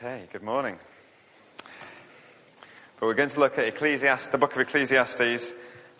Okay, 0.00 0.28
good 0.32 0.44
morning. 0.44 0.78
But 1.58 3.06
we're 3.06 3.14
going 3.14 3.30
to 3.30 3.40
look 3.40 3.58
at 3.58 3.66
Ecclesiastes, 3.66 4.28
the 4.28 4.38
book 4.38 4.54
of 4.54 4.60
Ecclesiastes, 4.60 5.52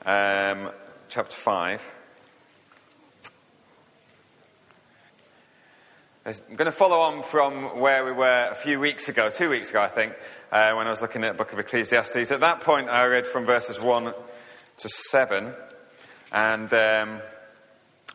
um, 0.07 0.71
chapter 1.09 1.35
5. 1.35 1.83
I'm 6.27 6.33
going 6.55 6.67
to 6.67 6.71
follow 6.71 7.01
on 7.01 7.25
from 7.25 7.81
where 7.81 8.05
we 8.05 8.13
were 8.13 8.49
a 8.53 8.55
few 8.55 8.79
weeks 8.79 9.09
ago, 9.09 9.31
two 9.31 9.51
weeks 9.51 9.71
ago, 9.71 9.83
I 9.83 9.89
think, 9.89 10.13
uh, 10.53 10.75
when 10.75 10.87
I 10.87 10.91
was 10.91 11.03
looking 11.03 11.25
at 11.25 11.33
the 11.33 11.39
book 11.39 11.53
of 11.53 11.59
Ecclesiastes. 11.59 12.31
At 12.31 12.39
that 12.39 12.61
point, 12.61 12.89
I 12.89 13.05
read 13.07 13.27
from 13.27 13.47
verses 13.47 13.81
1 13.81 14.15
to 14.77 14.89
7, 14.89 15.53
and 16.31 16.73
um, 16.73 17.21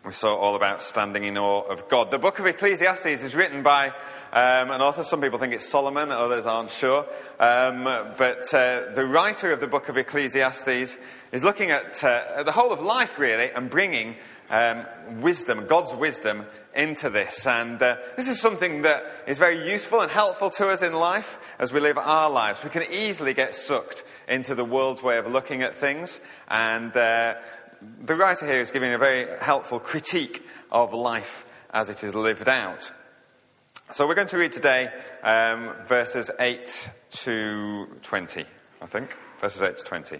we 0.05 0.13
saw 0.13 0.33
all 0.33 0.55
about 0.55 0.81
standing 0.81 1.25
in 1.25 1.37
awe 1.37 1.63
of 1.63 1.89
God. 1.89 2.09
The 2.09 2.19
book 2.19 2.39
of 2.39 2.45
Ecclesiastes 2.45 3.05
is 3.05 3.35
written 3.35 3.63
by 3.63 3.93
um, 4.33 4.71
an 4.71 4.81
author. 4.81 5.03
Some 5.03 5.21
people 5.21 5.37
think 5.37 5.53
it's 5.53 5.69
Solomon, 5.69 6.11
others 6.11 6.47
aren't 6.47 6.71
sure. 6.71 7.05
Um, 7.39 7.83
but 7.83 8.51
uh, 8.51 8.91
the 8.95 9.05
writer 9.05 9.51
of 9.53 9.59
the 9.59 9.67
book 9.67 9.89
of 9.89 9.97
Ecclesiastes 9.97 10.97
is 11.31 11.43
looking 11.43 11.69
at 11.69 12.03
uh, 12.03 12.41
the 12.41 12.51
whole 12.51 12.71
of 12.71 12.81
life, 12.81 13.19
really, 13.19 13.51
and 13.51 13.69
bringing 13.69 14.15
um, 14.49 14.85
wisdom, 15.21 15.67
God's 15.67 15.93
wisdom, 15.93 16.45
into 16.75 17.11
this. 17.11 17.45
And 17.45 17.79
uh, 17.79 17.97
this 18.17 18.27
is 18.27 18.41
something 18.41 18.81
that 18.81 19.05
is 19.27 19.37
very 19.37 19.69
useful 19.69 20.01
and 20.01 20.09
helpful 20.09 20.49
to 20.51 20.69
us 20.69 20.81
in 20.81 20.93
life 20.93 21.37
as 21.59 21.71
we 21.71 21.79
live 21.79 21.99
our 21.99 22.31
lives. 22.31 22.63
We 22.63 22.71
can 22.71 22.91
easily 22.91 23.35
get 23.35 23.53
sucked 23.53 24.03
into 24.27 24.55
the 24.55 24.65
world's 24.65 25.03
way 25.03 25.19
of 25.19 25.31
looking 25.31 25.61
at 25.61 25.75
things. 25.75 26.19
And 26.47 26.95
uh, 26.97 27.35
the 28.03 28.15
writer 28.15 28.47
here 28.47 28.59
is 28.59 28.71
giving 28.71 28.93
a 28.93 28.97
very 28.97 29.27
helpful 29.41 29.79
critique 29.79 30.43
of 30.71 30.91
life 30.91 31.45
as 31.71 31.91
it 31.91 32.03
is 32.03 32.15
lived 32.15 32.49
out. 32.49 32.91
So 33.91 34.07
we're 34.07 34.15
going 34.15 34.27
to 34.29 34.37
read 34.37 34.53
today 34.53 34.89
um, 35.21 35.73
verses 35.85 36.31
8 36.39 36.89
to 37.11 37.87
20, 38.01 38.45
I 38.81 38.85
think. 38.87 39.15
Verses 39.39 39.61
8 39.61 39.77
to 39.77 39.83
20. 39.83 40.19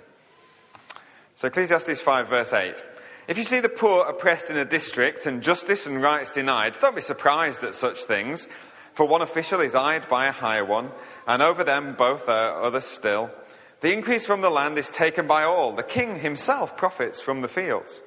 So 1.35 1.47
Ecclesiastes 1.47 2.01
5, 2.01 2.27
verse 2.27 2.53
8. 2.53 2.83
If 3.27 3.37
you 3.37 3.43
see 3.43 3.61
the 3.61 3.69
poor 3.69 4.05
oppressed 4.05 4.49
in 4.49 4.57
a 4.57 4.65
district 4.65 5.25
and 5.25 5.41
justice 5.41 5.87
and 5.87 6.01
rights 6.01 6.29
denied, 6.29 6.75
don't 6.81 6.95
be 6.95 7.01
surprised 7.01 7.63
at 7.63 7.73
such 7.73 8.03
things, 8.03 8.47
for 8.93 9.07
one 9.07 9.21
official 9.21 9.61
is 9.61 9.75
eyed 9.75 10.07
by 10.07 10.27
a 10.27 10.31
higher 10.31 10.65
one, 10.65 10.91
and 11.25 11.41
over 11.41 11.63
them 11.63 11.95
both 11.97 12.27
are 12.27 12.61
others 12.61 12.85
still. 12.85 13.31
The 13.79 13.93
increase 13.93 14.25
from 14.25 14.41
the 14.41 14.51
land 14.51 14.77
is 14.77 14.89
taken 14.89 15.25
by 15.25 15.45
all. 15.45 15.73
The 15.73 15.83
king 15.83 16.19
himself 16.19 16.77
profits 16.77 17.21
from 17.21 17.41
the 17.41 17.47
fields. 17.47 18.03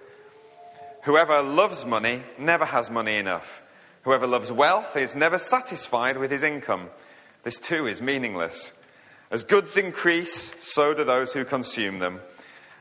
Whoever 1.05 1.42
loves 1.42 1.84
money 1.84 2.22
never 2.38 2.66
has 2.66 2.91
money 2.91 3.16
enough. 3.16 3.62
Whoever 4.07 4.29
loves 4.29 4.53
wealth 4.53 4.97
is 4.97 5.17
never 5.17 5.37
satisfied 5.37 6.17
with 6.17 6.31
his 6.31 6.45
income. 6.45 6.91
This 7.43 7.59
too 7.59 7.89
is 7.89 8.01
meaningless. 8.01 8.73
As 9.33 9.43
goods 9.43 9.77
increase, 9.77 10.55
so 10.61 10.95
do 10.95 11.03
those 11.03 11.33
who 11.33 11.45
consume 11.45 11.99
them. 11.99 12.21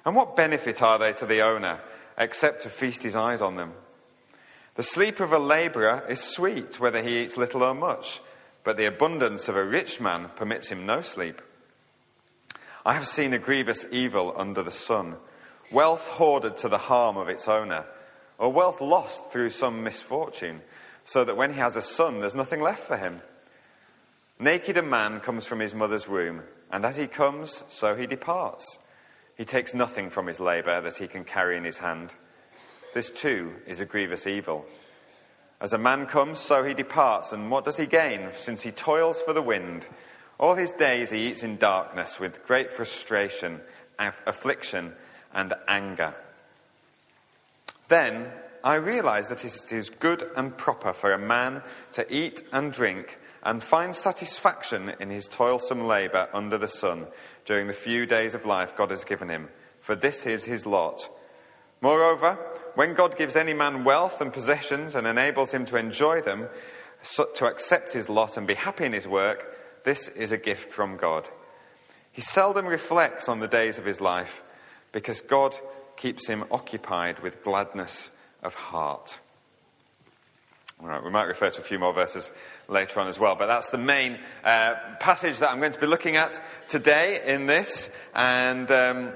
And 0.05 0.15
what 0.15 0.35
benefit 0.35 0.83
are 0.83 0.99
they 0.99 1.13
to 1.13 1.25
the 1.25 1.41
owner 1.41 1.79
except 2.15 2.61
to 2.61 2.69
feast 2.69 3.01
his 3.01 3.15
eyes 3.15 3.41
on 3.41 3.55
them? 3.55 3.73
The 4.75 4.83
sleep 4.83 5.19
of 5.19 5.33
a 5.33 5.39
laborer 5.39 6.03
is 6.07 6.21
sweet, 6.21 6.79
whether 6.79 7.01
he 7.01 7.23
eats 7.23 7.37
little 7.37 7.63
or 7.63 7.73
much, 7.73 8.21
but 8.63 8.77
the 8.77 8.85
abundance 8.85 9.49
of 9.49 9.55
a 9.55 9.65
rich 9.65 9.99
man 9.99 10.29
permits 10.35 10.69
him 10.69 10.85
no 10.85 11.01
sleep. 11.01 11.41
I 12.85 12.93
have 12.93 13.07
seen 13.07 13.33
a 13.33 13.39
grievous 13.39 13.83
evil 13.91 14.31
under 14.37 14.61
the 14.61 14.69
sun 14.69 15.15
wealth 15.71 16.07
hoarded 16.07 16.57
to 16.57 16.69
the 16.69 16.77
harm 16.77 17.17
of 17.17 17.29
its 17.29 17.47
owner, 17.47 17.85
or 18.37 18.51
wealth 18.53 18.79
lost 18.79 19.31
through 19.31 19.49
some 19.49 19.81
misfortune 19.81 20.61
so 21.05 21.23
that 21.23 21.37
when 21.37 21.53
he 21.53 21.59
has 21.59 21.75
a 21.75 21.81
son, 21.81 22.19
there's 22.19 22.35
nothing 22.35 22.61
left 22.61 22.85
for 22.85 22.97
him. 22.97 23.21
Naked 24.39 24.75
a 24.75 24.83
man 24.83 25.21
comes 25.21 25.45
from 25.45 25.59
his 25.59 25.73
mother's 25.73 26.07
womb, 26.09 26.41
and 26.71 26.83
as 26.83 26.97
he 26.97 27.07
comes, 27.07 27.63
so 27.69 27.95
he 27.95 28.05
departs. 28.05 28.79
He 29.37 29.45
takes 29.45 29.73
nothing 29.73 30.09
from 30.09 30.27
his 30.27 30.39
labor 30.39 30.81
that 30.81 30.97
he 30.97 31.07
can 31.07 31.23
carry 31.23 31.55
in 31.55 31.63
his 31.63 31.77
hand. 31.77 32.13
This 32.93 33.09
too 33.09 33.53
is 33.67 33.79
a 33.79 33.85
grievous 33.85 34.27
evil. 34.27 34.65
As 35.61 35.73
a 35.73 35.77
man 35.77 36.05
comes, 36.05 36.39
so 36.39 36.63
he 36.63 36.73
departs, 36.73 37.31
and 37.31 37.49
what 37.49 37.65
does 37.65 37.77
he 37.77 37.85
gain, 37.85 38.29
since 38.33 38.61
he 38.63 38.71
toils 38.71 39.21
for 39.21 39.31
the 39.33 39.41
wind? 39.41 39.87
All 40.37 40.55
his 40.55 40.71
days 40.73 41.11
he 41.11 41.27
eats 41.27 41.43
in 41.43 41.57
darkness 41.57 42.19
with 42.19 42.45
great 42.45 42.71
frustration, 42.71 43.61
affliction, 43.99 44.93
and 45.33 45.53
anger. 45.67 46.13
Then 47.87 48.31
I 48.65 48.75
realize 48.77 49.29
that 49.29 49.45
it 49.45 49.71
is 49.71 49.91
good 49.91 50.31
and 50.35 50.57
proper 50.57 50.91
for 50.91 51.13
a 51.13 51.19
man 51.19 51.61
to 51.91 52.11
eat 52.11 52.41
and 52.51 52.73
drink 52.73 53.19
and 53.43 53.61
find 53.61 53.95
satisfaction 53.95 54.91
in 54.99 55.11
his 55.11 55.27
toilsome 55.27 55.85
labor 55.85 56.27
under 56.33 56.57
the 56.57 56.67
sun 56.67 57.05
during 57.45 57.67
the 57.67 57.73
few 57.73 58.07
days 58.07 58.33
of 58.33 58.47
life 58.47 58.75
God 58.75 58.89
has 58.89 59.03
given 59.03 59.29
him, 59.29 59.49
for 59.81 59.95
this 59.95 60.25
is 60.25 60.45
his 60.45 60.65
lot. 60.65 61.07
Moreover, 61.79 62.39
when 62.73 62.95
God 62.95 63.19
gives 63.19 63.35
any 63.35 63.53
man 63.53 63.83
wealth 63.83 64.19
and 64.19 64.33
possessions 64.33 64.95
and 64.95 65.05
enables 65.05 65.51
him 65.53 65.65
to 65.65 65.77
enjoy 65.77 66.21
them, 66.21 66.47
to 67.35 67.45
accept 67.45 67.93
his 67.93 68.09
lot 68.09 68.35
and 68.35 68.47
be 68.47 68.55
happy 68.55 68.85
in 68.85 68.93
his 68.93 69.07
work, 69.07 69.83
this 69.83 70.09
is 70.09 70.31
a 70.31 70.39
gift 70.39 70.71
from 70.71 70.97
God. 70.97 71.29
He 72.11 72.23
seldom 72.23 72.65
reflects 72.65 73.29
on 73.29 73.41
the 73.41 73.47
days 73.47 73.77
of 73.77 73.85
his 73.85 74.01
life 74.01 74.41
because 74.91 75.21
God 75.21 75.55
keeps 75.97 76.27
him 76.27 76.45
occupied 76.49 77.19
with 77.19 77.43
gladness 77.43 78.09
of 78.45 78.53
heart. 78.53 79.19
All 80.81 80.87
right, 80.87 81.03
we 81.03 81.09
might 81.09 81.23
refer 81.23 81.49
to 81.49 81.61
a 81.61 81.63
few 81.63 81.79
more 81.79 81.93
verses 81.93 82.31
later 82.67 82.99
on 82.99 83.07
as 83.07 83.17
well, 83.17 83.35
but 83.35 83.47
that's 83.47 83.69
the 83.69 83.77
main 83.77 84.19
uh, 84.43 84.75
passage 84.99 85.39
that 85.39 85.49
I'm 85.49 85.59
going 85.59 85.71
to 85.71 85.79
be 85.79 85.87
looking 85.87 86.15
at 86.15 86.39
today 86.67 87.21
in 87.25 87.47
this. 87.47 87.89
And 88.13 88.69
um, 88.69 89.13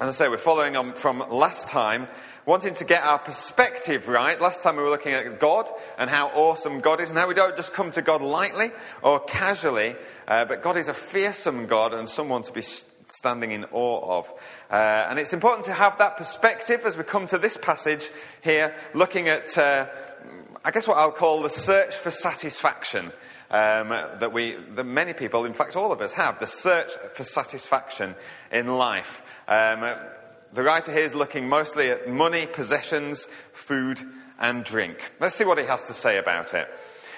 as 0.00 0.08
I 0.08 0.10
say, 0.12 0.28
we're 0.28 0.38
following 0.38 0.76
on 0.76 0.94
from 0.94 1.22
last 1.30 1.68
time, 1.68 2.08
wanting 2.46 2.74
to 2.74 2.84
get 2.84 3.02
our 3.02 3.18
perspective 3.18 4.08
right. 4.08 4.40
Last 4.40 4.62
time 4.62 4.76
we 4.76 4.82
were 4.82 4.90
looking 4.90 5.12
at 5.12 5.38
God 5.38 5.68
and 5.98 6.08
how 6.08 6.28
awesome 6.28 6.80
God 6.80 7.00
is, 7.00 7.10
and 7.10 7.18
how 7.18 7.28
we 7.28 7.34
don't 7.34 7.56
just 7.56 7.74
come 7.74 7.90
to 7.92 8.02
God 8.02 8.22
lightly 8.22 8.70
or 9.02 9.20
casually, 9.20 9.94
uh, 10.26 10.46
but 10.46 10.62
God 10.62 10.76
is 10.76 10.88
a 10.88 10.94
fearsome 10.94 11.66
God 11.66 11.94
and 11.94 12.08
someone 12.08 12.42
to 12.44 12.52
be 12.52 12.62
standing 13.08 13.52
in 13.52 13.64
awe 13.72 14.18
of. 14.18 14.32
Uh, 14.70 15.06
and 15.08 15.18
it's 15.18 15.32
important 15.32 15.64
to 15.66 15.72
have 15.72 15.98
that 15.98 16.16
perspective 16.16 16.82
as 16.84 16.96
we 16.96 17.04
come 17.04 17.26
to 17.26 17.38
this 17.38 17.56
passage 17.56 18.10
here, 18.42 18.74
looking 18.94 19.28
at, 19.28 19.56
uh, 19.58 19.86
I 20.64 20.70
guess, 20.70 20.88
what 20.88 20.96
I'll 20.98 21.12
call 21.12 21.42
the 21.42 21.50
search 21.50 21.94
for 21.94 22.10
satisfaction. 22.10 23.12
Um, 23.48 23.90
that 23.90 24.32
we, 24.32 24.56
that 24.74 24.82
many 24.82 25.12
people, 25.12 25.44
in 25.44 25.54
fact, 25.54 25.76
all 25.76 25.92
of 25.92 26.00
us 26.00 26.12
have 26.14 26.40
the 26.40 26.48
search 26.48 26.90
for 27.14 27.22
satisfaction 27.22 28.16
in 28.50 28.66
life. 28.66 29.22
Um, 29.46 29.82
the 30.52 30.64
writer 30.64 30.90
here 30.90 31.04
is 31.04 31.14
looking 31.14 31.48
mostly 31.48 31.90
at 31.90 32.08
money, 32.08 32.46
possessions, 32.46 33.28
food, 33.52 34.00
and 34.40 34.64
drink. 34.64 35.12
Let's 35.20 35.34
see 35.34 35.44
what 35.44 35.58
he 35.58 35.64
has 35.66 35.84
to 35.84 35.92
say 35.92 36.18
about 36.18 36.54
it. 36.54 36.68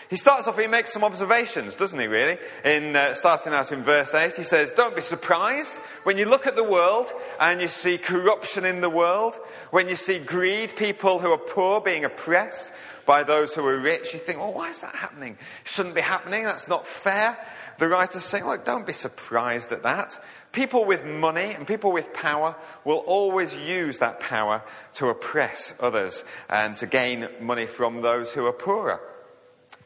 He 0.08 0.16
starts 0.16 0.48
off, 0.48 0.58
he 0.58 0.66
makes 0.66 0.92
some 0.92 1.04
observations, 1.04 1.76
doesn't 1.76 1.98
he, 1.98 2.06
really? 2.06 2.38
In, 2.64 2.96
uh, 2.96 3.12
starting 3.12 3.52
out 3.52 3.72
in 3.72 3.82
verse 3.82 4.14
8, 4.14 4.36
he 4.36 4.42
says, 4.42 4.72
Don't 4.72 4.96
be 4.96 5.02
surprised 5.02 5.76
when 6.04 6.16
you 6.16 6.24
look 6.24 6.46
at 6.46 6.56
the 6.56 6.64
world 6.64 7.12
and 7.38 7.60
you 7.60 7.68
see 7.68 7.98
corruption 7.98 8.64
in 8.64 8.80
the 8.80 8.88
world, 8.88 9.38
when 9.70 9.86
you 9.88 9.96
see 9.96 10.18
greed, 10.18 10.74
people 10.76 11.18
who 11.18 11.30
are 11.30 11.38
poor 11.38 11.82
being 11.82 12.06
oppressed 12.06 12.72
by 13.04 13.22
those 13.22 13.54
who 13.54 13.66
are 13.66 13.78
rich. 13.78 14.14
You 14.14 14.18
think, 14.18 14.38
Well, 14.38 14.54
why 14.54 14.70
is 14.70 14.80
that 14.80 14.94
happening? 14.94 15.36
Shouldn't 15.64 15.94
be 15.94 16.00
happening. 16.00 16.44
That's 16.44 16.68
not 16.68 16.86
fair. 16.86 17.36
The 17.78 17.88
writer's 17.88 18.24
saying, 18.24 18.46
Look, 18.46 18.64
don't 18.64 18.86
be 18.86 18.94
surprised 18.94 19.72
at 19.72 19.82
that. 19.82 20.18
People 20.52 20.86
with 20.86 21.04
money 21.04 21.52
and 21.52 21.66
people 21.66 21.92
with 21.92 22.14
power 22.14 22.56
will 22.84 23.04
always 23.06 23.54
use 23.54 23.98
that 23.98 24.20
power 24.20 24.62
to 24.94 25.08
oppress 25.08 25.74
others 25.80 26.24
and 26.48 26.76
to 26.78 26.86
gain 26.86 27.28
money 27.42 27.66
from 27.66 28.00
those 28.00 28.32
who 28.32 28.46
are 28.46 28.52
poorer. 28.52 29.00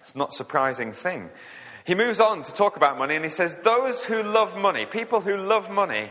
It's 0.03 0.15
not 0.15 0.31
a 0.31 0.37
surprising 0.37 0.93
thing. 0.93 1.31
He 1.85 1.95
moves 1.95 2.21
on 2.21 2.43
to 2.43 2.53
talk 2.53 2.76
about 2.76 2.99
money 2.99 3.17
and 3.17 3.25
he 3.25 3.31
says, 3.31 3.56
Those 3.56 4.05
who 4.05 4.23
love 4.23 4.56
money, 4.56 4.85
people 4.85 5.21
who 5.21 5.37
love 5.37 5.71
money, 5.71 6.11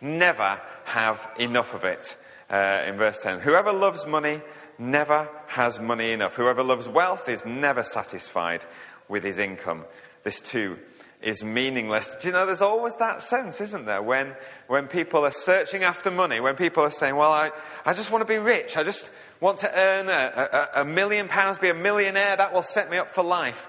never 0.00 0.60
have 0.84 1.28
enough 1.38 1.74
of 1.74 1.84
it. 1.84 2.16
Uh, 2.48 2.84
in 2.86 2.96
verse 2.96 3.18
10, 3.18 3.40
whoever 3.40 3.72
loves 3.72 4.06
money 4.06 4.40
never 4.78 5.28
has 5.46 5.78
money 5.78 6.12
enough. 6.12 6.34
Whoever 6.34 6.62
loves 6.62 6.88
wealth 6.88 7.28
is 7.28 7.44
never 7.44 7.82
satisfied 7.82 8.64
with 9.08 9.24
his 9.24 9.38
income. 9.38 9.84
This 10.22 10.40
too 10.40 10.78
is 11.22 11.44
meaningless. 11.44 12.16
Do 12.20 12.28
you 12.28 12.32
know, 12.32 12.46
there's 12.46 12.62
always 12.62 12.96
that 12.96 13.22
sense, 13.22 13.60
isn't 13.60 13.84
there? 13.84 14.02
When, 14.02 14.34
when 14.68 14.88
people 14.88 15.24
are 15.24 15.32
searching 15.32 15.82
after 15.82 16.10
money, 16.10 16.40
when 16.40 16.56
people 16.56 16.82
are 16.82 16.90
saying, 16.90 17.16
well, 17.16 17.32
I, 17.32 17.50
I 17.84 17.92
just 17.92 18.10
want 18.10 18.22
to 18.22 18.32
be 18.32 18.38
rich. 18.38 18.76
I 18.76 18.82
just 18.82 19.10
want 19.40 19.58
to 19.58 19.70
earn 19.74 20.08
a, 20.08 20.70
a, 20.74 20.82
a 20.82 20.84
million 20.84 21.28
pounds, 21.28 21.58
be 21.58 21.68
a 21.68 21.74
millionaire. 21.74 22.36
That 22.36 22.52
will 22.52 22.62
set 22.62 22.90
me 22.90 22.98
up 22.98 23.08
for 23.08 23.22
life. 23.22 23.68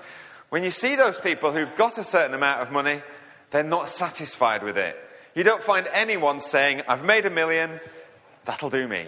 When 0.50 0.63
you 0.63 0.71
see 0.71 0.95
those 0.95 1.19
people 1.19 1.51
who've 1.51 1.75
got 1.75 1.97
a 1.97 2.03
certain 2.03 2.35
amount 2.35 2.62
of 2.62 2.71
money, 2.71 3.01
they're 3.51 3.63
not 3.63 3.89
satisfied 3.89 4.63
with 4.63 4.77
it. 4.77 4.97
You 5.33 5.44
don't 5.44 5.63
find 5.63 5.88
anyone 5.94 6.41
saying, 6.41 6.81
I've 6.88 7.06
made 7.06 7.25
a 7.25 7.29
million, 7.29 7.79
that'll 8.44 8.69
do 8.69 8.88
me. 8.88 9.06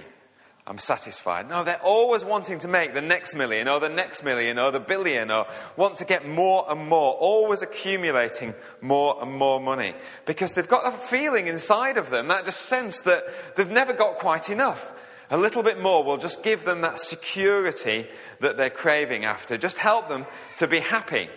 I'm 0.66 0.80
satisfied. 0.80 1.50
No, 1.50 1.66
they're 1.66 1.82
always 1.84 2.24
wanting 2.24 2.60
to 2.60 2.70
make 2.70 2.94
the 2.94 3.02
next 3.02 3.36
million 3.36 3.68
or 3.68 3.82
the 3.82 3.90
next 3.90 4.24
million 4.24 4.58
or 4.58 4.72
the 4.72 4.80
billion 4.80 5.30
or 5.30 5.46
want 5.76 5.98
to 5.98 6.06
get 6.06 6.26
more 6.26 6.66
and 6.70 6.88
more, 6.88 7.16
always 7.16 7.62
accumulating 7.62 8.54
more 8.80 9.18
and 9.22 9.34
more 9.34 9.60
money 9.60 9.94
because 10.26 10.54
they've 10.54 10.68
got 10.68 10.86
that 10.86 11.04
feeling 11.04 11.48
inside 11.48 11.98
of 11.98 12.10
them, 12.10 12.30
that 12.30 12.46
just 12.46 12.62
sense 12.62 13.02
that 13.02 13.26
they've 13.58 13.70
never 13.70 13.92
got 13.92 14.16
quite 14.20 14.50
enough. 14.50 14.94
A 15.34 15.38
little 15.38 15.64
bit 15.64 15.82
more 15.82 16.04
will 16.04 16.18
just 16.18 16.44
give 16.44 16.64
them 16.64 16.82
that 16.82 17.00
security 17.00 18.06
that 18.40 18.56
they're 18.56 18.70
craving 18.70 19.26
after, 19.26 19.58
just 19.58 19.80
help 19.80 20.08
them 20.08 20.28
to 20.58 20.68
be 20.68 20.80
happy. 20.80 21.28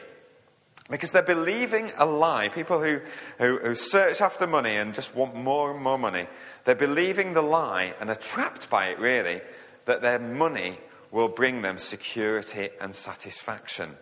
Because 0.90 1.12
they're 1.12 1.22
believing 1.22 1.90
a 1.96 2.04
lie. 2.04 2.50
People 2.50 2.82
who, 2.82 3.00
who, 3.38 3.58
who, 3.58 3.74
search 3.74 4.20
after 4.20 4.46
money 4.46 4.76
and 4.76 4.94
just 4.94 5.14
want 5.14 5.34
more 5.34 5.72
and 5.72 5.82
more 5.82 5.96
money, 5.96 6.26
they're 6.66 6.74
believing 6.74 7.32
the 7.32 7.40
lie 7.40 7.94
and 7.98 8.10
are 8.10 8.16
trapped 8.16 8.68
by 8.68 8.88
it, 8.88 8.98
really, 8.98 9.40
that 9.86 10.02
their 10.02 10.18
money 10.18 10.78
will 11.10 11.28
bring 11.28 11.62
them 11.62 11.78
security 11.78 12.68
and 12.82 12.94
satisfaction. 12.94 13.96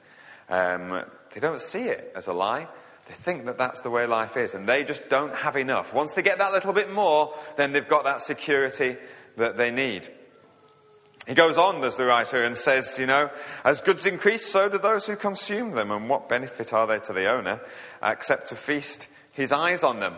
Um, 0.49 1.05
they 1.33 1.39
don't 1.39 1.61
see 1.61 1.85
it 1.85 2.13
as 2.17 2.27
a 2.27 2.33
lie. 2.33 2.67
They 3.07 3.15
think 3.15 3.45
that 3.47 3.59
that's 3.59 3.81
the 3.81 3.91
way 3.91 4.07
life 4.07 4.37
is, 4.37 4.55
and 4.55 4.69
they 4.69 4.83
just 4.83 5.09
don't 5.09 5.35
have 5.35 5.57
enough. 5.57 5.95
Once 5.95 6.15
they 6.15 6.23
get 6.23 6.39
that 6.39 6.53
little 6.53 6.73
bit 6.73 6.93
more, 6.93 7.33
then 7.57 7.73
they've 7.73 7.87
got 7.87 8.05
that 8.05 8.23
security 8.23 8.97
that 9.37 9.57
they 9.57 9.71
need. 9.71 10.09
He 11.27 11.35
goes 11.35 11.57
on, 11.57 11.83
as 11.85 11.97
the 11.97 12.05
writer, 12.05 12.43
and 12.43 12.57
says, 12.57 12.99
you 12.99 13.07
know, 13.07 13.31
as 13.65 13.81
goods 13.81 14.05
increase, 14.05 14.45
so 14.45 14.69
do 14.69 14.77
those 14.77 15.07
who 15.07 15.17
consume 15.17 15.73
them. 15.73 15.91
And 15.91 16.09
what 16.09 16.29
benefit 16.29 16.73
are 16.73 16.87
they 16.87 16.99
to 17.01 17.13
the 17.15 17.33
owner 17.33 17.61
except 18.03 18.49
to 18.49 18.57
feast 18.57 19.09
his 19.33 19.51
eyes 19.51 19.83
on 19.83 20.01
them? 20.01 20.17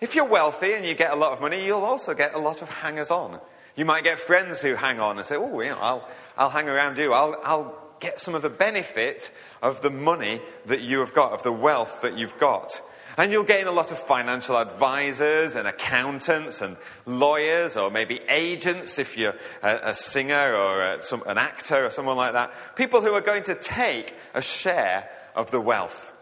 If 0.00 0.14
you're 0.14 0.24
wealthy 0.24 0.72
and 0.72 0.84
you 0.84 0.94
get 0.94 1.12
a 1.12 1.16
lot 1.16 1.32
of 1.32 1.40
money, 1.40 1.64
you'll 1.64 1.84
also 1.84 2.12
get 2.14 2.34
a 2.34 2.38
lot 2.38 2.62
of 2.62 2.68
hangers 2.68 3.10
on. 3.10 3.40
You 3.76 3.84
might 3.84 4.02
get 4.02 4.18
friends 4.18 4.60
who 4.60 4.74
hang 4.74 4.98
on 4.98 5.18
and 5.18 5.26
say, 5.26 5.36
oh, 5.36 5.60
you 5.60 5.70
know, 5.70 5.78
I'll, 5.80 6.08
I'll 6.36 6.50
hang 6.50 6.68
around 6.68 6.98
you. 6.98 7.12
I'll, 7.12 7.40
I'll 7.44 7.78
get 8.00 8.18
some 8.18 8.34
of 8.34 8.42
the 8.42 8.50
benefit 8.50 9.30
of 9.62 9.82
the 9.82 9.90
money 9.90 10.40
that 10.66 10.80
you 10.80 10.98
have 11.00 11.14
got, 11.14 11.32
of 11.32 11.44
the 11.44 11.52
wealth 11.52 12.02
that 12.02 12.18
you've 12.18 12.38
got. 12.38 12.82
And 13.18 13.32
you'll 13.32 13.42
gain 13.42 13.66
a 13.66 13.72
lot 13.72 13.90
of 13.90 13.98
financial 13.98 14.56
advisors 14.56 15.56
and 15.56 15.66
accountants 15.66 16.62
and 16.62 16.76
lawyers 17.04 17.76
or 17.76 17.90
maybe 17.90 18.20
agents 18.28 19.00
if 19.00 19.18
you're 19.18 19.34
a, 19.60 19.80
a 19.86 19.94
singer 19.94 20.54
or 20.54 20.80
a, 20.80 21.02
some, 21.02 21.24
an 21.26 21.36
actor 21.36 21.84
or 21.84 21.90
someone 21.90 22.16
like 22.16 22.34
that. 22.34 22.52
People 22.76 23.00
who 23.00 23.12
are 23.14 23.20
going 23.20 23.42
to 23.42 23.56
take 23.56 24.14
a 24.34 24.40
share 24.40 25.10
of 25.34 25.50
the 25.50 25.60
wealth. 25.60 26.12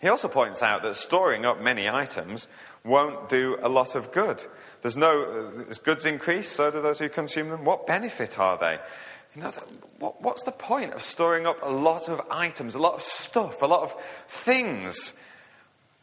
He 0.00 0.06
also 0.06 0.28
points 0.28 0.62
out 0.62 0.84
that 0.84 0.94
storing 0.94 1.44
up 1.44 1.60
many 1.60 1.88
items 1.88 2.46
won't 2.84 3.28
do 3.28 3.58
a 3.60 3.68
lot 3.68 3.96
of 3.96 4.12
good. 4.12 4.42
There's 4.82 4.96
no, 4.96 5.52
uh, 5.58 5.64
as 5.68 5.80
goods 5.80 6.06
increase, 6.06 6.48
so 6.48 6.70
do 6.70 6.80
those 6.80 7.00
who 7.00 7.08
consume 7.08 7.48
them. 7.48 7.64
What 7.64 7.88
benefit 7.88 8.38
are 8.38 8.56
they? 8.56 8.78
You 9.34 9.42
know, 9.42 9.52
what, 9.98 10.22
what's 10.22 10.44
the 10.44 10.52
point 10.52 10.94
of 10.94 11.02
storing 11.02 11.44
up 11.44 11.58
a 11.60 11.70
lot 11.70 12.08
of 12.08 12.22
items, 12.30 12.76
a 12.76 12.78
lot 12.78 12.94
of 12.94 13.02
stuff, 13.02 13.62
a 13.62 13.66
lot 13.66 13.82
of 13.82 13.94
things 14.28 15.12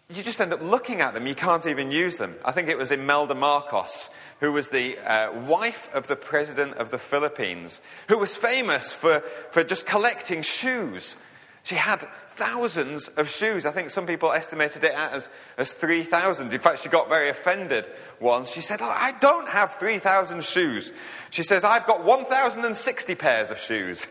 you 0.10 0.24
just 0.24 0.40
end 0.40 0.54
up 0.54 0.62
looking 0.62 1.02
at 1.02 1.14
them, 1.14 1.28
you 1.28 1.36
can't 1.36 1.66
even 1.68 1.92
use 1.92 2.18
them. 2.18 2.36
I 2.46 2.54
think 2.54 2.70
it 2.70 2.78
was 2.78 2.92
Imelda 2.92 3.36
Marcos, 3.36 4.10
who 4.40 4.54
was 4.54 4.70
the 4.70 4.98
uh, 5.00 5.38
wife 5.42 5.94
of 5.94 6.08
the 6.08 6.16
president 6.16 6.76
of 6.76 6.92
the 6.92 6.98
Philippines, 6.98 7.82
who 8.08 8.18
was 8.18 8.36
famous 8.36 8.94
for, 8.94 9.20
for 9.52 9.66
just 9.66 9.86
collecting 9.86 10.44
shoes. 10.44 11.18
She 11.64 11.76
had 11.76 12.08
thousands 12.30 13.10
of 13.10 13.30
shoes. 13.30 13.66
I 13.66 13.72
think 13.72 13.90
some 13.90 14.08
people 14.08 14.32
estimated 14.32 14.86
it 14.86 14.94
as, 14.94 15.28
as 15.58 15.74
3,000. 15.74 16.54
In 16.54 16.60
fact, 16.60 16.82
she 16.82 16.88
got 16.88 17.10
very 17.10 17.30
offended 17.30 17.90
once. 18.22 18.50
She 18.50 18.62
said, 18.62 18.80
oh, 18.82 18.96
I 18.96 19.12
don't 19.20 19.50
have 19.50 19.74
3,000 19.74 20.42
shoes. 20.42 20.94
She 21.32 21.44
says, 21.44 21.66
I've 21.66 21.86
got 21.86 22.06
1,060 22.06 23.16
pairs 23.16 23.52
of 23.52 23.60
shoes. 23.60 24.08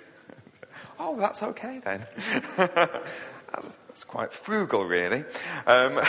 oh, 0.98 1.18
that's 1.18 1.42
okay 1.42 1.80
then. 1.82 2.06
It's 3.96 4.04
quite 4.04 4.30
frugal, 4.30 4.84
really. 4.84 5.24
Um, 5.66 6.02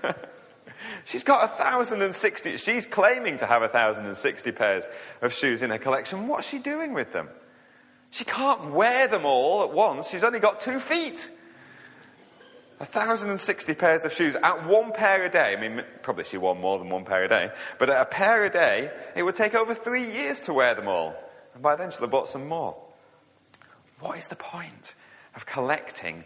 she's 1.04 1.24
got 1.24 1.58
1,060, 1.58 2.56
she's 2.56 2.86
claiming 2.86 3.36
to 3.38 3.46
have 3.46 3.62
1,060 3.62 4.52
pairs 4.52 4.86
of 5.22 5.32
shoes 5.32 5.62
in 5.62 5.70
her 5.70 5.78
collection. 5.78 6.28
What's 6.28 6.48
she 6.48 6.60
doing 6.60 6.92
with 6.94 7.12
them? 7.12 7.28
She 8.10 8.24
can't 8.24 8.70
wear 8.70 9.08
them 9.08 9.26
all 9.26 9.64
at 9.64 9.72
once. 9.72 10.08
She's 10.08 10.22
only 10.22 10.38
got 10.38 10.60
two 10.60 10.78
feet. 10.78 11.32
1,060 12.78 13.74
pairs 13.74 14.04
of 14.04 14.12
shoes 14.12 14.36
at 14.36 14.64
one 14.64 14.92
pair 14.92 15.24
a 15.24 15.28
day. 15.28 15.56
I 15.58 15.60
mean, 15.60 15.82
probably 16.02 16.22
she 16.22 16.36
wore 16.36 16.54
more 16.54 16.78
than 16.78 16.90
one 16.90 17.04
pair 17.04 17.24
a 17.24 17.28
day, 17.28 17.50
but 17.80 17.90
at 17.90 18.00
a 18.00 18.06
pair 18.06 18.44
a 18.44 18.50
day, 18.50 18.92
it 19.16 19.24
would 19.24 19.34
take 19.34 19.56
over 19.56 19.74
three 19.74 20.08
years 20.08 20.40
to 20.42 20.54
wear 20.54 20.76
them 20.76 20.86
all. 20.86 21.16
And 21.54 21.62
by 21.64 21.74
then 21.74 21.90
she'll 21.90 22.02
have 22.02 22.10
bought 22.12 22.28
some 22.28 22.46
more. 22.46 22.76
What 23.98 24.16
is 24.16 24.28
the 24.28 24.36
point 24.36 24.94
of 25.34 25.44
collecting 25.44 26.24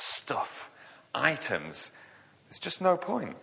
stuff, 0.00 0.70
items. 1.14 1.90
There's 2.48 2.58
just 2.58 2.80
no 2.80 2.96
point. 2.96 3.36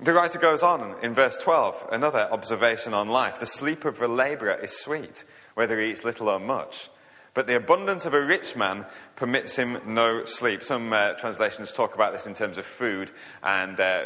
The 0.00 0.12
writer 0.12 0.38
goes 0.38 0.62
on 0.62 0.96
in 1.02 1.14
verse 1.14 1.36
12, 1.36 1.88
another 1.92 2.28
observation 2.30 2.94
on 2.94 3.08
life. 3.08 3.38
The 3.38 3.46
sleep 3.46 3.84
of 3.84 4.00
a 4.02 4.08
laborer 4.08 4.54
is 4.54 4.76
sweet, 4.76 5.24
whether 5.54 5.80
he 5.80 5.90
eats 5.90 6.04
little 6.04 6.28
or 6.28 6.40
much. 6.40 6.90
But 7.34 7.48
the 7.48 7.56
abundance 7.56 8.06
of 8.06 8.14
a 8.14 8.24
rich 8.24 8.54
man 8.54 8.86
permits 9.16 9.56
him 9.56 9.80
no 9.86 10.24
sleep. 10.24 10.62
Some 10.62 10.92
uh, 10.92 11.14
translations 11.14 11.72
talk 11.72 11.94
about 11.94 12.12
this 12.12 12.28
in 12.28 12.34
terms 12.34 12.58
of 12.58 12.64
food 12.64 13.10
and 13.42 13.78
uh, 13.78 14.04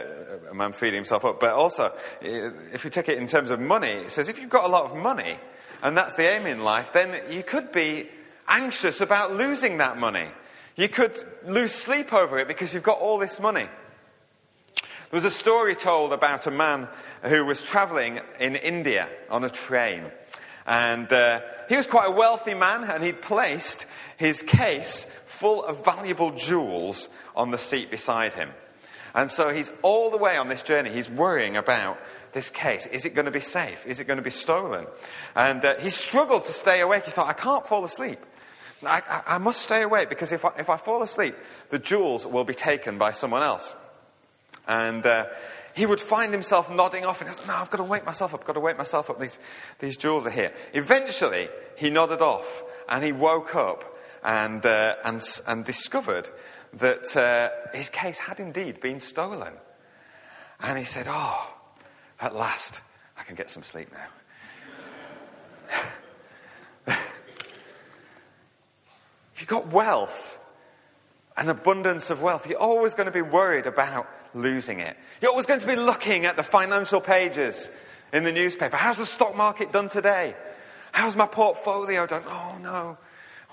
a 0.50 0.54
man 0.54 0.72
feeding 0.72 0.96
himself 0.96 1.26
up. 1.26 1.38
But 1.38 1.52
also, 1.52 1.94
if 2.22 2.84
you 2.84 2.90
take 2.90 3.10
it 3.10 3.18
in 3.18 3.26
terms 3.26 3.50
of 3.50 3.60
money, 3.60 3.90
it 3.90 4.10
says 4.10 4.30
if 4.30 4.40
you've 4.40 4.48
got 4.48 4.64
a 4.64 4.72
lot 4.72 4.84
of 4.84 4.96
money, 4.96 5.38
and 5.82 5.96
that's 5.96 6.14
the 6.14 6.28
aim 6.28 6.46
in 6.46 6.64
life, 6.64 6.92
then 6.92 7.20
you 7.30 7.42
could 7.42 7.70
be 7.70 8.08
anxious 8.48 9.00
about 9.02 9.32
losing 9.32 9.76
that 9.78 9.98
money. 9.98 10.28
You 10.78 10.88
could 10.88 11.18
lose 11.44 11.72
sleep 11.72 12.12
over 12.12 12.38
it 12.38 12.46
because 12.46 12.72
you've 12.72 12.84
got 12.84 13.00
all 13.00 13.18
this 13.18 13.40
money. 13.40 13.66
There 14.76 15.16
was 15.16 15.24
a 15.24 15.30
story 15.30 15.74
told 15.74 16.12
about 16.12 16.46
a 16.46 16.52
man 16.52 16.86
who 17.24 17.44
was 17.44 17.64
traveling 17.64 18.20
in 18.38 18.54
India 18.54 19.08
on 19.28 19.42
a 19.42 19.50
train. 19.50 20.04
And 20.68 21.12
uh, 21.12 21.40
he 21.68 21.76
was 21.76 21.88
quite 21.88 22.10
a 22.10 22.12
wealthy 22.12 22.54
man, 22.54 22.84
and 22.84 23.02
he'd 23.02 23.20
placed 23.20 23.86
his 24.18 24.44
case 24.44 25.08
full 25.26 25.64
of 25.64 25.84
valuable 25.84 26.30
jewels 26.30 27.08
on 27.34 27.50
the 27.50 27.58
seat 27.58 27.90
beside 27.90 28.34
him. 28.34 28.50
And 29.16 29.32
so 29.32 29.48
he's 29.48 29.72
all 29.82 30.10
the 30.10 30.16
way 30.16 30.36
on 30.36 30.48
this 30.48 30.62
journey, 30.62 30.90
he's 30.90 31.10
worrying 31.10 31.56
about 31.56 31.98
this 32.34 32.50
case. 32.50 32.86
Is 32.86 33.04
it 33.04 33.16
going 33.16 33.26
to 33.26 33.32
be 33.32 33.40
safe? 33.40 33.84
Is 33.84 33.98
it 33.98 34.04
going 34.04 34.18
to 34.18 34.22
be 34.22 34.30
stolen? 34.30 34.86
And 35.34 35.64
uh, 35.64 35.74
he 35.80 35.90
struggled 35.90 36.44
to 36.44 36.52
stay 36.52 36.82
awake. 36.82 37.06
He 37.06 37.10
thought, 37.10 37.26
I 37.26 37.32
can't 37.32 37.66
fall 37.66 37.84
asleep. 37.84 38.20
I, 38.82 39.02
I, 39.08 39.22
I 39.34 39.38
must 39.38 39.62
stay 39.62 39.82
awake 39.82 40.08
because 40.08 40.32
if 40.32 40.44
I, 40.44 40.52
if 40.58 40.70
I 40.70 40.76
fall 40.76 41.02
asleep, 41.02 41.34
the 41.70 41.78
jewels 41.78 42.26
will 42.26 42.44
be 42.44 42.54
taken 42.54 42.98
by 42.98 43.10
someone 43.10 43.42
else. 43.42 43.74
And 44.66 45.04
uh, 45.04 45.26
he 45.74 45.86
would 45.86 46.00
find 46.00 46.32
himself 46.32 46.70
nodding 46.70 47.04
off 47.04 47.20
and, 47.20 47.30
no, 47.46 47.54
I've 47.54 47.70
got 47.70 47.78
to 47.78 47.84
wake 47.84 48.04
myself 48.04 48.34
up, 48.34 48.40
I've 48.40 48.46
got 48.46 48.52
to 48.54 48.60
wake 48.60 48.78
myself 48.78 49.10
up. 49.10 49.18
These, 49.20 49.38
these 49.78 49.96
jewels 49.96 50.26
are 50.26 50.30
here. 50.30 50.52
Eventually, 50.74 51.48
he 51.76 51.90
nodded 51.90 52.20
off 52.20 52.62
and 52.88 53.02
he 53.02 53.12
woke 53.12 53.54
up 53.54 53.96
and, 54.22 54.64
uh, 54.64 54.96
and, 55.04 55.22
and 55.46 55.64
discovered 55.64 56.28
that 56.74 57.16
uh, 57.16 57.50
his 57.76 57.88
case 57.88 58.18
had 58.18 58.40
indeed 58.40 58.80
been 58.80 59.00
stolen. 59.00 59.54
And 60.60 60.78
he 60.78 60.84
said, 60.84 61.06
Oh, 61.08 61.48
at 62.20 62.34
last, 62.34 62.80
I 63.16 63.22
can 63.22 63.36
get 63.36 63.48
some 63.48 63.62
sleep 63.62 63.88
now. 63.92 65.80
If 69.38 69.42
you've 69.42 69.50
got 69.50 69.68
wealth, 69.68 70.36
an 71.36 71.48
abundance 71.48 72.10
of 72.10 72.20
wealth, 72.20 72.48
you're 72.48 72.58
always 72.58 72.94
going 72.94 73.06
to 73.06 73.12
be 73.12 73.22
worried 73.22 73.66
about 73.66 74.08
losing 74.34 74.80
it. 74.80 74.96
You're 75.22 75.30
always 75.30 75.46
going 75.46 75.60
to 75.60 75.66
be 75.68 75.76
looking 75.76 76.26
at 76.26 76.36
the 76.36 76.42
financial 76.42 77.00
pages 77.00 77.70
in 78.12 78.24
the 78.24 78.32
newspaper. 78.32 78.76
How's 78.76 78.96
the 78.96 79.06
stock 79.06 79.36
market 79.36 79.70
done 79.70 79.88
today? 79.88 80.34
How's 80.90 81.14
my 81.14 81.26
portfolio 81.26 82.04
done? 82.04 82.24
Oh 82.26 82.58
no. 82.60 82.98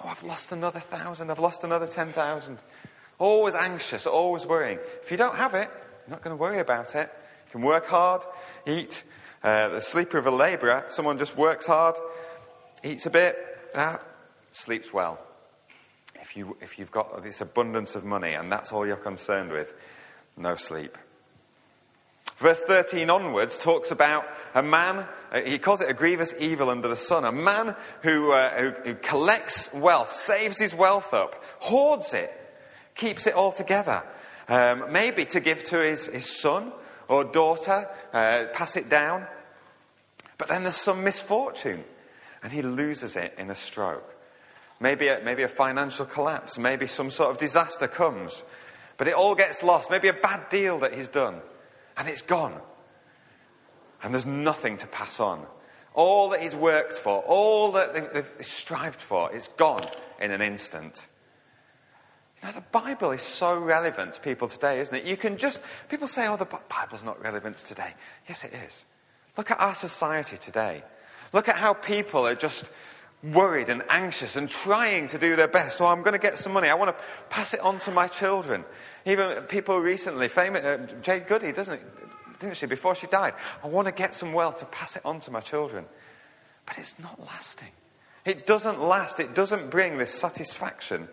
Oh, 0.03 0.07
I've 0.07 0.23
lost 0.23 0.51
another 0.51 0.79
thousand. 0.79 1.29
I've 1.29 1.37
lost 1.37 1.63
another 1.63 1.85
ten 1.85 2.11
thousand. 2.11 2.57
Always 3.19 3.53
anxious, 3.53 4.07
always 4.07 4.47
worrying. 4.47 4.79
If 5.03 5.11
you 5.11 5.17
don't 5.17 5.35
have 5.35 5.53
it, 5.53 5.69
you're 6.07 6.15
not 6.15 6.23
going 6.23 6.35
to 6.35 6.41
worry 6.41 6.57
about 6.57 6.95
it. 6.95 7.13
You 7.45 7.51
can 7.51 7.61
work 7.61 7.85
hard, 7.85 8.23
eat. 8.65 9.03
Uh, 9.43 9.67
the 9.67 9.81
sleeper 9.81 10.17
of 10.17 10.25
a 10.25 10.31
labourer, 10.31 10.85
someone 10.87 11.19
just 11.19 11.37
works 11.37 11.67
hard, 11.67 11.95
eats 12.83 13.05
a 13.05 13.11
bit, 13.11 13.37
uh, 13.75 13.97
sleeps 14.51 14.91
well 14.91 15.19
if, 16.35 16.39
you, 16.39 16.57
if 16.59 16.77
you've 16.77 16.91
got 16.91 17.23
this 17.23 17.39
abundance 17.39 17.95
of 17.95 18.03
money 18.03 18.33
and 18.33 18.51
that's 18.51 18.73
all 18.73 18.85
you're 18.85 18.97
concerned 18.97 19.51
with, 19.51 19.73
no 20.35 20.55
sleep. 20.55 20.97
Verse 22.37 22.61
13 22.63 23.09
onwards 23.09 23.57
talks 23.57 23.91
about 23.91 24.25
a 24.53 24.61
man, 24.61 25.07
uh, 25.31 25.39
he 25.39 25.57
calls 25.57 25.79
it 25.79 25.89
a 25.89 25.93
grievous 25.93 26.33
evil 26.37 26.69
under 26.69 26.89
the 26.89 26.97
sun, 26.97 27.23
a 27.23 27.31
man 27.31 27.73
who, 28.01 28.33
uh, 28.33 28.49
who, 28.49 28.71
who, 28.83 28.95
collects 28.95 29.73
wealth, 29.73 30.11
saves 30.11 30.59
his 30.59 30.75
wealth 30.75 31.13
up, 31.13 31.41
hoards 31.59 32.13
it, 32.13 32.33
keeps 32.95 33.27
it 33.27 33.33
all 33.33 33.53
together, 33.53 34.03
um, 34.49 34.91
maybe 34.91 35.23
to 35.23 35.39
give 35.39 35.63
to 35.63 35.77
his, 35.77 36.07
his 36.07 36.29
son 36.29 36.73
or 37.07 37.23
daughter, 37.23 37.87
uh, 38.11 38.47
pass 38.51 38.75
it 38.75 38.89
down. 38.89 39.25
But 40.37 40.49
then 40.49 40.63
there's 40.63 40.75
some 40.75 41.05
misfortune, 41.05 41.85
and 42.43 42.51
he 42.51 42.61
loses 42.61 43.15
it 43.15 43.33
in 43.37 43.49
a 43.49 43.55
stroke. 43.55 44.14
Maybe 44.79 45.07
a, 45.07 45.21
maybe 45.23 45.43
a 45.43 45.47
financial 45.47 46.05
collapse, 46.05 46.57
maybe 46.57 46.87
some 46.87 47.09
sort 47.09 47.31
of 47.31 47.37
disaster 47.37 47.87
comes, 47.87 48.43
but 48.97 49.07
it 49.07 49.13
all 49.13 49.35
gets 49.35 49.63
lost. 49.63 49.89
Maybe 49.89 50.09
a 50.09 50.13
bad 50.13 50.49
deal 50.49 50.79
that 50.79 50.93
he's 50.93 51.07
done, 51.07 51.41
and 51.97 52.07
it's 52.09 52.21
gone. 52.21 52.59
And 54.03 54.13
there's 54.13 54.25
nothing 54.25 54.77
to 54.77 54.87
pass 54.87 55.19
on. 55.19 55.45
All 55.93 56.29
that 56.29 56.41
he's 56.41 56.55
worked 56.55 56.93
for, 56.93 57.23
all 57.25 57.71
that 57.71 58.13
they've 58.13 58.31
strived 58.41 58.99
for, 58.99 59.33
it's 59.33 59.47
gone 59.47 59.87
in 60.19 60.31
an 60.31 60.41
instant. 60.41 61.07
You 62.41 62.49
know, 62.49 62.53
the 62.53 62.61
Bible 62.61 63.11
is 63.11 63.21
so 63.21 63.57
relevant 63.57 64.13
to 64.13 64.19
people 64.19 64.49
today, 64.49 64.81
isn't 64.81 64.95
it? 64.95 65.05
You 65.05 65.15
can 65.15 65.37
just, 65.37 65.61
people 65.87 66.07
say, 66.07 66.27
oh, 66.27 66.35
the 66.35 66.45
Bible's 66.45 67.03
not 67.05 67.21
relevant 67.23 67.57
today. 67.57 67.93
Yes, 68.27 68.43
it 68.43 68.53
is. 68.53 68.85
Look 69.37 69.51
at 69.51 69.59
our 69.59 69.73
society 69.73 70.37
today. 70.37 70.83
Look 71.33 71.49
at 71.49 71.55
how 71.55 71.73
people 71.73 72.27
are 72.27 72.35
just 72.35 72.69
worried 73.23 73.69
and 73.69 73.83
anxious 73.89 74.35
and 74.35 74.49
trying 74.49 75.07
to 75.07 75.17
do 75.17 75.35
their 75.35 75.47
best. 75.47 75.77
So 75.77 75.87
I'm 75.87 76.01
going 76.01 76.13
to 76.13 76.19
get 76.19 76.35
some 76.35 76.53
money. 76.53 76.69
I 76.69 76.75
want 76.75 76.95
to 76.95 77.03
pass 77.29 77.53
it 77.53 77.59
on 77.59 77.79
to 77.79 77.91
my 77.91 78.07
children. 78.07 78.63
Even 79.05 79.43
people 79.43 79.79
recently, 79.79 80.27
famous, 80.27 80.63
uh, 80.63 80.87
Jade 81.01 81.27
Goody, 81.27 81.51
doesn't 81.51 81.75
it? 81.75 82.39
Didn't 82.39 82.57
she? 82.57 82.65
Before 82.65 82.95
she 82.95 83.07
died, 83.07 83.33
I 83.63 83.67
want 83.67 83.87
to 83.87 83.93
get 83.93 84.13
some 84.13 84.33
wealth 84.33 84.57
to 84.57 84.65
pass 84.65 84.95
it 84.95 85.05
on 85.05 85.19
to 85.21 85.31
my 85.31 85.39
children. 85.39 85.85
But 86.65 86.77
it's 86.77 86.99
not 86.99 87.19
lasting. 87.19 87.69
It 88.25 88.45
doesn't 88.45 88.81
last. 88.81 89.19
It 89.19 89.35
doesn't 89.35 89.69
bring 89.69 89.97
this 89.97 90.11
satisfaction 90.11 91.07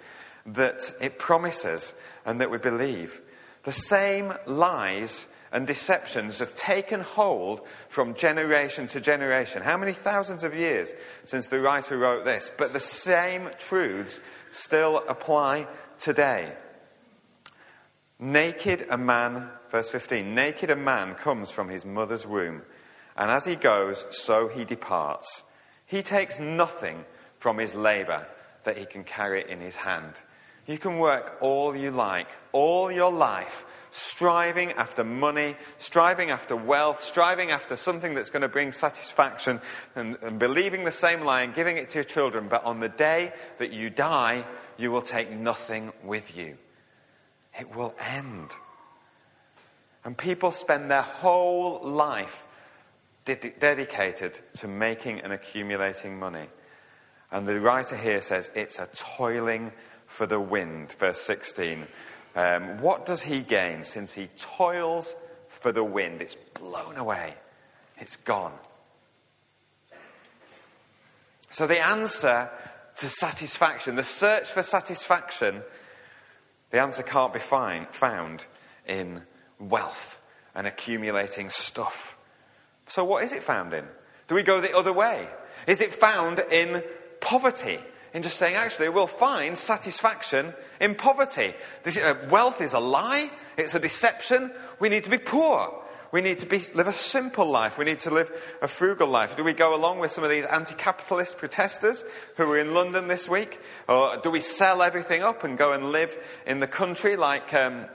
that 0.46 0.90
it 1.00 1.18
promises 1.18 1.94
and 2.24 2.40
that 2.40 2.50
we 2.50 2.58
believe. 2.58 3.20
The 3.64 3.72
same 3.72 4.32
lies 4.46 5.26
and 5.52 5.66
deceptions 5.66 6.38
have 6.38 6.54
taken 6.54 7.00
hold 7.00 7.60
from 7.88 8.14
generation 8.14 8.86
to 8.88 9.00
generation. 9.00 9.62
How 9.62 9.76
many 9.76 9.92
thousands 9.92 10.44
of 10.44 10.54
years 10.54 10.94
since 11.24 11.46
the 11.46 11.60
writer 11.60 11.98
wrote 11.98 12.24
this? 12.24 12.50
But 12.56 12.72
the 12.72 12.80
same 12.80 13.50
truths 13.58 14.20
still 14.50 15.04
apply 15.08 15.66
today. 15.98 16.52
Naked 18.18 18.86
a 18.88 18.96
man, 18.96 19.48
verse 19.70 19.90
15, 19.90 20.34
naked 20.34 20.70
a 20.70 20.76
man 20.76 21.14
comes 21.14 21.50
from 21.50 21.68
his 21.68 21.84
mother's 21.84 22.26
womb, 22.26 22.62
and 23.16 23.30
as 23.30 23.44
he 23.44 23.56
goes, 23.56 24.06
so 24.10 24.48
he 24.48 24.64
departs. 24.64 25.44
He 25.84 26.02
takes 26.02 26.38
nothing 26.38 27.04
from 27.38 27.58
his 27.58 27.74
labor 27.74 28.26
that 28.64 28.78
he 28.78 28.86
can 28.86 29.04
carry 29.04 29.50
in 29.50 29.60
his 29.60 29.76
hand. 29.76 30.14
You 30.66 30.78
can 30.78 30.98
work 30.98 31.36
all 31.40 31.76
you 31.76 31.90
like, 31.90 32.28
all 32.52 32.90
your 32.90 33.10
life 33.10 33.66
striving 33.92 34.72
after 34.72 35.04
money, 35.04 35.54
striving 35.76 36.30
after 36.30 36.56
wealth, 36.56 37.04
striving 37.04 37.50
after 37.50 37.76
something 37.76 38.14
that's 38.14 38.30
going 38.30 38.40
to 38.40 38.48
bring 38.48 38.72
satisfaction, 38.72 39.60
and, 39.94 40.16
and 40.22 40.38
believing 40.38 40.84
the 40.84 40.90
same 40.90 41.20
lie 41.20 41.42
and 41.42 41.54
giving 41.54 41.76
it 41.76 41.90
to 41.90 41.98
your 41.98 42.04
children. 42.04 42.48
But 42.48 42.64
on 42.64 42.80
the 42.80 42.88
day 42.88 43.32
that 43.58 43.72
you 43.72 43.90
die, 43.90 44.44
you 44.78 44.90
will 44.90 45.02
take 45.02 45.30
nothing 45.30 45.92
with 46.02 46.34
you. 46.34 46.56
It 47.60 47.76
will 47.76 47.94
end. 48.00 48.52
And 50.04 50.16
people 50.16 50.52
spend 50.52 50.90
their 50.90 51.02
whole 51.02 51.78
life 51.80 52.46
ded- 53.26 53.58
dedicated 53.58 54.40
to 54.54 54.68
making 54.68 55.20
and 55.20 55.34
accumulating 55.34 56.18
money. 56.18 56.46
And 57.30 57.46
the 57.46 57.60
writer 57.60 57.96
here 57.96 58.22
says 58.22 58.50
it's 58.54 58.78
a 58.78 58.88
toiling 58.94 59.72
for 60.06 60.24
the 60.26 60.40
wind, 60.40 60.92
verse 60.92 61.20
16. 61.20 61.86
Um, 62.34 62.78
what 62.78 63.04
does 63.04 63.22
he 63.22 63.42
gain 63.42 63.84
since 63.84 64.14
he 64.14 64.28
toils 64.36 65.14
for 65.48 65.70
the 65.70 65.84
wind? 65.84 66.22
It's 66.22 66.34
blown 66.34 66.96
away, 66.96 67.34
it's 67.98 68.16
gone. 68.16 68.54
So, 71.50 71.66
the 71.66 71.84
answer 71.84 72.50
to 72.96 73.08
satisfaction, 73.08 73.96
the 73.96 74.04
search 74.04 74.48
for 74.48 74.62
satisfaction, 74.62 75.62
the 76.70 76.80
answer 76.80 77.02
can't 77.02 77.34
be 77.34 77.38
find, 77.38 77.86
found 77.88 78.46
in 78.86 79.22
wealth 79.58 80.18
and 80.54 80.66
accumulating 80.66 81.50
stuff. 81.50 82.16
So, 82.86 83.04
what 83.04 83.24
is 83.24 83.32
it 83.32 83.42
found 83.42 83.74
in? 83.74 83.84
Do 84.28 84.34
we 84.34 84.42
go 84.42 84.62
the 84.62 84.74
other 84.74 84.92
way? 84.92 85.28
Is 85.66 85.82
it 85.82 85.92
found 85.92 86.38
in 86.50 86.82
poverty? 87.20 87.80
in 88.14 88.22
just 88.22 88.36
saying, 88.36 88.56
actually, 88.56 88.88
we'll 88.88 89.06
find 89.06 89.56
satisfaction 89.56 90.52
in 90.82 90.96
poverty. 90.96 91.54
This, 91.84 91.96
uh, 91.96 92.14
wealth 92.28 92.60
is 92.60 92.74
a 92.74 92.80
lie, 92.80 93.30
it's 93.56 93.74
a 93.74 93.80
deception. 93.80 94.52
We 94.80 94.90
need 94.90 95.04
to 95.04 95.10
be 95.10 95.18
poor. 95.18 95.78
We 96.10 96.20
need 96.20 96.38
to 96.38 96.46
be, 96.46 96.60
live 96.74 96.88
a 96.88 96.92
simple 96.92 97.46
life. 97.46 97.78
We 97.78 97.86
need 97.86 98.00
to 98.00 98.10
live 98.10 98.30
a 98.60 98.68
frugal 98.68 99.08
life. 99.08 99.34
Do 99.34 99.44
we 99.44 99.54
go 99.54 99.74
along 99.74 100.00
with 100.00 100.12
some 100.12 100.24
of 100.24 100.30
these 100.30 100.44
anti 100.44 100.74
capitalist 100.74 101.38
protesters 101.38 102.04
who 102.36 102.46
were 102.46 102.58
in 102.58 102.74
London 102.74 103.08
this 103.08 103.30
week? 103.30 103.60
Or 103.88 104.18
do 104.18 104.30
we 104.30 104.40
sell 104.40 104.82
everything 104.82 105.22
up 105.22 105.42
and 105.42 105.56
go 105.56 105.72
and 105.72 105.90
live 105.90 106.18
in 106.46 106.60
the 106.60 106.66
country 106.66 107.16
like. 107.16 107.54
Um, 107.54 107.86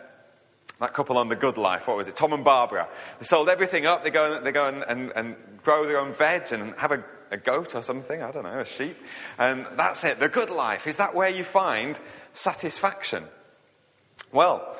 that 0.79 0.93
couple 0.93 1.17
on 1.17 1.27
The 1.27 1.35
Good 1.35 1.57
Life, 1.57 1.87
what 1.87 1.97
was 1.97 2.07
it? 2.07 2.15
Tom 2.15 2.33
and 2.33 2.43
Barbara. 2.43 2.87
They 3.17 3.25
sold 3.25 3.49
everything 3.49 3.87
up. 3.87 4.03
They 4.03 4.11
go, 4.11 4.35
and, 4.35 4.45
they 4.45 4.51
go 4.51 4.67
and, 4.67 4.83
and, 4.87 5.11
and 5.15 5.35
grow 5.63 5.87
their 5.87 5.99
own 5.99 6.13
veg 6.13 6.51
and 6.51 6.75
have 6.77 6.91
a 6.91 7.03
a 7.31 7.37
goat 7.37 7.75
or 7.75 7.81
something, 7.81 8.21
I 8.21 8.31
don't 8.31 8.43
know, 8.43 8.59
a 8.59 8.65
sheep. 8.65 8.97
And 9.37 9.65
that's 9.75 10.03
it, 10.03 10.19
the 10.19 10.29
good 10.29 10.49
life. 10.49 10.87
Is 10.87 10.97
that 10.97 11.13
where 11.13 11.29
you 11.29 11.43
find 11.43 11.99
satisfaction? 12.37 13.23
Well, 14.31 14.77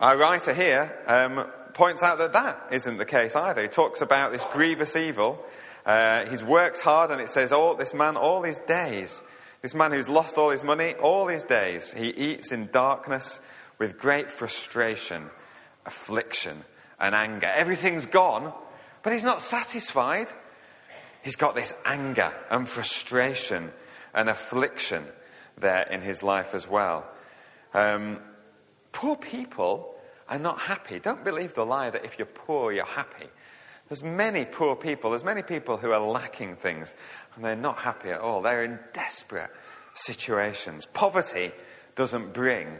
our 0.00 0.16
writer 0.16 0.52
here 0.52 0.98
um, 1.06 1.46
points 1.74 2.02
out 2.02 2.18
that 2.18 2.32
that 2.32 2.68
isn't 2.72 2.98
the 2.98 3.04
case 3.04 3.36
either. 3.36 3.62
He 3.62 3.68
talks 3.68 4.00
about 4.00 4.32
this 4.32 4.44
grievous 4.52 4.96
evil. 4.96 5.42
Uh, 5.86 6.26
he's 6.26 6.42
worked 6.42 6.80
hard, 6.80 7.10
and 7.10 7.20
it 7.20 7.30
says, 7.30 7.52
oh, 7.52 7.74
this 7.74 7.94
man, 7.94 8.16
all 8.16 8.42
his 8.42 8.58
days, 8.58 9.22
this 9.62 9.74
man 9.74 9.92
who's 9.92 10.08
lost 10.08 10.36
all 10.36 10.50
his 10.50 10.64
money, 10.64 10.94
all 10.94 11.28
his 11.28 11.44
days, 11.44 11.92
he 11.92 12.08
eats 12.08 12.50
in 12.50 12.68
darkness 12.72 13.40
with 13.78 13.98
great 13.98 14.30
frustration, 14.30 15.30
affliction, 15.86 16.64
and 17.00 17.14
anger. 17.14 17.46
Everything's 17.46 18.06
gone, 18.06 18.52
but 19.02 19.12
he's 19.12 19.24
not 19.24 19.40
satisfied. 19.40 20.28
He's 21.22 21.36
got 21.36 21.54
this 21.54 21.74
anger 21.84 22.32
and 22.50 22.68
frustration 22.68 23.70
and 24.14 24.28
affliction 24.28 25.04
there 25.58 25.86
in 25.90 26.00
his 26.00 26.22
life 26.22 26.54
as 26.54 26.68
well. 26.68 27.06
Um, 27.74 28.20
poor 28.92 29.16
people 29.16 29.94
are 30.28 30.38
not 30.38 30.58
happy. 30.58 30.98
Don't 30.98 31.24
believe 31.24 31.54
the 31.54 31.66
lie 31.66 31.90
that 31.90 32.04
if 32.04 32.18
you're 32.18 32.26
poor, 32.26 32.72
you're 32.72 32.84
happy. 32.84 33.26
There's 33.88 34.02
many 34.02 34.44
poor 34.44 34.74
people, 34.74 35.10
there's 35.10 35.24
many 35.24 35.42
people 35.42 35.76
who 35.76 35.92
are 35.92 36.00
lacking 36.00 36.56
things, 36.56 36.94
and 37.34 37.44
they're 37.44 37.56
not 37.56 37.78
happy 37.78 38.08
at 38.08 38.20
all. 38.20 38.40
They're 38.40 38.64
in 38.64 38.78
desperate 38.94 39.50
situations. 39.94 40.86
Poverty 40.86 41.52
doesn't 41.94 42.32
bring 42.32 42.78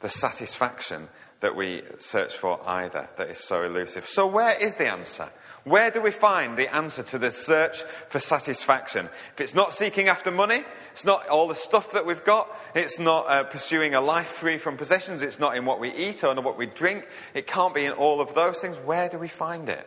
the 0.00 0.10
satisfaction 0.10 1.08
that 1.40 1.56
we 1.56 1.82
search 1.98 2.36
for 2.36 2.60
either, 2.66 3.08
that 3.16 3.30
is 3.30 3.38
so 3.38 3.62
elusive. 3.62 4.06
So, 4.06 4.26
where 4.26 4.54
is 4.58 4.74
the 4.74 4.88
answer? 4.88 5.30
Where 5.64 5.90
do 5.90 6.00
we 6.00 6.10
find 6.10 6.56
the 6.56 6.74
answer 6.74 7.02
to 7.02 7.18
the 7.18 7.30
search 7.30 7.82
for 8.08 8.18
satisfaction? 8.18 9.10
If 9.34 9.40
it's 9.40 9.54
not 9.54 9.72
seeking 9.72 10.08
after 10.08 10.30
money, 10.30 10.62
it's 10.92 11.04
not 11.04 11.28
all 11.28 11.48
the 11.48 11.54
stuff 11.54 11.92
that 11.92 12.06
we've 12.06 12.24
got, 12.24 12.50
it's 12.74 12.98
not 12.98 13.28
uh, 13.28 13.44
pursuing 13.44 13.94
a 13.94 14.00
life 14.00 14.28
free 14.28 14.56
from 14.56 14.76
possessions, 14.76 15.20
it's 15.20 15.38
not 15.38 15.56
in 15.56 15.66
what 15.66 15.78
we 15.78 15.92
eat 15.92 16.24
or 16.24 16.32
in 16.32 16.42
what 16.42 16.56
we 16.56 16.66
drink, 16.66 17.06
it 17.34 17.46
can't 17.46 17.74
be 17.74 17.84
in 17.84 17.92
all 17.92 18.20
of 18.20 18.34
those 18.34 18.60
things. 18.60 18.76
Where 18.78 19.08
do 19.08 19.18
we 19.18 19.28
find 19.28 19.68
it? 19.68 19.86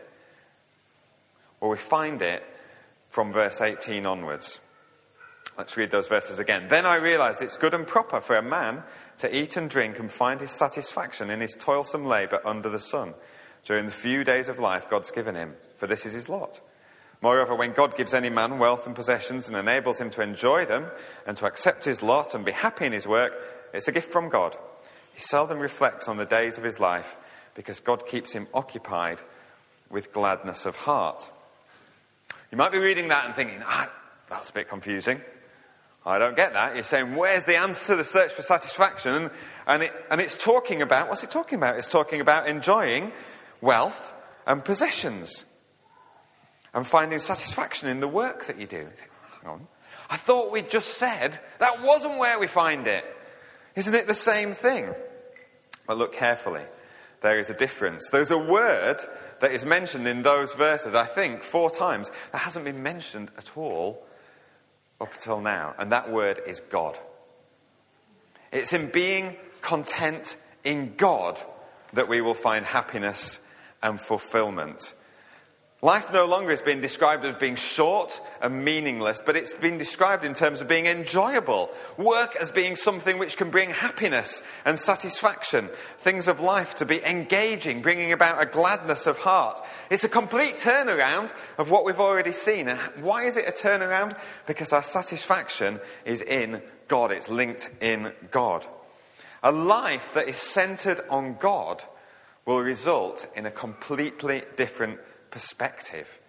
Well, 1.59 1.71
we 1.71 1.77
find 1.77 2.21
it 2.21 2.43
from 3.09 3.33
verse 3.33 3.59
18 3.61 4.05
onwards. 4.05 4.59
Let's 5.57 5.77
read 5.77 5.91
those 5.91 6.07
verses 6.07 6.39
again. 6.39 6.67
Then 6.67 6.85
I 6.85 6.95
realized 6.95 7.41
it's 7.41 7.57
good 7.57 7.73
and 7.73 7.85
proper 7.85 8.21
for 8.21 8.35
a 8.35 8.41
man 8.41 8.83
to 9.17 9.35
eat 9.35 9.55
and 9.55 9.69
drink 9.69 9.99
and 9.99 10.11
find 10.11 10.41
his 10.41 10.51
satisfaction 10.51 11.29
in 11.29 11.39
his 11.39 11.55
toilsome 11.55 12.05
labor 12.05 12.41
under 12.43 12.69
the 12.69 12.79
sun 12.79 13.13
during 13.63 13.85
the 13.85 13.91
few 13.91 14.23
days 14.23 14.49
of 14.49 14.59
life 14.59 14.89
God's 14.89 15.11
given 15.11 15.35
him, 15.35 15.55
for 15.83 15.87
this 15.87 16.05
is 16.05 16.13
his 16.13 16.29
lot. 16.29 16.61
Moreover, 17.21 17.55
when 17.55 17.73
God 17.73 17.97
gives 17.97 18.13
any 18.13 18.29
man 18.29 18.57
wealth 18.57 18.87
and 18.87 18.95
possessions 18.95 19.49
and 19.49 19.57
enables 19.57 19.99
him 19.99 20.09
to 20.11 20.21
enjoy 20.21 20.63
them 20.63 20.85
and 21.27 21.35
to 21.35 21.45
accept 21.45 21.83
his 21.83 22.01
lot 22.01 22.33
and 22.33 22.45
be 22.45 22.53
happy 22.53 22.85
in 22.85 22.93
his 22.93 23.05
work, 23.05 23.33
it's 23.73 23.89
a 23.89 23.91
gift 23.91 24.09
from 24.09 24.29
God. 24.29 24.55
He 25.13 25.19
seldom 25.19 25.59
reflects 25.59 26.07
on 26.07 26.15
the 26.15 26.25
days 26.25 26.57
of 26.57 26.63
his 26.63 26.79
life 26.79 27.17
because 27.53 27.81
God 27.81 28.07
keeps 28.07 28.31
him 28.31 28.47
occupied 28.53 29.19
with 29.89 30.13
gladness 30.13 30.65
of 30.65 30.77
heart. 30.77 31.29
You 32.49 32.57
might 32.57 32.71
be 32.71 32.79
reading 32.79 33.09
that 33.09 33.25
and 33.25 33.35
thinking, 33.35 33.61
ah, 33.65 33.91
that's 34.29 34.51
a 34.51 34.53
bit 34.53 34.69
confusing. 34.69 35.19
I 36.05 36.17
don't 36.17 36.37
get 36.37 36.53
that. 36.53 36.75
You're 36.75 36.85
saying, 36.85 37.13
where's 37.13 37.43
the 37.43 37.57
answer 37.57 37.87
to 37.87 37.97
the 37.97 38.05
search 38.05 38.31
for 38.31 38.41
satisfaction? 38.41 39.29
And, 39.67 39.83
it, 39.83 39.91
and 40.09 40.21
it's 40.21 40.37
talking 40.37 40.81
about, 40.81 41.09
what's 41.09 41.25
it 41.25 41.29
talking 41.29 41.57
about? 41.57 41.77
It's 41.77 41.91
talking 41.91 42.21
about 42.21 42.47
enjoying 42.47 43.11
wealth 43.59 44.13
and 44.47 44.63
possessions 44.63 45.45
and 46.73 46.87
finding 46.87 47.19
satisfaction 47.19 47.89
in 47.89 47.99
the 47.99 48.07
work 48.07 48.45
that 48.45 48.59
you 48.59 48.67
do. 48.67 48.87
Hang 49.41 49.51
on. 49.51 49.67
I 50.09 50.17
thought 50.17 50.51
we'd 50.51 50.69
just 50.69 50.97
said 50.97 51.39
that 51.59 51.81
wasn't 51.81 52.17
where 52.17 52.39
we 52.39 52.47
find 52.47 52.87
it. 52.87 53.05
Isn't 53.75 53.95
it 53.95 54.07
the 54.07 54.15
same 54.15 54.53
thing? 54.53 54.93
But 55.87 55.97
look 55.97 56.13
carefully. 56.13 56.63
There 57.21 57.39
is 57.39 57.49
a 57.49 57.53
difference. 57.53 58.09
There's 58.09 58.31
a 58.31 58.37
word 58.37 58.97
that 59.39 59.51
is 59.51 59.65
mentioned 59.65 60.07
in 60.07 60.21
those 60.21 60.53
verses, 60.53 60.93
I 60.95 61.05
think, 61.05 61.43
four 61.43 61.69
times, 61.69 62.11
that 62.31 62.39
hasn't 62.39 62.65
been 62.65 62.83
mentioned 62.83 63.31
at 63.37 63.57
all 63.57 64.05
up 65.01 65.13
until 65.13 65.41
now. 65.41 65.73
And 65.77 65.91
that 65.91 66.11
word 66.11 66.39
is 66.45 66.59
God. 66.59 66.97
It's 68.51 68.73
in 68.73 68.89
being 68.89 69.35
content 69.61 70.35
in 70.63 70.93
God 70.95 71.41
that 71.93 72.07
we 72.07 72.21
will 72.21 72.33
find 72.33 72.65
happiness 72.65 73.39
and 73.81 73.99
fulfillment. 73.99 74.93
Life 75.83 76.13
no 76.13 76.23
longer 76.23 76.51
is 76.51 76.61
being 76.61 76.79
described 76.79 77.25
as 77.25 77.35
being 77.35 77.57
short 77.57 78.21
and 78.41 78.63
meaningless, 78.63 79.21
but 79.23 79.35
it's 79.35 79.51
been 79.51 79.77
described 79.77 80.23
in 80.23 80.33
terms 80.33 80.61
of 80.61 80.69
being 80.69 80.85
enjoyable. 80.85 81.69
Work 81.97 82.37
as 82.37 82.49
being 82.49 82.77
something 82.77 83.17
which 83.17 83.35
can 83.35 83.49
bring 83.49 83.69
happiness 83.69 84.41
and 84.63 84.79
satisfaction. 84.79 85.69
Things 85.97 86.29
of 86.29 86.39
life 86.39 86.73
to 86.75 86.85
be 86.85 87.03
engaging, 87.03 87.81
bringing 87.81 88.13
about 88.13 88.41
a 88.41 88.45
gladness 88.45 89.07
of 89.07 89.17
heart. 89.17 89.61
It's 89.89 90.05
a 90.05 90.09
complete 90.09 90.55
turnaround 90.55 91.33
of 91.57 91.69
what 91.69 91.83
we've 91.83 91.99
already 91.99 92.31
seen. 92.31 92.69
And 92.69 92.79
why 93.01 93.25
is 93.25 93.35
it 93.35 93.49
a 93.49 93.51
turnaround? 93.51 94.17
Because 94.45 94.71
our 94.71 94.83
satisfaction 94.83 95.81
is 96.05 96.21
in 96.21 96.61
God, 96.87 97.11
it's 97.11 97.27
linked 97.27 97.69
in 97.81 98.13
God. 98.31 98.65
A 99.43 99.51
life 99.51 100.13
that 100.13 100.29
is 100.29 100.37
centered 100.37 101.01
on 101.09 101.35
God 101.41 101.83
will 102.45 102.61
result 102.61 103.27
in 103.35 103.45
a 103.45 103.51
completely 103.51 104.43
different 104.55 104.99
perspective. 105.33 106.19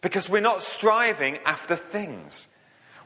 Because 0.00 0.28
we're 0.28 0.40
not 0.40 0.62
striving 0.62 1.38
after 1.44 1.74
things. 1.74 2.46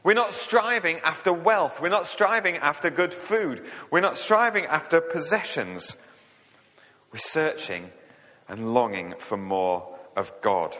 We're 0.03 0.13
not 0.13 0.33
striving 0.33 0.99
after 0.99 1.33
wealth. 1.33 1.81
We're 1.81 1.89
not 1.89 2.05
striving 2.05 2.57
after 2.57 2.91
good 2.91 3.13
food. 3.13 3.65
We're 3.89 4.01
not 4.01 4.15
striving 4.15 4.65
after 4.65 5.01
possessions. 5.01 5.97
We're 7.11 7.19
searching 7.19 7.89
and 8.47 8.75
longing 8.75 9.15
for 9.17 9.35
more 9.35 9.97
of 10.15 10.31
God. 10.41 10.77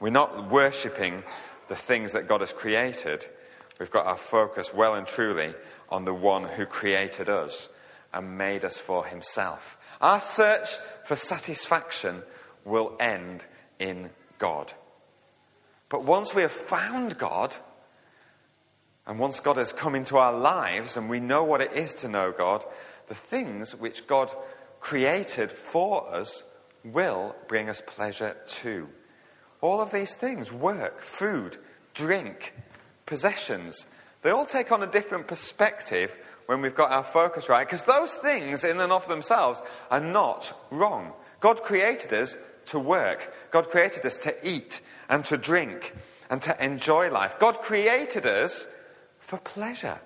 We're 0.00 0.10
not 0.10 0.50
worshipping 0.50 1.22
the 1.68 1.76
things 1.76 2.12
that 2.12 2.28
God 2.28 2.40
has 2.40 2.54
created. 2.54 3.26
We've 3.78 3.90
got 3.90 4.06
our 4.06 4.16
focus 4.16 4.72
well 4.72 4.94
and 4.94 5.06
truly 5.06 5.54
on 5.90 6.06
the 6.06 6.14
one 6.14 6.44
who 6.44 6.64
created 6.64 7.28
us 7.28 7.68
and 8.14 8.38
made 8.38 8.64
us 8.64 8.78
for 8.78 9.04
himself. 9.04 9.76
Our 10.00 10.20
search 10.20 10.78
for 11.04 11.16
satisfaction 11.16 12.22
will 12.64 12.96
end 13.00 13.44
in 13.78 14.10
God. 14.38 14.72
But 15.88 16.04
once 16.04 16.34
we 16.34 16.42
have 16.42 16.52
found 16.52 17.18
God, 17.18 17.54
and 19.06 19.18
once 19.18 19.40
God 19.40 19.56
has 19.56 19.72
come 19.72 19.94
into 19.94 20.16
our 20.16 20.32
lives 20.32 20.96
and 20.96 21.10
we 21.10 21.20
know 21.20 21.44
what 21.44 21.60
it 21.60 21.72
is 21.72 21.94
to 21.94 22.08
know 22.08 22.32
God, 22.32 22.64
the 23.08 23.14
things 23.14 23.74
which 23.74 24.06
God 24.06 24.30
created 24.80 25.50
for 25.50 26.08
us 26.12 26.44
will 26.84 27.34
bring 27.48 27.68
us 27.68 27.82
pleasure 27.84 28.36
too. 28.46 28.88
All 29.60 29.80
of 29.80 29.90
these 29.90 30.14
things 30.14 30.50
work, 30.50 31.00
food, 31.00 31.56
drink, 31.94 32.54
possessions 33.06 33.86
they 34.22 34.30
all 34.30 34.46
take 34.46 34.72
on 34.72 34.82
a 34.82 34.86
different 34.86 35.26
perspective 35.26 36.16
when 36.46 36.60
we've 36.60 36.74
got 36.74 36.90
our 36.90 37.04
focus 37.04 37.48
right, 37.48 37.66
because 37.66 37.84
those 37.84 38.14
things 38.14 38.64
in 38.64 38.80
and 38.80 38.92
of 38.92 39.06
themselves 39.08 39.62
are 39.90 40.00
not 40.00 40.56
wrong. 40.70 41.12
God 41.40 41.62
created 41.62 42.12
us 42.12 42.36
to 42.66 42.78
work. 42.78 43.32
God 43.50 43.70
created 43.70 44.04
us 44.06 44.16
to 44.18 44.34
eat 44.46 44.80
and 45.08 45.24
to 45.26 45.36
drink 45.36 45.94
and 46.30 46.40
to 46.42 46.64
enjoy 46.64 47.10
life. 47.10 47.38
God 47.38 47.60
created 47.60 48.26
us 48.26 48.66
for 49.18 49.38
pleasure. 49.38 50.00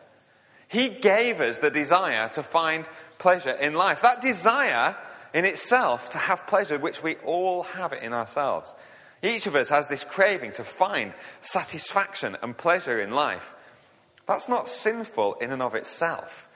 He 0.69 0.89
gave 0.89 1.41
us 1.41 1.59
the 1.59 1.71
desire 1.71 2.29
to 2.31 2.43
find 2.43 2.89
pleasure 3.19 3.53
in 3.53 3.75
life. 3.75 4.03
That 4.03 4.23
desire 4.23 4.97
in 5.33 5.45
itself 5.45 6.11
to 6.11 6.19
have 6.19 6.47
pleasure, 6.47 6.79
which 6.79 7.03
we 7.03 7.15
all 7.17 7.63
have 7.63 7.93
it 7.93 8.03
in 8.03 8.13
ourselves. 8.13 8.75
Each 9.23 9.47
of 9.47 9.55
us 9.55 9.69
has 9.69 9.89
this 9.89 10.05
craving 10.05 10.53
to 10.53 10.65
find 10.65 11.13
satisfaction 11.41 12.37
and 12.43 12.57
pleasure 12.57 13.01
in 13.01 13.13
life. 13.13 13.55
That's 14.27 14.49
not 14.49 14.69
sinful 14.69 15.35
in 15.35 15.53
and 15.53 15.63
of 15.63 15.75
itself. 15.75 16.49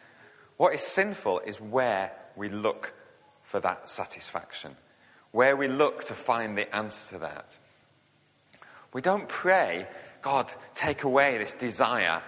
What 0.57 0.75
is 0.75 0.83
sinful 0.83 1.41
is 1.41 1.61
where 1.61 2.13
we 2.37 2.49
look 2.49 2.93
for 3.43 3.61
that 3.61 3.89
satisfaction 3.89 4.77
where 5.33 5.57
we 5.57 5.69
look 5.69 6.05
to 6.05 6.15
find 6.15 6.57
the 6.57 6.75
answer 6.75 7.15
to 7.15 7.21
that. 7.21 7.59
We 8.93 9.01
don't 9.01 9.29
pray, 9.29 9.87
God, 10.23 10.53
take 10.75 11.05
away 11.05 11.39
this 11.39 11.53
desire 11.53 12.23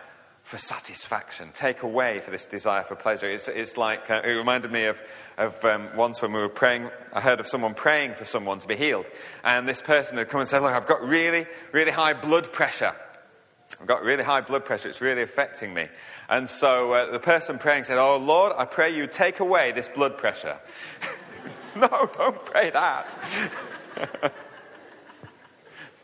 for 0.45 0.59
satisfaction, 0.59 1.51
take 1.53 1.83
away 1.83 2.21
for 2.21 2.31
this 2.31 2.47
desire 2.47 2.83
for 2.83 2.95
pleasure. 2.95 3.27
It's, 3.27 3.49
it's 3.49 3.77
like, 3.77 4.11
uh, 4.11 4.23
it 4.25 4.33
reminded 4.33 4.73
me 4.73 4.85
of, 4.85 4.99
of 5.39 5.65
um, 5.65 5.89
once 5.97 6.21
when 6.21 6.33
we 6.33 6.41
were 6.41 6.49
praying, 6.49 6.91
I 7.13 7.21
heard 7.21 7.41
of 7.41 7.47
someone 7.47 7.75
praying 7.75 8.15
for 8.15 8.25
someone 8.25 8.59
to 8.59 8.69
be 8.69 8.77
healed. 8.77 9.07
And 9.45 9.69
this 9.69 9.81
person 9.81 10.19
had 10.19 10.29
come 10.29 10.41
and 10.41 10.49
said, 10.49 10.61
Look, 10.61 10.73
I've 10.73 10.87
got 10.87 11.03
really, 11.03 11.47
really 11.73 11.93
high 11.93 12.13
blood 12.13 12.53
pressure. 12.53 12.95
I've 13.81 13.87
got 13.87 14.03
really 14.03 14.25
high 14.25 14.43
blood 14.43 14.65
pressure. 14.65 14.89
It's 14.89 15.01
really 15.01 15.23
affecting 15.23 15.73
me. 15.73 15.89
And 16.29 16.49
so 16.49 16.93
uh, 16.93 17.11
the 17.11 17.21
person 17.21 17.59
praying 17.59 17.85
said, 17.85 17.99
Oh 17.99 18.17
Lord, 18.17 18.53
I 18.57 18.65
pray 18.65 18.95
you 18.95 19.07
take 19.07 19.41
away 19.41 19.73
this 19.73 19.89
blood 19.89 20.19
pressure. 20.19 20.59
no, 21.77 22.11
don't 22.17 22.45
pray 22.45 22.71
that. 22.71 23.15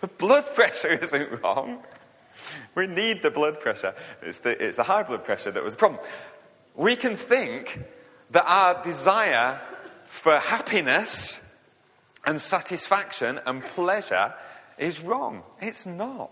the 0.01 0.07
blood 0.07 0.55
pressure 0.55 0.89
isn't 0.89 1.43
wrong. 1.43 1.83
We 2.75 2.87
need 2.87 3.23
the 3.23 3.31
blood 3.31 3.61
pressure. 3.61 3.95
It's 4.23 4.39
the, 4.39 4.65
it's 4.65 4.77
the 4.77 4.85
high 4.85 5.03
blood 5.03 5.25
pressure 5.25 5.51
that 5.51 5.63
was 5.63 5.75
the 5.75 5.79
problem. 5.79 6.01
We 6.75 6.97
can 6.97 7.17
think 7.17 7.81
that 8.31 8.45
our 8.47 8.83
desire 8.83 9.61
for 10.05 10.37
happiness 10.37 11.41
and 12.25 12.41
satisfaction 12.41 13.41
and 13.47 13.63
pleasure 13.63 14.35
is 14.79 15.01
wrong. 15.01 15.43
It's 15.61 15.87
not. 15.87 16.31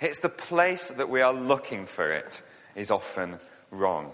It's 0.00 0.20
the 0.20 0.28
place 0.28 0.90
that 0.90 1.08
we 1.08 1.20
are 1.20 1.32
looking 1.32 1.86
for 1.86 2.10
it 2.10 2.42
is 2.74 2.90
often 2.90 3.38
wrong. 3.70 4.12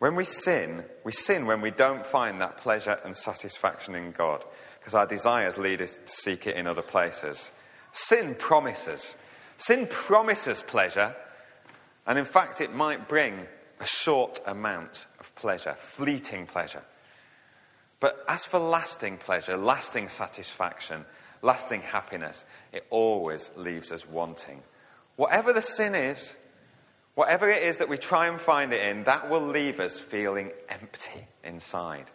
When 0.00 0.16
we 0.16 0.24
sin, 0.24 0.86
we 1.04 1.12
sin 1.12 1.44
when 1.44 1.60
we 1.60 1.70
don't 1.70 2.06
find 2.06 2.40
that 2.40 2.56
pleasure 2.56 2.98
and 3.04 3.14
satisfaction 3.14 3.94
in 3.94 4.12
God, 4.12 4.42
because 4.78 4.94
our 4.94 5.06
desires 5.06 5.58
lead 5.58 5.82
us 5.82 5.96
to 5.96 6.08
seek 6.08 6.46
it 6.46 6.56
in 6.56 6.66
other 6.66 6.80
places. 6.80 7.52
Sin 7.92 8.34
promises. 8.34 9.14
Sin 9.58 9.86
promises 9.86 10.62
pleasure, 10.62 11.14
and 12.06 12.18
in 12.18 12.24
fact, 12.24 12.62
it 12.62 12.72
might 12.72 13.08
bring 13.08 13.46
a 13.78 13.84
short 13.84 14.40
amount 14.46 15.04
of 15.18 15.34
pleasure, 15.34 15.76
fleeting 15.78 16.46
pleasure. 16.46 16.82
But 18.00 18.24
as 18.26 18.42
for 18.42 18.58
lasting 18.58 19.18
pleasure, 19.18 19.58
lasting 19.58 20.08
satisfaction, 20.08 21.04
lasting 21.42 21.82
happiness, 21.82 22.46
it 22.72 22.86
always 22.88 23.50
leaves 23.54 23.92
us 23.92 24.08
wanting. 24.08 24.62
Whatever 25.16 25.52
the 25.52 25.60
sin 25.60 25.94
is, 25.94 26.36
Whatever 27.14 27.50
it 27.50 27.62
is 27.62 27.78
that 27.78 27.88
we 27.88 27.98
try 27.98 28.28
and 28.28 28.40
find 28.40 28.72
it 28.72 28.86
in, 28.86 29.04
that 29.04 29.28
will 29.28 29.46
leave 29.46 29.80
us 29.80 29.98
feeling 29.98 30.52
empty 30.68 31.26
inside 31.44 32.06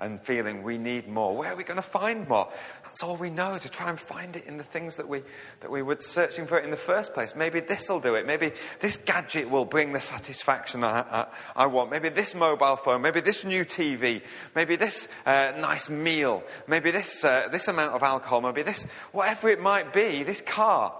and 0.00 0.20
feeling 0.20 0.62
we 0.62 0.78
need 0.78 1.06
more. 1.08 1.36
Where 1.36 1.52
are 1.52 1.56
we 1.56 1.62
going 1.62 1.76
to 1.76 1.82
find 1.82 2.26
more? 2.26 2.48
That's 2.84 3.02
all 3.02 3.16
we 3.16 3.30
know 3.30 3.58
to 3.58 3.68
try 3.68 3.90
and 3.90 3.98
find 3.98 4.34
it 4.34 4.46
in 4.46 4.56
the 4.56 4.64
things 4.64 4.96
that 4.96 5.06
we, 5.06 5.22
that 5.60 5.70
we 5.70 5.82
were 5.82 5.98
searching 6.00 6.46
for 6.46 6.58
it 6.58 6.64
in 6.64 6.70
the 6.70 6.76
first 6.76 7.14
place. 7.14 7.36
Maybe 7.36 7.60
this 7.60 7.88
will 7.88 8.00
do 8.00 8.14
it. 8.14 8.26
Maybe 8.26 8.50
this 8.80 8.96
gadget 8.96 9.50
will 9.50 9.66
bring 9.66 9.92
the 9.92 10.00
satisfaction 10.00 10.82
I, 10.82 11.00
I, 11.00 11.26
I 11.54 11.66
want. 11.66 11.90
Maybe 11.90 12.08
this 12.08 12.34
mobile 12.34 12.76
phone. 12.76 13.02
Maybe 13.02 13.20
this 13.20 13.44
new 13.44 13.64
TV. 13.64 14.22
Maybe 14.56 14.76
this 14.76 15.06
uh, 15.26 15.52
nice 15.58 15.90
meal. 15.90 16.42
Maybe 16.66 16.90
this, 16.90 17.24
uh, 17.24 17.48
this 17.52 17.68
amount 17.68 17.92
of 17.92 18.02
alcohol. 18.02 18.40
Maybe 18.40 18.62
this, 18.62 18.84
whatever 19.12 19.50
it 19.50 19.60
might 19.60 19.92
be, 19.92 20.22
this 20.22 20.40
car. 20.40 20.94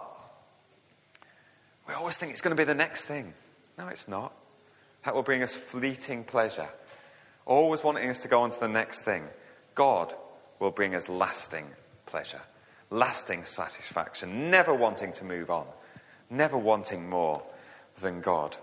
We 1.90 1.96
always 1.96 2.16
think 2.16 2.30
it's 2.30 2.40
going 2.40 2.56
to 2.56 2.60
be 2.60 2.64
the 2.64 2.72
next 2.72 3.06
thing. 3.06 3.34
No, 3.76 3.88
it's 3.88 4.06
not. 4.06 4.32
That 5.04 5.12
will 5.12 5.24
bring 5.24 5.42
us 5.42 5.56
fleeting 5.56 6.22
pleasure. 6.22 6.68
Always 7.46 7.82
wanting 7.82 8.08
us 8.08 8.20
to 8.20 8.28
go 8.28 8.42
on 8.42 8.50
to 8.50 8.60
the 8.60 8.68
next 8.68 9.02
thing. 9.02 9.24
God 9.74 10.14
will 10.60 10.70
bring 10.70 10.94
us 10.94 11.08
lasting 11.08 11.66
pleasure, 12.06 12.42
lasting 12.90 13.42
satisfaction, 13.42 14.52
never 14.52 14.72
wanting 14.72 15.12
to 15.14 15.24
move 15.24 15.50
on, 15.50 15.66
never 16.30 16.56
wanting 16.56 17.10
more 17.10 17.42
than 18.00 18.20
God. 18.20 18.56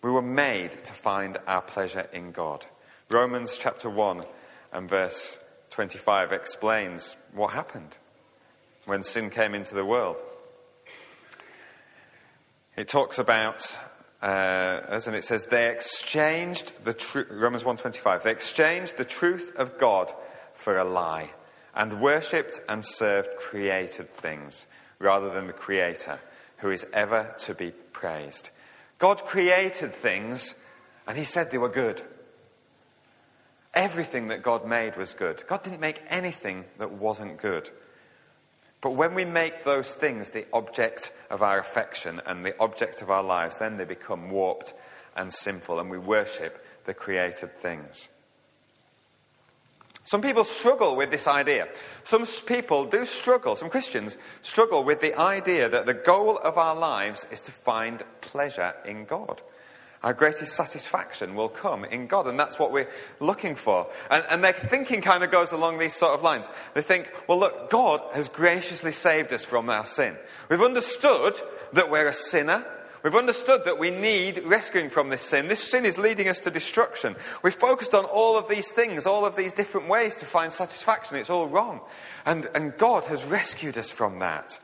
We 0.00 0.10
were 0.10 0.22
made 0.22 0.82
to 0.84 0.94
find 0.94 1.36
our 1.46 1.60
pleasure 1.60 2.08
in 2.14 2.32
God. 2.32 2.64
Romans 3.10 3.58
chapter 3.60 3.90
1 3.90 4.24
and 4.72 4.88
verse 4.88 5.38
25 5.68 6.32
explains 6.32 7.14
what 7.34 7.52
happened 7.52 7.98
when 8.86 9.02
sin 9.02 9.28
came 9.28 9.54
into 9.54 9.74
the 9.74 9.84
world. 9.84 10.22
It 12.76 12.88
talks 12.88 13.18
about, 13.18 13.78
uh, 14.22 15.00
and 15.06 15.16
it 15.16 15.24
says, 15.24 15.46
they 15.46 15.70
exchanged 15.70 16.84
the 16.84 16.94
truth, 16.94 17.28
Romans 17.30 17.64
1.25, 17.64 18.22
they 18.22 18.30
exchanged 18.30 18.96
the 18.96 19.04
truth 19.04 19.52
of 19.56 19.78
God 19.78 20.12
for 20.54 20.78
a 20.78 20.84
lie 20.84 21.30
and 21.74 22.00
worshipped 22.00 22.60
and 22.68 22.84
served 22.84 23.36
created 23.38 24.12
things 24.14 24.66
rather 24.98 25.30
than 25.30 25.46
the 25.46 25.52
Creator 25.52 26.20
who 26.58 26.70
is 26.70 26.86
ever 26.92 27.34
to 27.38 27.54
be 27.54 27.70
praised. 27.70 28.50
God 28.98 29.24
created 29.24 29.94
things 29.94 30.54
and 31.06 31.16
He 31.16 31.24
said 31.24 31.50
they 31.50 31.58
were 31.58 31.68
good. 31.68 32.02
Everything 33.72 34.28
that 34.28 34.42
God 34.42 34.66
made 34.66 34.96
was 34.96 35.14
good. 35.14 35.44
God 35.46 35.62
didn't 35.62 35.80
make 35.80 36.02
anything 36.08 36.64
that 36.78 36.92
wasn't 36.92 37.38
good. 37.38 37.70
But 38.80 38.92
when 38.92 39.14
we 39.14 39.24
make 39.24 39.64
those 39.64 39.92
things 39.92 40.30
the 40.30 40.46
object 40.52 41.12
of 41.28 41.42
our 41.42 41.58
affection 41.58 42.20
and 42.24 42.44
the 42.44 42.58
object 42.58 43.02
of 43.02 43.10
our 43.10 43.22
lives, 43.22 43.58
then 43.58 43.76
they 43.76 43.84
become 43.84 44.30
warped 44.30 44.74
and 45.16 45.32
sinful, 45.32 45.80
and 45.80 45.90
we 45.90 45.98
worship 45.98 46.64
the 46.86 46.94
created 46.94 47.58
things. 47.60 48.08
Some 50.04 50.22
people 50.22 50.44
struggle 50.44 50.96
with 50.96 51.10
this 51.10 51.28
idea. 51.28 51.68
Some 52.04 52.24
people 52.46 52.84
do 52.84 53.04
struggle, 53.04 53.54
some 53.54 53.70
Christians 53.70 54.18
struggle 54.42 54.82
with 54.82 55.00
the 55.00 55.16
idea 55.16 55.68
that 55.68 55.86
the 55.86 55.94
goal 55.94 56.38
of 56.38 56.56
our 56.58 56.74
lives 56.74 57.26
is 57.30 57.42
to 57.42 57.52
find 57.52 58.02
pleasure 58.20 58.74
in 58.84 59.04
God. 59.04 59.42
Our 60.02 60.14
greatest 60.14 60.54
satisfaction 60.54 61.34
will 61.34 61.50
come 61.50 61.84
in 61.84 62.06
God, 62.06 62.26
and 62.26 62.40
that's 62.40 62.58
what 62.58 62.72
we're 62.72 62.88
looking 63.18 63.54
for. 63.54 63.86
And, 64.10 64.24
and, 64.30 64.42
their 64.42 64.54
thinking 64.54 65.02
kind 65.02 65.22
of 65.22 65.30
goes 65.30 65.52
along 65.52 65.76
these 65.76 65.94
sort 65.94 66.14
of 66.14 66.22
lines. 66.22 66.48
They 66.72 66.80
think, 66.80 67.12
well, 67.28 67.38
look, 67.38 67.68
God 67.68 68.00
has 68.14 68.30
graciously 68.30 68.92
saved 68.92 69.30
us 69.34 69.44
from 69.44 69.68
our 69.68 69.84
sin. 69.84 70.16
We've 70.48 70.62
understood 70.62 71.38
that 71.74 71.90
we're 71.90 72.08
a 72.08 72.14
sinner. 72.14 72.64
We've 73.02 73.14
understood 73.14 73.66
that 73.66 73.78
we 73.78 73.90
need 73.90 74.42
rescuing 74.44 74.88
from 74.88 75.10
this 75.10 75.22
sin. 75.22 75.48
This 75.48 75.70
sin 75.70 75.84
is 75.84 75.98
leading 75.98 76.28
us 76.28 76.40
to 76.40 76.50
destruction. 76.50 77.14
We've 77.42 77.54
focused 77.54 77.94
on 77.94 78.06
all 78.06 78.38
of 78.38 78.48
these 78.48 78.72
things, 78.72 79.06
all 79.06 79.26
of 79.26 79.36
these 79.36 79.52
different 79.52 79.88
ways 79.88 80.14
to 80.16 80.24
find 80.24 80.50
satisfaction. 80.50 81.18
It's 81.18 81.30
all 81.30 81.48
wrong. 81.48 81.80
And, 82.24 82.48
and 82.54 82.76
God 82.78 83.04
has 83.06 83.24
rescued 83.24 83.76
us 83.76 83.90
from 83.90 84.20
that. 84.20 84.58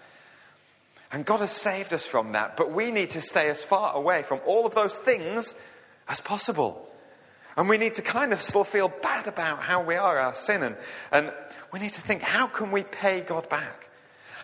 And 1.12 1.24
God 1.24 1.40
has 1.40 1.52
saved 1.52 1.92
us 1.92 2.04
from 2.04 2.32
that, 2.32 2.56
but 2.56 2.72
we 2.72 2.90
need 2.90 3.10
to 3.10 3.20
stay 3.20 3.48
as 3.48 3.62
far 3.62 3.94
away 3.94 4.22
from 4.22 4.40
all 4.44 4.66
of 4.66 4.74
those 4.74 4.98
things 4.98 5.54
as 6.08 6.20
possible. 6.20 6.88
And 7.56 7.68
we 7.68 7.78
need 7.78 7.94
to 7.94 8.02
kind 8.02 8.32
of 8.32 8.42
still 8.42 8.64
feel 8.64 8.88
bad 8.88 9.26
about 9.26 9.62
how 9.62 9.82
we 9.82 9.94
are, 9.94 10.18
our 10.18 10.34
sin. 10.34 10.62
And, 10.62 10.76
and 11.12 11.32
we 11.72 11.80
need 11.80 11.92
to 11.92 12.00
think, 12.00 12.22
how 12.22 12.46
can 12.46 12.70
we 12.70 12.82
pay 12.82 13.20
God 13.20 13.48
back? 13.48 13.88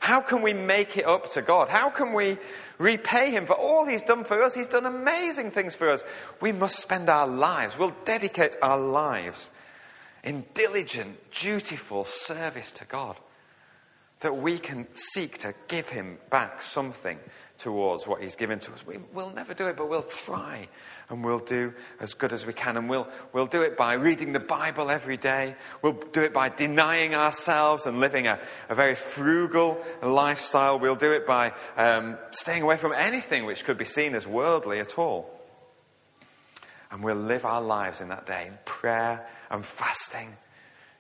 How 0.01 0.21
can 0.21 0.43
we 0.43 0.53
make 0.53 0.97
it 0.97 1.07
up 1.07 1.31
to 1.33 1.43
God? 1.43 1.69
How 1.69 1.91
can 1.91 2.13
we 2.13 2.39
repay 2.79 3.31
Him 3.31 3.47
for 3.47 3.53
all 3.53 3.87
He's 3.87 4.03
done 4.03 4.25
for 4.25 4.43
us? 4.43 4.55
He's 4.55 4.67
done 4.67 4.87
amazing 4.87 5.53
things 5.53 5.75
for 5.75 5.89
us. 5.89 6.03
We 6.41 6.53
must 6.53 6.81
spend 6.81 7.09
our 7.09 7.27
lives, 7.27 7.79
we'll 7.79 7.95
dedicate 8.05 8.57
our 8.63 8.79
lives 8.79 9.53
in 10.25 10.45
diligent, 10.55 11.19
dutiful 11.33 12.05
service 12.05 12.73
to 12.73 12.85
God 12.85 13.17
that 14.23 14.37
we 14.37 14.59
can 14.59 14.87
seek 14.95 15.39
to 15.39 15.55
give 15.69 15.89
him 15.89 16.19
back 16.31 16.63
something 16.63 17.19
towards 17.59 18.07
what 18.07 18.23
he's 18.23 18.35
given 18.35 18.59
to 18.59 18.73
us. 18.73 18.85
We, 18.85 18.97
will 19.13 19.31
never 19.31 19.55
do 19.55 19.69
it, 19.69 19.77
but 19.77 19.89
we'll 19.89 20.03
try 20.03 20.67
and 21.09 21.23
we'll 21.23 21.39
do 21.39 21.75
as 22.01 22.15
good 22.15 22.33
as 22.33 22.47
we 22.47 22.53
can. 22.53 22.77
And 22.77 22.89
we'll, 22.89 23.09
we'll 23.33 23.47
do 23.47 23.63
it 23.63 23.77
by 23.77 23.95
reading 23.95 24.33
the 24.33 24.41
Bible 24.41 24.91
every 24.91 25.17
day. 25.17 25.55
We'll 25.83 25.93
do 25.93 26.23
it 26.23 26.33
by 26.33 26.49
denying 26.49 27.15
ourselves 27.15 27.87
and 27.87 28.01
living 28.01 28.27
a, 28.27 28.41
a 28.69 28.75
very 28.75 28.95
frugal 28.95 29.81
lifestyle. 30.03 30.79
We'll 30.79 30.97
do 30.97 31.13
it 31.13 31.27
by 31.27 31.53
um, 31.77 32.17
staying 32.31 32.63
away 32.63 32.79
from 32.79 32.93
anything 32.93 33.45
which 33.45 33.65
could 33.65 33.79
be 33.79 33.85
seen 33.85 34.15
as 34.15 34.27
worldly 34.27 34.81
at 34.81 34.99
all. 34.99 35.31
And 36.91 37.03
we'll 37.03 37.17
live 37.17 37.45
our 37.45 37.63
lives 37.63 38.01
in 38.01 38.09
that 38.09 38.27
day 38.27 38.47
in 38.47 38.59
prayer 38.65 39.27
and 39.51 39.65
fasting 39.65 40.37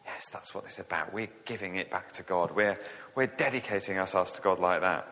Yes, 0.05 0.29
that's 0.31 0.55
what 0.55 0.65
it's 0.65 0.79
about. 0.79 1.12
We're 1.12 1.31
giving 1.45 1.77
it 1.77 1.91
back 1.91 2.12
to 2.12 2.23
God. 2.23 2.53
We're, 2.53 2.79
we're 3.15 3.27
dedicating 3.27 3.99
ourselves 3.99 4.33
to 4.33 4.43
God 4.43 4.59
like 4.59 4.81
that. 4.81 5.07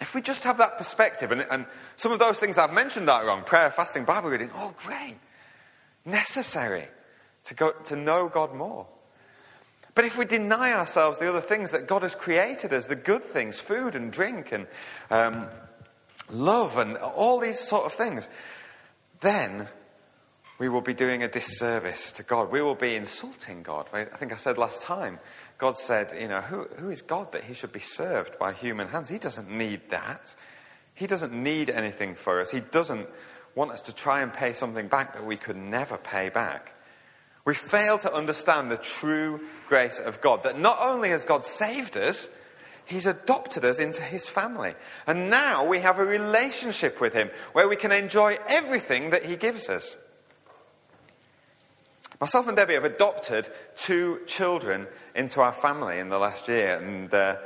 If 0.00 0.14
we 0.14 0.22
just 0.22 0.44
have 0.44 0.58
that 0.58 0.78
perspective, 0.78 1.30
and, 1.30 1.46
and 1.50 1.66
some 1.96 2.10
of 2.10 2.18
those 2.18 2.40
things 2.40 2.56
I've 2.56 2.72
mentioned 2.72 3.10
are 3.10 3.24
wrong 3.24 3.42
prayer, 3.42 3.70
fasting, 3.70 4.04
Bible 4.04 4.30
reading, 4.30 4.50
all 4.56 4.74
great, 4.78 5.16
necessary 6.04 6.88
to, 7.44 7.54
go, 7.54 7.72
to 7.84 7.96
know 7.96 8.28
God 8.28 8.54
more. 8.54 8.86
But 9.94 10.04
if 10.04 10.16
we 10.16 10.24
deny 10.24 10.72
ourselves 10.72 11.18
the 11.18 11.28
other 11.28 11.40
things 11.40 11.72
that 11.72 11.86
God 11.86 12.02
has 12.02 12.14
created 12.14 12.72
as 12.72 12.86
the 12.86 12.96
good 12.96 13.24
things, 13.24 13.60
food 13.60 13.94
and 13.94 14.10
drink 14.10 14.52
and 14.52 14.66
um, 15.10 15.46
love 16.30 16.78
and 16.78 16.96
all 16.96 17.38
these 17.38 17.58
sort 17.58 17.84
of 17.84 17.92
things, 17.92 18.28
then 19.20 19.68
we 20.60 20.68
will 20.68 20.82
be 20.82 20.92
doing 20.92 21.22
a 21.22 21.28
disservice 21.28 22.12
to 22.12 22.22
God. 22.22 22.52
We 22.52 22.60
will 22.60 22.74
be 22.74 22.94
insulting 22.94 23.62
God. 23.62 23.86
I 23.94 24.04
think 24.04 24.30
I 24.30 24.36
said 24.36 24.58
last 24.58 24.82
time, 24.82 25.18
God 25.56 25.78
said, 25.78 26.14
you 26.20 26.28
know, 26.28 26.42
who, 26.42 26.68
who 26.78 26.90
is 26.90 27.00
God 27.00 27.32
that 27.32 27.44
he 27.44 27.54
should 27.54 27.72
be 27.72 27.80
served 27.80 28.38
by 28.38 28.52
human 28.52 28.86
hands? 28.86 29.08
He 29.08 29.18
doesn't 29.18 29.50
need 29.50 29.88
that. 29.88 30.34
He 30.94 31.06
doesn't 31.06 31.32
need 31.32 31.70
anything 31.70 32.14
for 32.14 32.42
us. 32.42 32.50
He 32.50 32.60
doesn't 32.60 33.08
want 33.54 33.70
us 33.70 33.80
to 33.82 33.94
try 33.94 34.20
and 34.20 34.30
pay 34.30 34.52
something 34.52 34.86
back 34.86 35.14
that 35.14 35.24
we 35.24 35.38
could 35.38 35.56
never 35.56 35.96
pay 35.96 36.28
back. 36.28 36.74
We 37.46 37.54
fail 37.54 37.96
to 37.96 38.12
understand 38.12 38.70
the 38.70 38.76
true 38.76 39.40
grace 39.66 39.98
of 39.98 40.20
God, 40.20 40.42
that 40.42 40.58
not 40.58 40.76
only 40.82 41.08
has 41.08 41.24
God 41.24 41.46
saved 41.46 41.96
us, 41.96 42.28
He's 42.84 43.06
adopted 43.06 43.64
us 43.64 43.78
into 43.78 44.02
His 44.02 44.28
family. 44.28 44.74
And 45.06 45.30
now 45.30 45.66
we 45.66 45.78
have 45.78 45.98
a 45.98 46.04
relationship 46.04 47.00
with 47.00 47.14
Him 47.14 47.30
where 47.54 47.66
we 47.66 47.76
can 47.76 47.92
enjoy 47.92 48.36
everything 48.46 49.08
that 49.10 49.24
He 49.24 49.36
gives 49.36 49.70
us. 49.70 49.96
Myself 52.20 52.48
and 52.48 52.56
Debbie 52.56 52.74
have 52.74 52.84
adopted 52.84 53.48
two 53.76 54.20
children 54.26 54.86
into 55.14 55.40
our 55.40 55.54
family 55.54 55.98
in 55.98 56.10
the 56.10 56.18
last 56.18 56.48
year, 56.48 56.76
and 56.76 57.12
uh, 57.14 57.36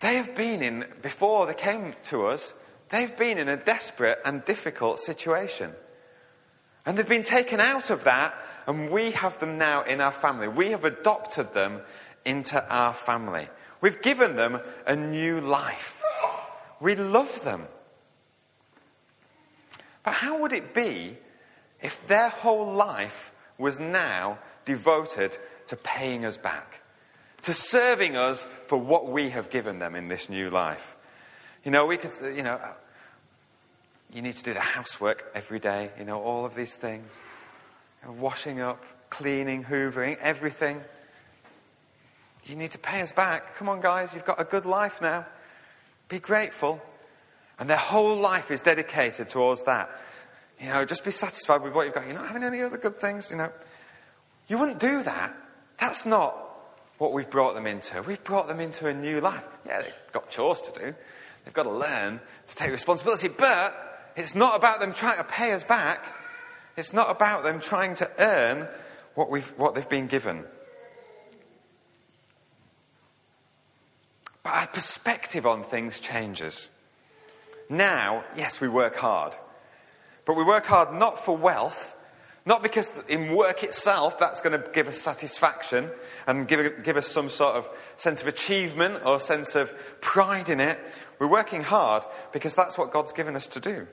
they 0.00 0.16
have 0.16 0.34
been 0.34 0.62
in, 0.62 0.84
before 1.00 1.46
they 1.46 1.54
came 1.54 1.94
to 2.04 2.26
us, 2.26 2.54
they've 2.88 3.16
been 3.16 3.38
in 3.38 3.48
a 3.48 3.56
desperate 3.56 4.18
and 4.24 4.44
difficult 4.44 4.98
situation. 4.98 5.70
And 6.84 6.98
they've 6.98 7.08
been 7.08 7.22
taken 7.22 7.60
out 7.60 7.90
of 7.90 8.02
that, 8.02 8.34
and 8.66 8.90
we 8.90 9.12
have 9.12 9.38
them 9.38 9.58
now 9.58 9.82
in 9.82 10.00
our 10.00 10.10
family. 10.10 10.48
We 10.48 10.72
have 10.72 10.84
adopted 10.84 11.54
them 11.54 11.82
into 12.24 12.60
our 12.68 12.94
family. 12.94 13.48
We've 13.80 14.02
given 14.02 14.34
them 14.34 14.60
a 14.88 14.96
new 14.96 15.40
life. 15.40 16.02
We 16.80 16.96
love 16.96 17.44
them. 17.44 17.68
But 20.02 20.14
how 20.14 20.40
would 20.40 20.52
it 20.52 20.74
be 20.74 21.16
if 21.80 22.04
their 22.08 22.28
whole 22.28 22.72
life 22.72 23.30
was 23.58 23.78
now 23.78 24.38
devoted 24.64 25.36
to 25.66 25.76
paying 25.76 26.24
us 26.24 26.36
back, 26.36 26.80
to 27.42 27.52
serving 27.52 28.16
us 28.16 28.46
for 28.66 28.78
what 28.78 29.08
we 29.08 29.30
have 29.30 29.50
given 29.50 29.78
them 29.78 29.94
in 29.94 30.08
this 30.08 30.28
new 30.28 30.50
life. 30.50 30.96
You 31.64 31.70
know, 31.70 31.86
we 31.86 31.96
could, 31.96 32.12
you 32.36 32.42
know, 32.42 32.60
you 34.12 34.22
need 34.22 34.34
to 34.34 34.42
do 34.42 34.54
the 34.54 34.60
housework 34.60 35.30
every 35.34 35.58
day, 35.58 35.90
you 35.98 36.04
know, 36.04 36.22
all 36.22 36.44
of 36.44 36.54
these 36.54 36.76
things. 36.76 37.10
Washing 38.06 38.60
up, 38.60 38.84
cleaning, 39.10 39.64
hoovering, 39.64 40.16
everything. 40.18 40.80
You 42.44 42.54
need 42.54 42.70
to 42.70 42.78
pay 42.78 43.02
us 43.02 43.10
back. 43.10 43.56
Come 43.56 43.68
on, 43.68 43.80
guys, 43.80 44.14
you've 44.14 44.24
got 44.24 44.40
a 44.40 44.44
good 44.44 44.64
life 44.64 45.02
now. 45.02 45.26
Be 46.08 46.20
grateful. 46.20 46.80
And 47.58 47.68
their 47.68 47.76
whole 47.76 48.16
life 48.16 48.50
is 48.50 48.60
dedicated 48.60 49.28
towards 49.28 49.64
that. 49.64 49.90
You 50.60 50.68
know, 50.68 50.84
just 50.84 51.04
be 51.04 51.10
satisfied 51.10 51.62
with 51.62 51.74
what 51.74 51.86
you've 51.86 51.94
got. 51.94 52.06
You're 52.06 52.14
not 52.14 52.28
having 52.28 52.44
any 52.44 52.62
other 52.62 52.78
good 52.78 52.98
things, 52.98 53.30
you 53.30 53.36
know. 53.36 53.50
You 54.48 54.58
wouldn't 54.58 54.78
do 54.78 55.02
that. 55.02 55.36
That's 55.78 56.06
not 56.06 56.34
what 56.98 57.12
we've 57.12 57.28
brought 57.28 57.54
them 57.54 57.66
into. 57.66 58.00
We've 58.02 58.22
brought 58.24 58.48
them 58.48 58.60
into 58.60 58.86
a 58.86 58.94
new 58.94 59.20
life. 59.20 59.44
Yeah, 59.66 59.82
they've 59.82 59.92
got 60.12 60.30
chores 60.30 60.62
to 60.62 60.72
do. 60.72 60.94
They've 61.44 61.54
got 61.54 61.64
to 61.64 61.70
learn 61.70 62.20
to 62.46 62.56
take 62.56 62.70
responsibility. 62.70 63.28
But 63.28 64.12
it's 64.16 64.34
not 64.34 64.56
about 64.56 64.80
them 64.80 64.94
trying 64.94 65.18
to 65.18 65.24
pay 65.24 65.52
us 65.52 65.62
back. 65.62 66.04
It's 66.76 66.92
not 66.92 67.10
about 67.10 67.42
them 67.42 67.60
trying 67.60 67.94
to 67.96 68.10
earn 68.18 68.68
what, 69.14 69.30
we've, 69.30 69.48
what 69.58 69.74
they've 69.74 69.88
been 69.88 70.06
given. 70.06 70.44
But 74.42 74.54
our 74.54 74.66
perspective 74.68 75.44
on 75.44 75.64
things 75.64 76.00
changes. 76.00 76.70
Now, 77.68 78.24
yes, 78.36 78.60
we 78.60 78.68
work 78.68 78.96
hard. 78.96 79.36
But 80.26 80.36
we 80.36 80.44
work 80.44 80.66
hard 80.66 80.92
not 80.92 81.24
for 81.24 81.36
wealth, 81.36 81.96
not 82.44 82.62
because 82.62 82.92
in 83.08 83.34
work 83.34 83.62
itself 83.62 84.18
that's 84.18 84.40
going 84.40 84.60
to 84.60 84.70
give 84.70 84.88
us 84.88 84.98
satisfaction 84.98 85.90
and 86.26 86.46
give, 86.46 86.84
give 86.84 86.96
us 86.96 87.06
some 87.06 87.30
sort 87.30 87.56
of 87.56 87.68
sense 87.96 88.20
of 88.20 88.28
achievement 88.28 89.06
or 89.06 89.18
sense 89.20 89.54
of 89.54 89.72
pride 90.00 90.48
in 90.48 90.60
it. 90.60 90.78
We're 91.18 91.28
working 91.28 91.62
hard 91.62 92.04
because 92.32 92.54
that's 92.54 92.76
what 92.76 92.92
God's 92.92 93.12
given 93.12 93.34
us 93.36 93.46
to 93.48 93.60
do. 93.60 93.86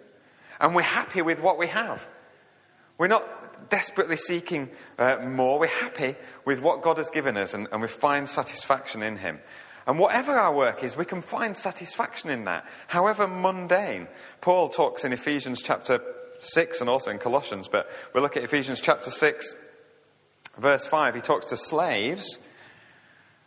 And 0.59 0.75
we're 0.75 0.81
happy 0.81 1.21
with 1.21 1.41
what 1.41 1.57
we 1.57 1.67
have. 1.67 2.05
We're 2.97 3.07
not 3.07 3.69
desperately 3.69 4.17
seeking 4.17 4.69
uh, 4.97 5.17
more. 5.23 5.59
We're 5.59 5.67
happy 5.67 6.15
with 6.45 6.59
what 6.61 6.81
God 6.81 6.97
has 6.97 7.09
given 7.09 7.37
us 7.37 7.53
and, 7.53 7.67
and 7.71 7.81
we 7.81 7.87
find 7.87 8.27
satisfaction 8.27 9.03
in 9.03 9.17
Him. 9.17 9.39
And 9.85 9.99
whatever 9.99 10.31
our 10.31 10.55
work 10.55 10.83
is, 10.83 10.95
we 10.95 11.05
can 11.05 11.21
find 11.21 11.57
satisfaction 11.57 12.29
in 12.29 12.45
that, 12.45 12.65
however 12.87 13.27
mundane. 13.27 14.07
Paul 14.41 14.69
talks 14.69 15.03
in 15.03 15.11
Ephesians 15.11 15.61
chapter 15.61 16.01
6 16.39 16.81
and 16.81 16.89
also 16.89 17.11
in 17.11 17.19
Colossians, 17.19 17.67
but 17.67 17.89
we'll 18.13 18.23
look 18.23 18.37
at 18.37 18.43
Ephesians 18.43 18.81
chapter 18.81 19.09
6, 19.09 19.55
verse 20.57 20.85
5. 20.85 21.15
He 21.15 21.21
talks 21.21 21.47
to 21.47 21.57
slaves, 21.57 22.39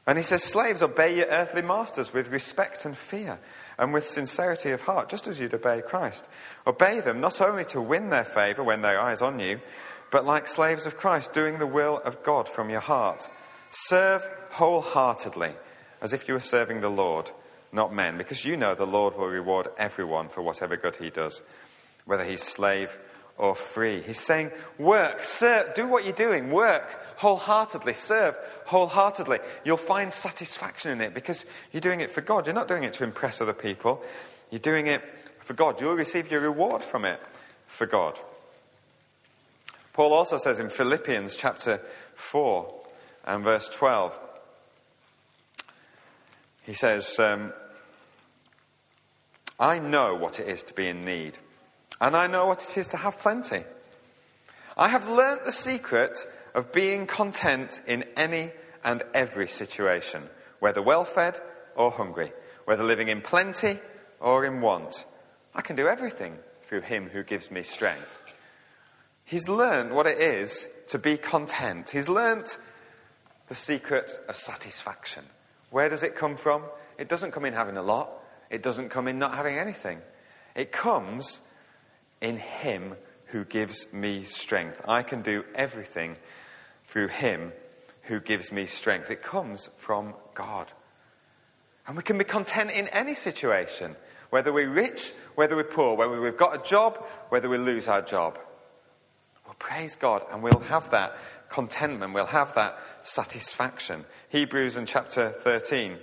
and 0.06 0.18
he 0.18 0.24
says, 0.24 0.42
Slaves, 0.42 0.82
obey 0.82 1.16
your 1.16 1.26
earthly 1.26 1.62
masters 1.62 2.12
with 2.12 2.32
respect 2.32 2.84
and 2.84 2.96
fear, 2.96 3.38
and 3.78 3.92
with 3.92 4.06
sincerity 4.06 4.70
of 4.70 4.82
heart, 4.82 5.08
just 5.08 5.26
as 5.26 5.40
you'd 5.40 5.54
obey 5.54 5.82
Christ. 5.82 6.28
Obey 6.66 7.00
them 7.00 7.20
not 7.20 7.40
only 7.40 7.64
to 7.66 7.80
win 7.80 8.10
their 8.10 8.24
favor 8.24 8.62
when 8.62 8.82
their 8.82 9.00
eyes 9.00 9.20
on 9.20 9.40
you, 9.40 9.60
but 10.10 10.24
like 10.24 10.46
slaves 10.46 10.86
of 10.86 10.96
Christ, 10.96 11.32
doing 11.32 11.58
the 11.58 11.66
will 11.66 12.00
of 12.04 12.22
God 12.22 12.48
from 12.48 12.70
your 12.70 12.80
heart. 12.80 13.28
Serve 13.70 14.26
wholeheartedly, 14.50 15.52
as 16.00 16.12
if 16.12 16.28
you 16.28 16.34
were 16.34 16.40
serving 16.40 16.80
the 16.80 16.88
Lord, 16.88 17.30
not 17.72 17.92
men, 17.92 18.16
because 18.16 18.44
you 18.44 18.56
know 18.56 18.74
the 18.74 18.86
Lord 18.86 19.16
will 19.16 19.28
reward 19.28 19.68
everyone 19.76 20.28
for 20.28 20.42
whatever 20.42 20.76
good 20.76 20.96
he 20.96 21.10
does, 21.10 21.42
whether 22.06 22.24
he's 22.24 22.42
slave 22.42 22.96
or 23.36 23.54
free. 23.54 24.00
He's 24.00 24.20
saying, 24.20 24.50
work, 24.78 25.24
serve, 25.24 25.74
do 25.74 25.86
what 25.86 26.04
you're 26.04 26.14
doing, 26.14 26.50
work 26.50 27.02
wholeheartedly, 27.16 27.94
serve 27.94 28.36
wholeheartedly. 28.66 29.38
You'll 29.64 29.76
find 29.76 30.12
satisfaction 30.12 30.92
in 30.92 31.00
it 31.00 31.14
because 31.14 31.44
you're 31.72 31.80
doing 31.80 32.00
it 32.00 32.10
for 32.10 32.20
God. 32.20 32.46
You're 32.46 32.54
not 32.54 32.68
doing 32.68 32.84
it 32.84 32.94
to 32.94 33.04
impress 33.04 33.40
other 33.40 33.52
people, 33.52 34.02
you're 34.50 34.58
doing 34.58 34.86
it 34.86 35.02
for 35.40 35.54
God. 35.54 35.80
You'll 35.80 35.94
receive 35.94 36.30
your 36.30 36.40
reward 36.40 36.82
from 36.82 37.04
it 37.04 37.20
for 37.66 37.86
God. 37.86 38.18
Paul 39.92 40.12
also 40.12 40.36
says 40.36 40.60
in 40.60 40.68
Philippians 40.68 41.36
chapter 41.36 41.80
4 42.14 42.74
and 43.24 43.44
verse 43.44 43.68
12, 43.68 44.18
he 46.62 46.74
says, 46.74 47.18
um, 47.18 47.52
I 49.58 49.78
know 49.78 50.14
what 50.14 50.38
it 50.38 50.48
is 50.48 50.62
to 50.64 50.74
be 50.74 50.88
in 50.88 51.00
need, 51.00 51.38
and 52.00 52.16
I 52.16 52.26
know 52.26 52.46
what 52.46 52.62
it 52.62 52.76
is 52.76 52.88
to 52.88 52.96
have 52.96 53.18
plenty. 53.18 53.64
I 54.76 54.88
have 54.88 55.08
learnt 55.08 55.44
the 55.44 55.52
secret 55.52 56.18
of 56.54 56.72
being 56.72 57.06
content 57.06 57.80
in 57.86 58.04
any 58.16 58.50
and 58.84 59.02
every 59.14 59.48
situation, 59.48 60.24
whether 60.60 60.82
well 60.82 61.04
fed 61.04 61.40
or 61.74 61.90
hungry, 61.90 62.32
whether 62.64 62.84
living 62.84 63.08
in 63.08 63.20
plenty 63.20 63.78
or 64.20 64.44
in 64.44 64.60
want. 64.60 65.04
I 65.54 65.62
can 65.62 65.76
do 65.76 65.88
everything 65.88 66.36
through 66.64 66.82
him 66.82 67.08
who 67.08 67.22
gives 67.22 67.50
me 67.50 67.62
strength. 67.62 68.22
He's 69.24 69.48
learnt 69.48 69.92
what 69.92 70.06
it 70.06 70.18
is 70.18 70.68
to 70.88 70.98
be 70.98 71.16
content. 71.16 71.90
He's 71.90 72.08
learnt 72.08 72.58
the 73.48 73.54
secret 73.54 74.10
of 74.28 74.36
satisfaction. 74.36 75.24
Where 75.70 75.88
does 75.88 76.02
it 76.02 76.16
come 76.16 76.36
from? 76.36 76.62
It 76.98 77.08
doesn't 77.08 77.32
come 77.32 77.44
in 77.44 77.54
having 77.54 77.76
a 77.76 77.82
lot, 77.82 78.10
it 78.50 78.62
doesn't 78.62 78.90
come 78.90 79.08
in 79.08 79.18
not 79.18 79.34
having 79.34 79.58
anything. 79.58 80.00
It 80.54 80.72
comes 80.72 81.40
in 82.20 82.38
Him 82.38 82.94
who 83.26 83.44
gives 83.44 83.92
me 83.92 84.22
strength. 84.22 84.80
I 84.86 85.02
can 85.02 85.22
do 85.22 85.44
everything 85.54 86.16
through 86.84 87.08
Him 87.08 87.52
who 88.02 88.20
gives 88.20 88.52
me 88.52 88.66
strength. 88.66 89.10
It 89.10 89.22
comes 89.22 89.68
from 89.76 90.14
God. 90.34 90.72
And 91.86 91.96
we 91.96 92.02
can 92.02 92.18
be 92.18 92.24
content 92.24 92.70
in 92.72 92.88
any 92.88 93.14
situation, 93.14 93.96
whether 94.30 94.52
we're 94.52 94.70
rich, 94.70 95.12
whether 95.34 95.56
we're 95.56 95.64
poor, 95.64 95.96
whether 95.96 96.20
we've 96.20 96.36
got 96.36 96.54
a 96.54 96.68
job, 96.68 97.04
whether 97.28 97.48
we 97.48 97.58
lose 97.58 97.88
our 97.88 98.02
job. 98.02 98.38
Well, 99.44 99.56
praise 99.58 99.96
God, 99.96 100.24
and 100.32 100.42
we'll 100.42 100.58
have 100.58 100.90
that 100.90 101.16
contentment, 101.48 102.12
we'll 102.12 102.26
have 102.26 102.54
that 102.54 102.78
satisfaction. 103.02 104.04
Hebrews 104.30 104.76
in 104.76 104.86
chapter 104.86 105.28
13 105.28 105.98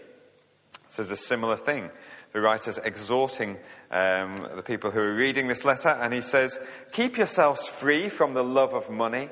says 0.87 1.11
a 1.11 1.17
similar 1.17 1.57
thing. 1.57 1.89
The 2.33 2.41
writer's 2.41 2.79
exhorting 2.79 3.57
um, 3.91 4.47
the 4.55 4.63
people 4.63 4.91
who 4.91 4.99
are 4.99 5.13
reading 5.13 5.47
this 5.47 5.63
letter, 5.63 5.89
and 5.89 6.13
he 6.13 6.21
says, 6.21 6.59
Keep 6.91 7.17
yourselves 7.17 7.67
free 7.67 8.09
from 8.09 8.33
the 8.33 8.43
love 8.43 8.73
of 8.73 8.89
money 8.89 9.29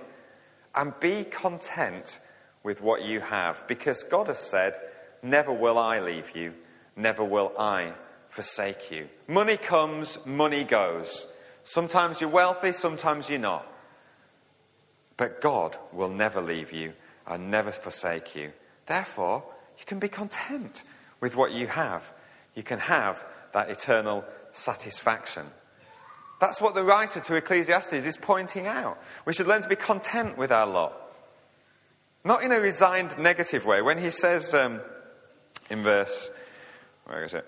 and 0.76 0.94
be 1.00 1.24
content 1.24 2.20
with 2.64 2.80
what 2.80 3.04
you 3.04 3.20
have, 3.20 3.68
because 3.68 4.04
God 4.04 4.28
has 4.28 4.38
said, 4.38 4.76
Never 5.24 5.52
will 5.52 5.78
I 5.78 6.00
leave 6.00 6.36
you, 6.36 6.54
never 6.96 7.24
will 7.24 7.54
I 7.58 7.94
forsake 8.30 8.92
you. 8.92 9.10
Money 9.28 9.58
comes, 9.58 10.24
money 10.26 10.64
goes. 10.64 11.28
Sometimes 11.64 12.22
you're 12.22 12.30
wealthy, 12.30 12.72
sometimes 12.72 13.30
you're 13.30 13.40
not. 13.40 13.68
But 15.18 15.42
God 15.42 15.78
will 15.92 16.10
never 16.10 16.42
leave 16.42 16.72
you 16.72 16.94
and 17.28 17.52
never 17.52 17.72
forsake 17.72 18.36
you. 18.36 18.52
Therefore, 18.86 19.44
you 19.78 19.86
can 19.86 20.00
be 20.00 20.08
content 20.08 20.84
with 21.20 21.36
what 21.36 21.52
you 21.52 21.68
have. 21.68 22.12
You 22.56 22.64
can 22.64 22.80
have 22.80 23.24
that 23.54 23.70
eternal 23.70 24.26
satisfaction. 24.52 25.46
That's 26.40 26.60
what 26.60 26.74
the 26.74 26.84
writer 26.84 27.20
to 27.20 27.36
Ecclesiastes 27.36 27.94
is 27.94 28.18
pointing 28.18 28.66
out. 28.66 28.98
We 29.26 29.34
should 29.34 29.48
learn 29.48 29.62
to 29.62 29.70
be 29.70 29.76
content 29.76 30.38
with 30.38 30.52
our 30.52 30.66
lot. 30.66 30.94
Not 32.24 32.44
in 32.44 32.52
a 32.52 32.60
resigned 32.60 33.18
negative 33.18 33.66
way. 33.66 33.82
When 33.82 33.98
he 33.98 34.12
says 34.12 34.54
um, 34.54 34.82
in 35.70 35.84
verse, 35.84 36.30
where 37.06 37.24
is 37.24 37.34
it? 37.34 37.46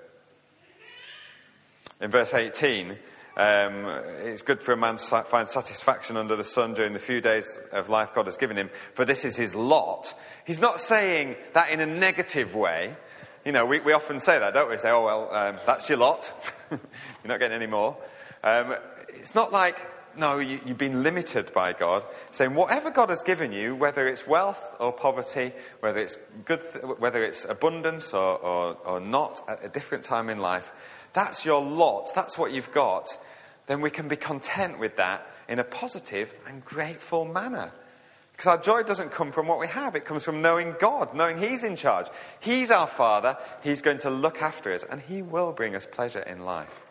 In 2.02 2.12
verse 2.12 2.34
18, 2.34 2.98
um, 3.36 3.86
it's 4.24 4.44
good 4.44 4.62
for 4.62 4.74
a 4.74 4.78
man 4.78 4.98
to 4.98 5.24
find 5.24 5.50
satisfaction 5.50 6.18
under 6.18 6.36
the 6.36 6.44
sun 6.44 6.74
during 6.74 6.94
the 6.94 7.00
few 7.00 7.20
days 7.20 7.58
of 7.72 7.90
life 7.90 8.14
God 8.14 8.26
has 8.26 8.38
given 8.38 8.58
him, 8.58 8.70
for 8.94 9.06
this 9.06 9.26
is 9.26 9.36
his 9.36 9.56
lot. 9.56 10.14
He's 10.46 10.60
not 10.60 10.82
saying 10.82 11.36
that 11.54 11.72
in 11.72 11.80
a 11.80 11.86
negative 11.86 12.54
way. 12.54 12.96
You 13.46 13.52
know, 13.52 13.66
we, 13.66 13.82
we 13.82 13.92
often 13.92 14.22
say 14.22 14.40
that, 14.40 14.54
don't 14.54 14.70
we? 14.70 14.78
Say, 14.78 14.90
oh, 14.90 15.04
well, 15.04 15.34
um, 15.34 15.58
that's 15.66 15.90
your 15.90 15.98
lot. 15.98 16.32
You're 16.72 16.80
not 17.26 17.40
getting 17.40 17.56
any 17.56 17.68
more. 17.68 17.98
Um, 18.42 18.76
it's 19.10 19.36
not 19.36 19.52
like, 19.52 19.78
no, 20.16 20.40
you, 20.40 20.60
have 20.60 20.78
been 20.78 21.04
limited 21.04 21.54
by 21.54 21.74
God. 21.74 22.06
Saying 22.32 22.56
whatever 22.56 22.90
God 22.90 23.10
has 23.10 23.22
given 23.22 23.52
you, 23.52 23.76
whether 23.76 24.08
it's 24.08 24.26
wealth 24.26 24.78
or 24.80 24.94
poverty, 24.94 25.52
whether 25.82 26.00
it's 26.00 26.18
good, 26.46 26.62
whether 27.00 27.22
it's 27.22 27.44
abundance 27.44 28.14
or, 28.14 28.38
or, 28.38 28.78
or 28.86 29.00
not 29.02 29.42
at 29.50 29.66
a 29.66 29.68
different 29.68 30.06
time 30.06 30.30
in 30.30 30.40
life, 30.40 30.72
that's 31.12 31.44
your 31.44 31.62
lot. 31.62 32.12
That's 32.16 32.38
what 32.38 32.54
you've 32.54 32.72
got. 32.72 33.18
Then 33.68 33.82
we 33.82 33.90
can 33.90 34.08
be 34.08 34.16
content 34.16 34.80
with 34.80 34.96
that 34.96 35.28
in 35.50 35.60
a 35.60 35.66
positive 35.66 36.34
and 36.48 36.64
grateful 36.64 37.26
manner. 37.26 37.74
Because 38.44 38.58
our 38.58 38.62
joy 38.62 38.84
doesn't 38.84 39.12
come 39.12 39.32
from 39.32 39.48
what 39.48 39.58
we 39.58 39.68
have, 39.68 39.96
it 39.96 40.04
comes 40.04 40.26
from 40.26 40.42
knowing 40.42 40.76
God, 40.78 41.16
knowing 41.16 41.38
He's 41.38 41.64
in 41.64 41.78
charge. 41.78 42.08
He's 42.42 42.72
our 42.72 42.88
Father, 42.88 43.38
He's 43.64 43.82
going 43.82 44.00
to 44.00 44.10
look 44.10 44.42
after 44.42 44.74
us, 44.74 44.84
and 44.84 45.00
He 45.00 45.22
will 45.22 45.54
bring 45.54 45.78
us 45.78 45.86
pleasure 45.86 46.20
in 46.20 46.44
life. 46.44 46.82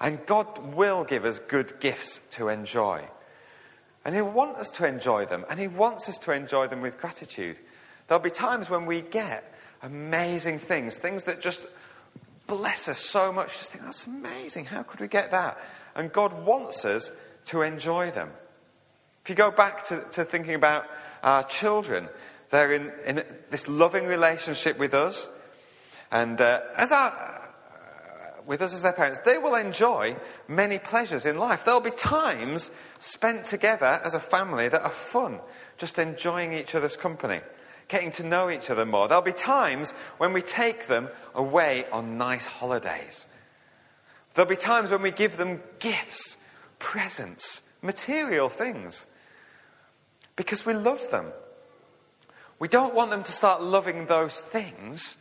And 0.00 0.26
God 0.26 0.74
will 0.74 1.04
give 1.04 1.24
us 1.24 1.38
good 1.38 1.78
gifts 1.78 2.20
to 2.30 2.48
enjoy. 2.48 3.04
And 4.04 4.16
He'll 4.16 4.28
want 4.28 4.56
us 4.56 4.72
to 4.72 4.84
enjoy 4.88 5.26
them, 5.26 5.44
and 5.48 5.60
He 5.60 5.68
wants 5.68 6.08
us 6.08 6.18
to 6.18 6.32
enjoy 6.32 6.66
them 6.66 6.80
with 6.80 6.98
gratitude. 6.98 7.60
There'll 8.08 8.20
be 8.20 8.28
times 8.28 8.68
when 8.68 8.84
we 8.84 9.02
get 9.02 9.54
amazing 9.80 10.58
things, 10.58 10.96
things 10.96 11.22
that 11.22 11.40
just 11.40 11.60
bless 12.48 12.88
us 12.88 12.98
so 12.98 13.32
much. 13.32 13.58
Just 13.58 13.70
think, 13.70 13.84
that's 13.84 14.08
amazing. 14.08 14.64
How 14.64 14.82
could 14.82 14.98
we 14.98 15.06
get 15.06 15.30
that? 15.30 15.56
And 15.94 16.12
God 16.12 16.44
wants 16.44 16.84
us 16.84 17.12
to 17.44 17.62
enjoy 17.62 18.10
them. 18.10 18.32
If 19.28 19.32
you 19.32 19.36
go 19.36 19.50
back 19.50 19.84
to, 19.88 20.00
to 20.12 20.24
thinking 20.24 20.54
about 20.54 20.86
our 21.22 21.44
children, 21.44 22.08
they're 22.48 22.72
in, 22.72 22.90
in 23.04 23.22
this 23.50 23.68
loving 23.68 24.06
relationship 24.06 24.78
with 24.78 24.94
us. 24.94 25.28
And 26.10 26.40
uh, 26.40 26.62
as 26.78 26.90
our, 26.92 27.52
with 28.46 28.62
us 28.62 28.72
as 28.72 28.80
their 28.80 28.94
parents, 28.94 29.18
they 29.26 29.36
will 29.36 29.54
enjoy 29.54 30.16
many 30.48 30.78
pleasures 30.78 31.26
in 31.26 31.36
life. 31.36 31.66
There'll 31.66 31.80
be 31.80 31.90
times 31.90 32.70
spent 33.00 33.44
together 33.44 34.00
as 34.02 34.14
a 34.14 34.18
family 34.18 34.70
that 34.70 34.80
are 34.80 34.88
fun, 34.88 35.40
just 35.76 35.98
enjoying 35.98 36.54
each 36.54 36.74
other's 36.74 36.96
company, 36.96 37.42
getting 37.88 38.10
to 38.12 38.24
know 38.24 38.48
each 38.48 38.70
other 38.70 38.86
more. 38.86 39.08
There'll 39.08 39.20
be 39.20 39.32
times 39.32 39.90
when 40.16 40.32
we 40.32 40.40
take 40.40 40.86
them 40.86 41.10
away 41.34 41.84
on 41.92 42.16
nice 42.16 42.46
holidays. 42.46 43.26
There'll 44.32 44.48
be 44.48 44.56
times 44.56 44.88
when 44.88 45.02
we 45.02 45.10
give 45.10 45.36
them 45.36 45.60
gifts, 45.80 46.38
presents, 46.78 47.60
material 47.82 48.48
things, 48.48 49.06
because 50.38 50.64
we 50.64 50.72
love 50.72 51.10
them. 51.10 51.34
We 52.58 52.68
don't 52.68 52.94
want 52.94 53.10
them 53.10 53.22
to 53.22 53.32
start 53.32 53.62
loving 53.62 54.06
those 54.06 54.40
things 54.40 55.18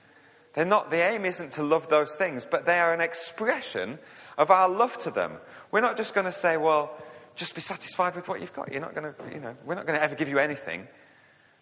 they're 0.58 0.66
not, 0.66 0.90
the 0.90 1.08
aim 1.08 1.24
isn't 1.24 1.52
to 1.52 1.62
love 1.62 1.88
those 1.88 2.16
things, 2.16 2.44
but 2.50 2.66
they 2.66 2.80
are 2.80 2.92
an 2.92 3.00
expression 3.00 4.00
of 4.40 4.50
our 4.50 4.68
love 4.68 4.98
to 5.04 5.12
them. 5.12 5.34
We're 5.70 5.82
not 5.82 5.98
just 5.98 6.16
going 6.16 6.26
to 6.26 6.32
say, 6.32 6.58
well, 6.58 6.98
just 7.36 7.54
be 7.54 7.62
satisfied 7.62 8.16
with 8.16 8.28
what 8.28 8.42
you've 8.42 8.54
got. 8.54 8.72
You're 8.72 8.82
not 8.82 8.96
going 8.96 9.14
to, 9.14 9.36
you 9.36 9.40
know, 9.40 9.56
we're 9.66 9.76
not 9.76 9.86
going 9.86 10.00
to 10.00 10.04
ever 10.04 10.16
give 10.16 10.30
you 10.30 10.40
anything. 10.40 10.88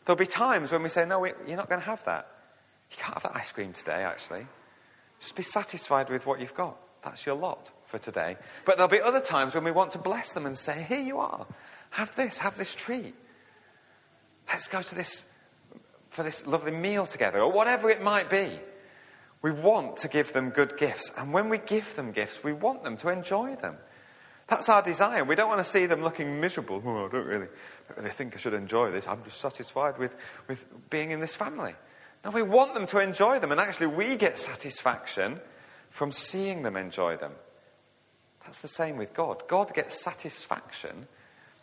There'll 0.06 0.18
be 0.18 0.26
times 0.26 0.72
when 0.72 0.82
we 0.82 0.88
say, 0.88 1.06
no, 1.06 1.26
you're 1.26 1.58
not 1.58 1.68
going 1.68 1.82
to 1.82 1.88
have 1.88 2.06
that. 2.06 2.26
You 2.90 2.96
can't 2.96 3.16
have 3.16 3.24
that 3.24 3.36
ice 3.36 3.52
cream 3.52 3.74
today, 3.74 4.02
actually. 4.02 4.48
Just 5.20 5.36
be 5.36 5.44
satisfied 5.44 6.10
with 6.10 6.26
what 6.26 6.40
you've 6.40 6.56
got. 6.56 6.78
That's 7.04 7.26
your 7.26 7.36
lot 7.36 7.72
for 7.88 7.98
today. 7.98 8.38
But 8.64 8.78
there'll 8.78 8.88
be 8.90 9.02
other 9.02 9.20
times 9.20 9.56
when 9.56 9.66
we 9.66 9.72
want 9.72 9.92
to 9.92 9.98
bless 9.98 10.32
them 10.32 10.46
and 10.46 10.58
say, 10.58 10.84
here 10.84 11.04
you 11.04 11.18
are. 11.18 11.46
Have 11.90 12.16
this, 12.16 12.38
have 12.38 12.58
this 12.58 12.74
treat. 12.76 13.14
Let's 14.48 14.68
go 14.68 14.82
to 14.82 14.96
this, 14.96 15.24
for 16.10 16.24
this 16.24 16.46
lovely 16.48 16.72
meal 16.72 17.06
together, 17.06 17.40
or 17.40 17.52
whatever 17.52 17.90
it 17.90 18.02
might 18.02 18.30
be. 18.30 18.60
We 19.42 19.52
want 19.52 19.98
to 19.98 20.08
give 20.08 20.34
them 20.34 20.50
good 20.50 20.78
gifts. 20.78 21.12
And 21.18 21.32
when 21.32 21.50
we 21.50 21.58
give 21.60 21.96
them 21.96 22.12
gifts, 22.12 22.44
we 22.44 22.54
want 22.54 22.84
them 22.84 22.98
to 22.98 23.10
enjoy 23.10 23.56
them. 23.56 23.78
That's 24.48 24.70
our 24.70 24.82
desire. 24.82 25.24
We 25.24 25.36
don't 25.36 25.50
want 25.50 25.60
to 25.60 25.70
see 25.70 25.88
them 25.88 26.02
looking 26.02 26.40
miserable. 26.40 26.82
Oh, 26.86 27.08
I 27.08 27.10
don't 27.10 27.26
really, 27.26 27.48
really 27.96 28.10
think 28.10 28.36
I 28.36 28.38
should 28.38 28.54
enjoy 28.54 28.92
this. 28.92 29.08
I'm 29.08 29.24
just 29.24 29.42
satisfied 29.42 29.98
with, 29.98 30.16
with 30.48 30.66
being 30.90 31.12
in 31.12 31.20
this 31.20 31.36
family. 31.36 31.76
No, 32.24 32.32
we 32.32 32.44
want 32.44 32.74
them 32.74 32.86
to 32.88 33.00
enjoy 33.00 33.40
them. 33.40 33.52
And 33.52 33.60
actually, 33.60 33.88
we 33.88 34.16
get 34.16 34.38
satisfaction 34.38 35.40
from 35.90 36.12
seeing 36.12 36.64
them 36.64 36.76
enjoy 36.76 37.18
them. 37.18 37.32
That's 38.44 38.62
the 38.62 38.68
same 38.68 38.98
with 38.98 39.14
God. 39.14 39.44
God 39.48 39.74
gets 39.74 40.04
satisfaction 40.04 41.08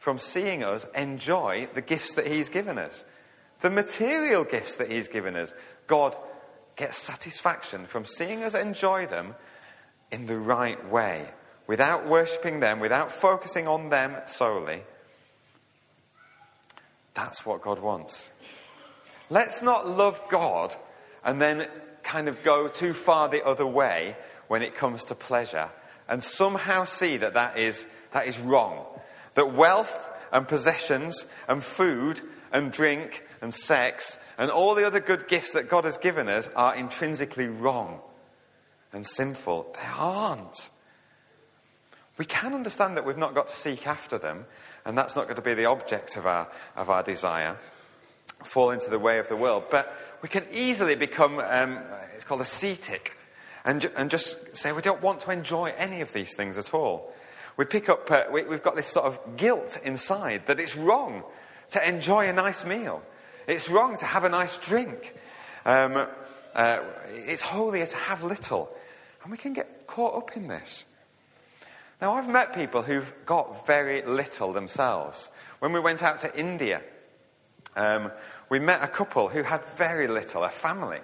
from 0.03 0.19
seeing 0.19 0.65
us 0.65 0.85
enjoy 0.97 1.69
the 1.75 1.81
gifts 1.81 2.15
that 2.15 2.27
He's 2.27 2.49
given 2.49 2.77
us. 2.77 3.05
The 3.61 3.71
material 3.71 4.43
gifts 4.43 4.79
that 4.79 4.91
He's 4.91 5.07
given 5.07 5.37
us. 5.37 5.55
God 5.87 6.17
gets 6.75 6.99
satisfaction 6.99 7.87
from 7.87 8.05
seeing 8.05 8.43
us 8.43 8.55
enjoy 8.55 9.07
them 9.07 9.37
in 10.11 10.27
the 10.27 10.39
right 10.39 10.91
way, 10.91 11.29
without 11.69 12.09
worshipping 12.09 12.59
them, 12.59 12.81
without 12.81 13.13
focusing 13.13 13.69
on 13.69 13.91
them 13.91 14.17
solely. 14.27 14.83
That's 17.15 17.47
what 17.47 17.63
God 17.63 17.79
wants. 17.79 18.33
Let's 19.31 19.63
not 19.63 19.87
love 19.87 20.21
God 20.29 20.75
and 21.25 21.41
then 21.41 21.69
kind 22.03 22.27
of 22.27 22.43
go 22.43 22.67
too 22.67 22.93
far 22.93 23.29
the 23.29 23.47
other 23.47 23.67
way 23.67 24.17
when 24.49 24.63
it 24.63 24.75
comes 24.75 25.05
to 25.05 25.15
pleasure 25.15 25.71
and 26.09 26.25
somehow 26.25 26.83
see 26.83 27.19
that 27.19 27.35
that 27.35 27.57
is, 27.57 27.87
that 28.11 28.27
is 28.27 28.41
wrong. 28.41 28.85
That 29.35 29.55
wealth 29.55 30.11
and 30.33 30.47
possessions 30.47 31.27
and 31.49 31.63
food 31.63 32.21
and 32.53 32.71
drink 32.71 33.25
and 33.41 33.53
sex 33.53 34.19
and 34.39 34.51
all 34.51 34.75
the 34.75 34.87
other 34.87 35.01
good 35.01 35.29
gifts 35.29 35.53
that 35.53 35.69
God 35.69 35.85
has 35.85 35.99
given 35.99 36.29
us 36.29 36.49
are 36.55 36.75
intrinsically 36.75 37.49
wrong 37.49 38.01
and 38.93 39.07
sinful. 39.07 39.75
They 39.75 39.89
aren't. 39.99 40.71
We 42.19 42.25
can 42.25 42.55
understand 42.55 42.97
that 42.97 43.07
we've 43.07 43.17
not 43.17 43.35
got 43.35 43.49
to 43.49 43.55
seek 43.55 43.87
after 43.87 44.19
them, 44.19 44.45
and 44.85 44.97
that's 44.97 45.17
not 45.17 45.25
going 45.25 45.37
to 45.37 45.43
be 45.43 45.55
the 45.55 45.65
object 45.65 46.17
of 46.17 46.27
our, 46.27 46.49
of 46.77 46.91
our 46.91 47.03
desire, 47.03 47.57
fall 48.45 48.71
into 48.71 48.91
the 48.91 48.99
way 48.99 49.19
of 49.19 49.29
the 49.29 49.37
world. 49.37 49.65
But 49.71 49.97
we 50.21 50.29
can 50.29 50.45
easily 50.53 50.95
become, 50.95 51.39
um, 51.39 51.81
it's 52.15 52.25
called 52.25 52.43
ascetic, 52.43 53.17
and, 53.65 53.85
and 53.97 54.11
just 54.11 54.57
say 54.57 54.73
we 54.73 54.83
don't 54.83 55.03
want 55.03 55.21
to 55.21 55.31
enjoy 55.31 55.73
any 55.77 56.01
of 56.01 56.13
these 56.13 56.35
things 56.35 56.59
at 56.59 56.75
all. 56.75 57.13
We 57.57 57.65
pick 57.65 57.89
up, 57.89 58.11
uh, 58.11 58.25
we, 58.33 58.45
we've 58.45 58.63
got 58.63 58.77
this 58.77 58.87
sort 58.87 59.07
of 59.07 59.37
guilt 59.37 59.79
inside 59.85 60.47
that 60.47 60.59
it's 60.59 60.77
wrong 60.77 61.23
to 61.71 61.89
enjoy 61.89 62.29
a 62.29 62.33
nice 62.33 62.65
meal. 62.65 63.03
It's 63.47 63.69
wrong 63.69 63.97
to 63.99 64.05
have 64.05 64.25
a 64.25 64.29
nice 64.29 64.59
drink. 64.59 65.15
Um, 65.65 66.07
uh, 66.55 66.81
it's 67.11 67.43
holier 67.43 67.87
to 67.87 67.97
have 67.97 68.23
little. 68.23 68.75
And 69.23 69.31
we 69.31 69.39
can 69.39 69.53
get 69.53 69.87
caught 69.87 70.17
up 70.17 70.37
in 70.37 70.49
this. 70.49 70.85
Now, 72.01 72.15
I've 72.15 72.29
met 72.29 72.55
people 72.55 72.83
who've 72.83 73.15
got 73.27 73.67
very 73.67 74.03
little 74.03 74.53
themselves. 74.53 75.31
When 75.61 75.73
we 75.73 75.81
went 75.81 76.03
out 76.03 76.21
to 76.21 76.39
India, 76.39 76.83
um, 77.77 78.11
we 78.49 78.59
met 78.59 78.83
a 78.83 78.89
couple 78.89 79.29
who 79.29 79.43
had 79.43 79.65
very 79.77 80.09
little, 80.09 80.43
a 80.43 80.49
family. 80.49 80.99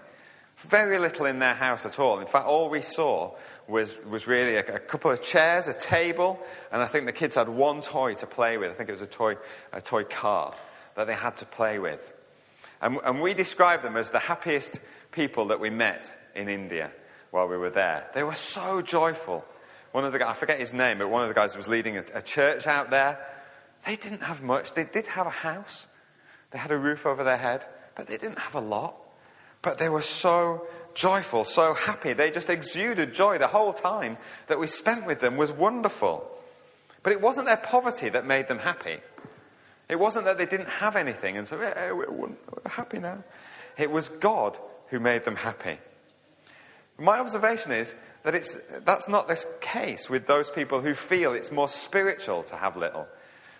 Very 0.57 0.99
little 0.99 1.27
in 1.27 1.39
their 1.39 1.55
house 1.55 1.87
at 1.87 2.01
all. 2.01 2.19
In 2.19 2.27
fact, 2.27 2.47
all 2.47 2.69
we 2.69 2.83
saw 2.83 3.35
was, 3.69 3.97
was 4.09 4.27
really 4.27 4.57
a, 4.57 4.61
a, 4.61 4.79
couple 4.79 5.11
of 5.11 5.23
chairs, 5.23 5.69
a 5.69 5.75
table, 5.75 6.41
and 6.73 6.81
I 6.81 6.87
think 6.87 7.07
the 7.07 7.13
kids 7.13 7.35
had 7.35 7.49
one 7.49 7.83
toy 7.83 8.15
to 8.15 8.27
play 8.27 8.57
with. 8.57 8.71
I 8.71 8.75
think 8.75 8.89
it 8.89 8.93
was 8.93 9.03
a 9.03 9.07
toy, 9.07 9.37
a 9.73 9.83
toy 9.83 10.05
car 10.05 10.55
that 10.95 11.07
they 11.07 11.15
had 11.15 11.37
to 11.37 11.45
play 11.45 11.79
with. 11.79 12.13
And, 12.81 12.99
and 13.05 13.21
we 13.21 13.35
described 13.35 13.85
them 13.85 13.97
as 13.97 14.11
the 14.11 14.19
happiest 14.19 14.81
people 15.13 15.47
that 15.49 15.61
we 15.61 15.69
met 15.69 16.17
in 16.35 16.49
India 16.49 16.91
while 17.31 17.47
we 17.47 17.59
were 17.59 17.71
there. 17.71 18.09
They 18.15 18.23
were 18.23 18.35
so 18.35 18.81
joyful. 18.81 19.45
One 19.93 20.05
of 20.05 20.13
the 20.13 20.19
guys, 20.19 20.31
I 20.31 20.35
forget 20.35 20.59
his 20.59 20.73
name, 20.73 20.99
but 20.99 21.11
one 21.11 21.23
of 21.23 21.29
the 21.29 21.35
guys 21.35 21.57
was 21.57 21.69
leading 21.69 21.99
a, 21.99 22.05
a 22.15 22.23
church 22.23 22.67
out 22.67 22.91
there. 22.91 23.19
They 23.85 23.97
didn't 23.97 24.23
have 24.23 24.43
much. 24.43 24.75
They 24.75 24.85
did 24.85 25.07
have 25.09 25.27
a 25.27 25.31
house, 25.31 25.87
they 26.51 26.59
had 26.59 26.71
a 26.71 26.79
roof 26.79 27.05
over 27.05 27.23
their 27.23 27.37
head, 27.37 27.67
but 27.95 28.07
they 28.07 28.17
didn't 28.17 28.39
have 28.39 28.55
a 28.55 28.61
lot. 28.61 28.97
But 29.63 29.79
they 29.79 29.89
were 29.89 30.03
so 30.03 30.67
joyful, 30.95 31.45
so 31.45 31.75
happy. 31.75 32.13
They 32.13 32.31
just 32.31 32.51
exuded 32.51 33.15
joy 33.15 33.39
the 33.39 33.47
whole 33.47 33.73
time 33.73 34.19
that 34.49 34.59
we 34.59 34.67
spent 34.67 35.07
with 35.07 35.21
them 35.21 35.37
was 35.37 35.53
wonderful. 35.53 36.29
But 37.03 37.13
it 37.13 37.21
wasn't 37.21 37.47
their 37.47 37.57
poverty 37.57 38.09
that 38.09 38.27
made 38.27 38.49
them 38.49 38.59
happy. 38.59 38.99
It 39.89 39.99
wasn't 39.99 40.27
that 40.27 40.39
they 40.39 40.47
didn't 40.47 40.69
have 40.69 40.97
anything 40.97 41.37
and 41.37 41.47
so 41.47 41.57
we're 41.57 42.31
happy 42.67 42.99
now. 42.99 43.25
It 43.79 43.91
was 43.91 44.09
God 44.09 44.59
who 44.89 45.01
made 45.01 45.25
them 45.25 45.37
happy. 45.37 45.79
My 46.99 47.21
observation 47.21 47.73
is 47.73 47.95
that 48.25 48.35
it's, 48.35 48.59
that's 48.85 49.09
not 49.09 49.29
the 49.29 49.43
case 49.61 50.11
with 50.11 50.27
those 50.27 50.51
people 50.51 50.81
who 50.81 50.95
feel 50.95 51.33
it's 51.33 51.53
more 51.53 51.69
spiritual 51.69 52.43
to 52.45 52.57
have 52.57 52.77
little. 52.77 53.07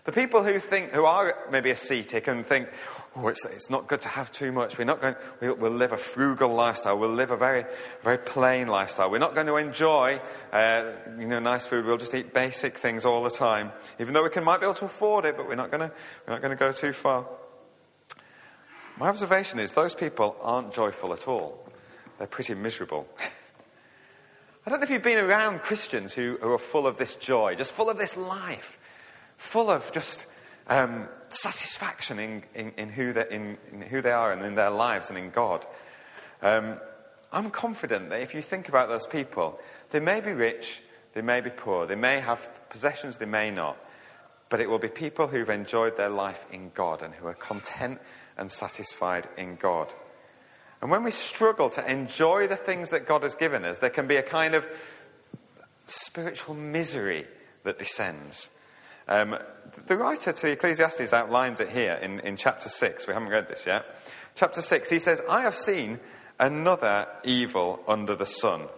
The 0.09 0.13
people 0.13 0.43
who 0.43 0.59
think, 0.59 0.93
who 0.93 1.05
are 1.05 1.37
maybe 1.51 1.69
ascetic 1.69 2.29
and 2.29 2.47
think, 2.47 2.71
oh, 3.15 3.29
it's, 3.29 3.45
it's 3.45 3.69
not 3.69 3.89
good 3.89 4.01
to 4.01 4.09
have 4.09 4.33
too 4.33 4.53
much. 4.53 4.79
We're 4.79 4.85
not 4.85 5.03
going, 5.03 5.15
we'll, 5.39 5.57
we'll 5.57 5.71
live 5.71 5.93
a 5.93 5.99
frugal 5.99 6.49
lifestyle. 6.49 6.99
We'll 6.99 7.11
live 7.11 7.31
a 7.31 7.37
very, 7.37 7.67
very 8.03 8.17
plain 8.17 8.69
lifestyle. 8.69 9.11
We're 9.11 9.19
not 9.19 9.35
going 9.35 9.49
to 9.49 9.57
enjoy, 9.57 10.19
uh, 10.51 10.93
you 11.19 11.27
know, 11.27 11.41
nice 11.41 11.67
food. 11.67 11.85
We'll 11.85 11.99
just 11.99 12.15
eat 12.15 12.33
basic 12.33 12.79
things 12.79 13.05
all 13.05 13.23
the 13.23 13.29
time. 13.29 13.71
Even 14.01 14.15
though 14.15 14.23
we 14.23 14.31
can, 14.31 14.45
might 14.45 14.61
be 14.61 14.65
able 14.65 14.77
to 14.77 14.87
afford 14.87 15.27
it, 15.27 15.37
but 15.37 15.47
we're 15.47 15.57
not 15.57 15.71
going 15.71 15.87
to, 15.87 15.95
we're 16.27 16.33
not 16.33 16.41
going 16.41 16.57
to 16.57 16.59
go 16.59 16.73
too 16.73 16.95
far. 16.95 17.27
My 18.97 19.09
observation 19.09 19.59
is 19.59 19.75
those 19.75 19.95
people 19.95 20.39
aren't 20.41 20.73
joyful 20.73 21.13
at 21.13 21.29
all. 21.29 21.71
They're 22.17 22.29
pretty 22.29 22.55
miserable. 22.55 23.07
I 24.67 24.71
don't 24.71 24.81
know 24.81 24.85
if 24.85 24.91
you've 24.91 25.03
been 25.03 25.23
around 25.23 25.59
Christians 25.59 26.15
who, 26.15 26.39
who 26.41 26.51
are 26.51 26.59
full 26.59 26.87
of 26.87 26.97
this 26.97 27.15
joy, 27.15 27.57
just 27.57 27.73
full 27.73 27.91
of 27.91 27.99
this 27.99 28.17
life 28.17 28.78
full 29.39 29.71
of 29.71 29.91
just 29.93 30.27
um, 30.67 31.09
satisfaction 31.31 32.19
in, 32.19 32.43
in, 32.55 32.73
in, 32.77 32.91
who 32.91 33.11
in, 33.31 33.57
in, 33.73 33.81
who 33.83 34.03
they 34.03 34.11
are 34.11 34.33
and 34.33 34.45
in 34.45 34.55
their 34.55 34.71
lives 34.71 35.09
and 35.09 35.19
in 35.19 35.31
God. 35.31 35.67
Um, 36.43 36.79
I'm 37.33 37.51
confident 37.51 38.11
that 38.11 38.21
if 38.21 38.35
you 38.35 38.43
think 38.43 38.69
about 38.69 38.89
those 38.89 39.07
people, 39.07 39.59
they 39.91 40.01
may 40.01 40.21
be 40.21 40.33
rich, 40.33 40.83
they 41.15 41.23
may 41.23 41.41
be 41.41 41.51
poor, 41.51 41.87
they 41.87 41.95
may 41.95 42.21
have 42.21 42.51
possessions, 42.71 43.17
they 43.17 43.27
may 43.27 43.51
not, 43.51 43.77
but 44.49 44.61
it 44.61 44.69
will 44.69 44.79
be 44.79 44.89
people 44.89 45.29
who've 45.29 45.49
enjoyed 45.51 45.97
their 45.97 46.09
life 46.09 46.45
in 46.53 46.71
God 46.75 47.03
and 47.03 47.15
who 47.15 47.27
are 47.27 47.35
content 47.35 48.01
and 48.37 48.51
satisfied 48.51 49.29
in 49.37 49.57
God. 49.57 49.95
And 50.81 50.91
when 50.91 51.03
we 51.03 51.11
struggle 51.11 51.69
to 51.71 51.91
enjoy 51.91 52.47
the 52.47 52.57
things 52.57 52.91
that 52.91 53.07
God 53.07 53.23
has 53.25 53.35
given 53.35 53.65
us, 53.65 53.79
there 53.79 53.91
can 53.91 54.07
be 54.07 54.17
a 54.17 54.23
kind 54.23 54.55
of 54.55 54.69
spiritual 55.87 56.55
misery 56.55 57.27
that 57.65 57.79
descends. 57.79 58.51
Um, 59.09 59.39
the 59.87 59.97
writer 59.97 60.33
to 60.33 60.53
Ecclesiastes 60.53 61.13
outlines 61.13 61.61
it 61.61 61.71
here 61.71 61.95
in, 61.95 62.21
in 62.21 62.37
chapter 62.37 62.69
6. 62.69 63.07
We 63.07 63.15
haven't 63.15 63.31
read 63.31 63.49
this 63.49 63.67
yet. 63.67 63.87
Chapter 64.35 64.61
6, 64.61 64.91
he 64.91 64.99
says, 64.99 65.23
I 65.29 65.43
have 65.43 65.55
seen 65.55 65.99
another 66.39 67.09
evil 67.25 67.81
under 67.89 68.15
the 68.15 68.27
sun, 68.27 68.69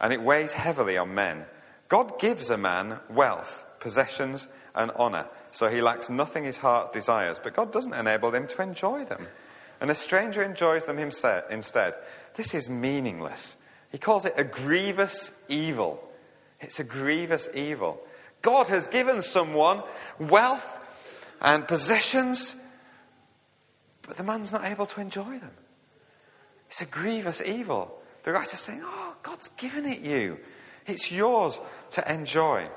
and 0.00 0.12
it 0.12 0.20
weighs 0.20 0.52
heavily 0.52 0.98
on 0.98 1.14
men. 1.14 1.46
God 1.88 2.18
gives 2.18 2.50
a 2.50 2.58
man 2.58 2.98
wealth, 3.08 3.64
possessions, 3.80 4.48
and 4.74 4.90
honor, 4.96 5.26
so 5.52 5.68
he 5.68 5.80
lacks 5.80 6.10
nothing 6.10 6.44
his 6.44 6.58
heart 6.58 6.92
desires, 6.92 7.40
but 7.42 7.54
God 7.54 7.72
doesn't 7.72 7.94
enable 7.94 8.34
him 8.34 8.46
to 8.48 8.62
enjoy 8.62 9.04
them. 9.04 9.26
And 9.80 9.90
a 9.90 9.94
stranger 9.94 10.42
enjoys 10.42 10.84
them 10.84 10.98
himself 10.98 11.44
instead. 11.50 11.94
This 12.34 12.54
is 12.54 12.68
meaningless. 12.68 13.56
He 13.90 13.98
calls 13.98 14.24
it 14.24 14.34
a 14.36 14.44
grievous 14.44 15.32
evil. 15.48 16.02
It's 16.60 16.80
a 16.80 16.84
grievous 16.84 17.48
evil. 17.54 18.00
God 18.42 18.66
has 18.68 18.86
given 18.86 19.22
someone 19.22 19.82
wealth 20.18 20.80
and 21.40 21.66
possessions, 21.66 22.56
but 24.02 24.16
the 24.16 24.24
man's 24.24 24.52
not 24.52 24.64
able 24.64 24.86
to 24.86 25.00
enjoy 25.00 25.38
them. 25.38 25.52
It's 26.68 26.80
a 26.80 26.86
grievous 26.86 27.42
evil. 27.44 28.00
The 28.24 28.32
writer's 28.32 28.60
saying, 28.60 28.82
Oh, 28.82 29.16
God's 29.22 29.48
given 29.48 29.86
it 29.86 30.00
you. 30.00 30.38
It's 30.86 31.12
yours 31.12 31.60
to 31.92 32.12
enjoy. 32.12 32.68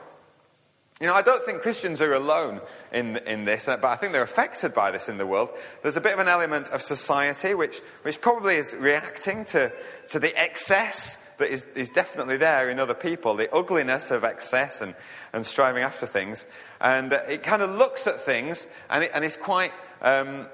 You 1.01 1.07
know, 1.07 1.13
I 1.13 1.21
don't 1.21 1.43
think 1.43 1.61
Christians 1.61 2.01
are 2.01 2.13
alone 2.13 2.61
in, 2.93 3.17
in 3.17 3.43
this, 3.43 3.65
but 3.65 3.83
I 3.83 3.97
think 3.97 4.13
they're 4.13 4.23
affected 4.23 4.73
by 4.73 4.91
this 4.91 5.09
in 5.09 5.17
the 5.17 5.25
world. 5.25 5.49
There's 5.81 5.97
a 5.97 6.01
bit 6.01 6.13
of 6.13 6.19
an 6.19 6.29
element 6.29 6.69
of 6.69 6.81
society 6.81 7.53
which, 7.53 7.81
which 8.03 8.21
probably 8.21 8.55
is 8.55 8.73
reacting 8.73 9.43
to, 9.45 9.73
to 10.09 10.19
the 10.19 10.33
excess 10.39 11.17
that 11.37 11.49
is, 11.49 11.65
is 11.75 11.89
definitely 11.89 12.37
there 12.37 12.69
in 12.69 12.79
other 12.79 12.93
people, 12.93 13.35
the 13.35 13.53
ugliness 13.53 14.11
of 14.11 14.23
excess 14.23 14.81
and, 14.81 14.95
and 15.33 15.45
striving 15.45 15.83
after 15.83 16.05
things. 16.05 16.47
And 16.79 17.13
uh, 17.13 17.21
it 17.27 17.43
kind 17.43 17.61
of 17.61 17.71
looks 17.71 18.07
at 18.07 18.19
things 18.19 18.67
and, 18.89 19.03
it, 19.03 19.11
and 19.13 19.25
it's 19.25 19.35
quite 19.35 19.73
um, 20.01 20.47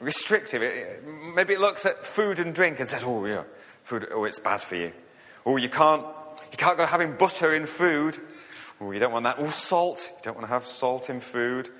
restrictive. 0.00 0.62
It, 0.62 1.04
maybe 1.34 1.54
it 1.54 1.60
looks 1.60 1.86
at 1.86 2.04
food 2.04 2.38
and 2.38 2.54
drink 2.54 2.80
and 2.80 2.88
says, 2.88 3.02
oh, 3.04 3.24
yeah, 3.24 3.44
food, 3.84 4.06
oh, 4.12 4.24
it's 4.24 4.38
bad 4.38 4.60
for 4.60 4.76
you. 4.76 4.92
Oh, 5.44 5.56
you 5.56 5.68
can't, 5.68 6.04
you 6.50 6.58
can't 6.58 6.76
go 6.76 6.86
having 6.86 7.16
butter 7.16 7.54
in 7.54 7.66
food. 7.66 8.18
Oh, 8.80 8.90
you 8.90 8.98
don't 8.98 9.12
want 9.12 9.24
that. 9.24 9.36
Oh, 9.38 9.50
salt. 9.50 10.10
You 10.16 10.22
don't 10.22 10.34
want 10.34 10.46
to 10.46 10.52
have 10.52 10.66
salt 10.66 11.08
in 11.08 11.20
food. 11.20 11.70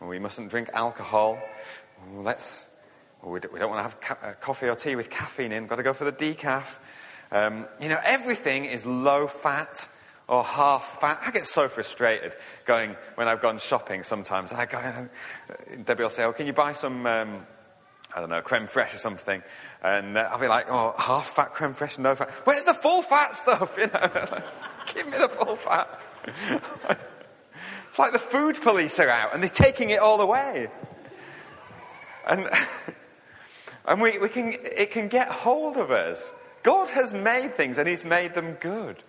Oh, 0.00 0.12
you 0.12 0.20
mustn't 0.20 0.50
drink 0.50 0.68
alcohol. 0.74 1.38
Oh, 2.00 2.20
let's, 2.20 2.66
oh, 3.22 3.30
we, 3.30 3.40
don't, 3.40 3.52
want 3.52 3.78
to 3.78 3.82
have 3.82 4.00
ca- 4.00 4.18
uh, 4.22 4.32
coffee 4.34 4.68
or 4.68 4.74
tea 4.74 4.96
with 4.96 5.08
caffeine 5.08 5.52
in. 5.52 5.66
Got 5.66 5.76
to 5.76 5.82
go 5.82 5.94
for 5.94 6.04
the 6.04 6.12
decaf. 6.12 6.64
Um, 7.32 7.66
you 7.80 7.88
know, 7.88 7.98
everything 8.04 8.66
is 8.66 8.86
low 8.86 9.26
fat 9.26 9.88
or 10.28 10.44
half 10.44 11.00
fat. 11.00 11.20
I 11.26 11.30
get 11.30 11.46
so 11.46 11.68
frustrated 11.68 12.36
going 12.66 12.94
when 13.14 13.26
I've 13.26 13.40
gone 13.40 13.58
shopping 13.58 14.02
sometimes. 14.02 14.52
I 14.52 14.66
go, 14.66 15.08
Debbie 15.84 16.02
will 16.02 16.10
say, 16.10 16.24
Oh, 16.24 16.32
can 16.32 16.46
you 16.46 16.52
buy 16.52 16.74
some, 16.74 17.06
um, 17.06 17.46
I 18.14 18.20
don't 18.20 18.28
know, 18.28 18.42
creme 18.42 18.66
fraiche 18.66 18.94
or 18.94 18.98
something? 18.98 19.42
And 19.82 20.18
uh, 20.18 20.28
I'll 20.30 20.38
be 20.38 20.46
like, 20.46 20.66
Oh, 20.68 20.94
half 20.98 21.28
fat 21.28 21.54
creme 21.54 21.74
fraiche, 21.74 21.98
no 21.98 22.14
fat. 22.14 22.30
Where's 22.44 22.64
the 22.64 22.74
full 22.74 23.02
fat 23.02 23.34
stuff? 23.34 23.76
You 23.78 23.86
know, 23.86 24.42
give 24.94 25.06
me 25.06 25.16
the 25.16 25.28
full 25.28 25.56
fat. 25.56 25.98
It's 27.92 27.98
like 27.98 28.12
the 28.12 28.18
food 28.18 28.60
police 28.60 28.98
are 29.00 29.08
out 29.08 29.34
and 29.34 29.42
they're 29.42 29.50
taking 29.50 29.90
it 29.90 30.00
all 30.00 30.20
away. 30.20 30.68
And, 32.26 32.48
and 33.86 34.00
we, 34.00 34.18
we 34.18 34.28
can, 34.28 34.54
it 34.62 34.90
can 34.90 35.08
get 35.08 35.28
hold 35.28 35.76
of 35.76 35.90
us. 35.90 36.32
God 36.62 36.88
has 36.90 37.12
made 37.12 37.54
things 37.54 37.78
and 37.78 37.88
He's 37.88 38.04
made 38.04 38.34
them 38.34 38.52
good. 38.60 39.02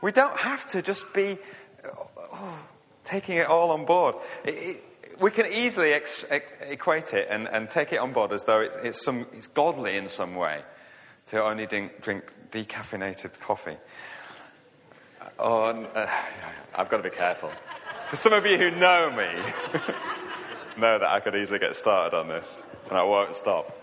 We 0.00 0.12
don't 0.12 0.36
have 0.36 0.66
to 0.68 0.82
just 0.82 1.12
be 1.12 1.38
oh, 1.84 2.58
taking 3.04 3.36
it 3.36 3.46
all 3.46 3.70
on 3.70 3.84
board. 3.84 4.16
It, 4.44 4.50
it, 4.50 4.84
we 5.20 5.30
can 5.30 5.46
easily 5.46 5.92
ex- 5.92 6.24
equate 6.68 7.14
it 7.14 7.28
and, 7.30 7.48
and, 7.48 7.68
take 7.68 7.92
it 7.92 7.98
on 7.98 8.12
board 8.12 8.32
as 8.32 8.44
though 8.44 8.60
it, 8.60 8.72
it's, 8.82 9.04
some, 9.04 9.26
it's 9.32 9.46
godly 9.46 9.96
in 9.96 10.08
some 10.08 10.34
way 10.34 10.62
to 11.26 11.44
only 11.44 11.66
drink, 11.66 12.00
drink 12.00 12.32
decaffeinated 12.50 13.38
coffee. 13.38 13.76
Oh, 15.38 15.84
uh, 15.94 16.10
I've 16.74 16.88
got 16.88 16.96
to 16.96 17.02
be 17.02 17.14
careful. 17.14 17.50
Some 18.12 18.32
of 18.32 18.44
you 18.44 18.58
who 18.58 18.70
know 18.72 19.10
me 19.10 19.24
know 20.78 20.98
that 20.98 21.08
I 21.08 21.20
could 21.20 21.34
easily 21.36 21.58
get 21.58 21.76
started 21.76 22.16
on 22.16 22.28
this, 22.28 22.62
and 22.88 22.98
I 22.98 23.02
won't 23.04 23.36
stop. 23.36 23.78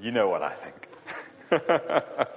You 0.00 0.12
know 0.12 0.28
what 0.28 0.42
I 0.42 0.50
think. 0.54 0.89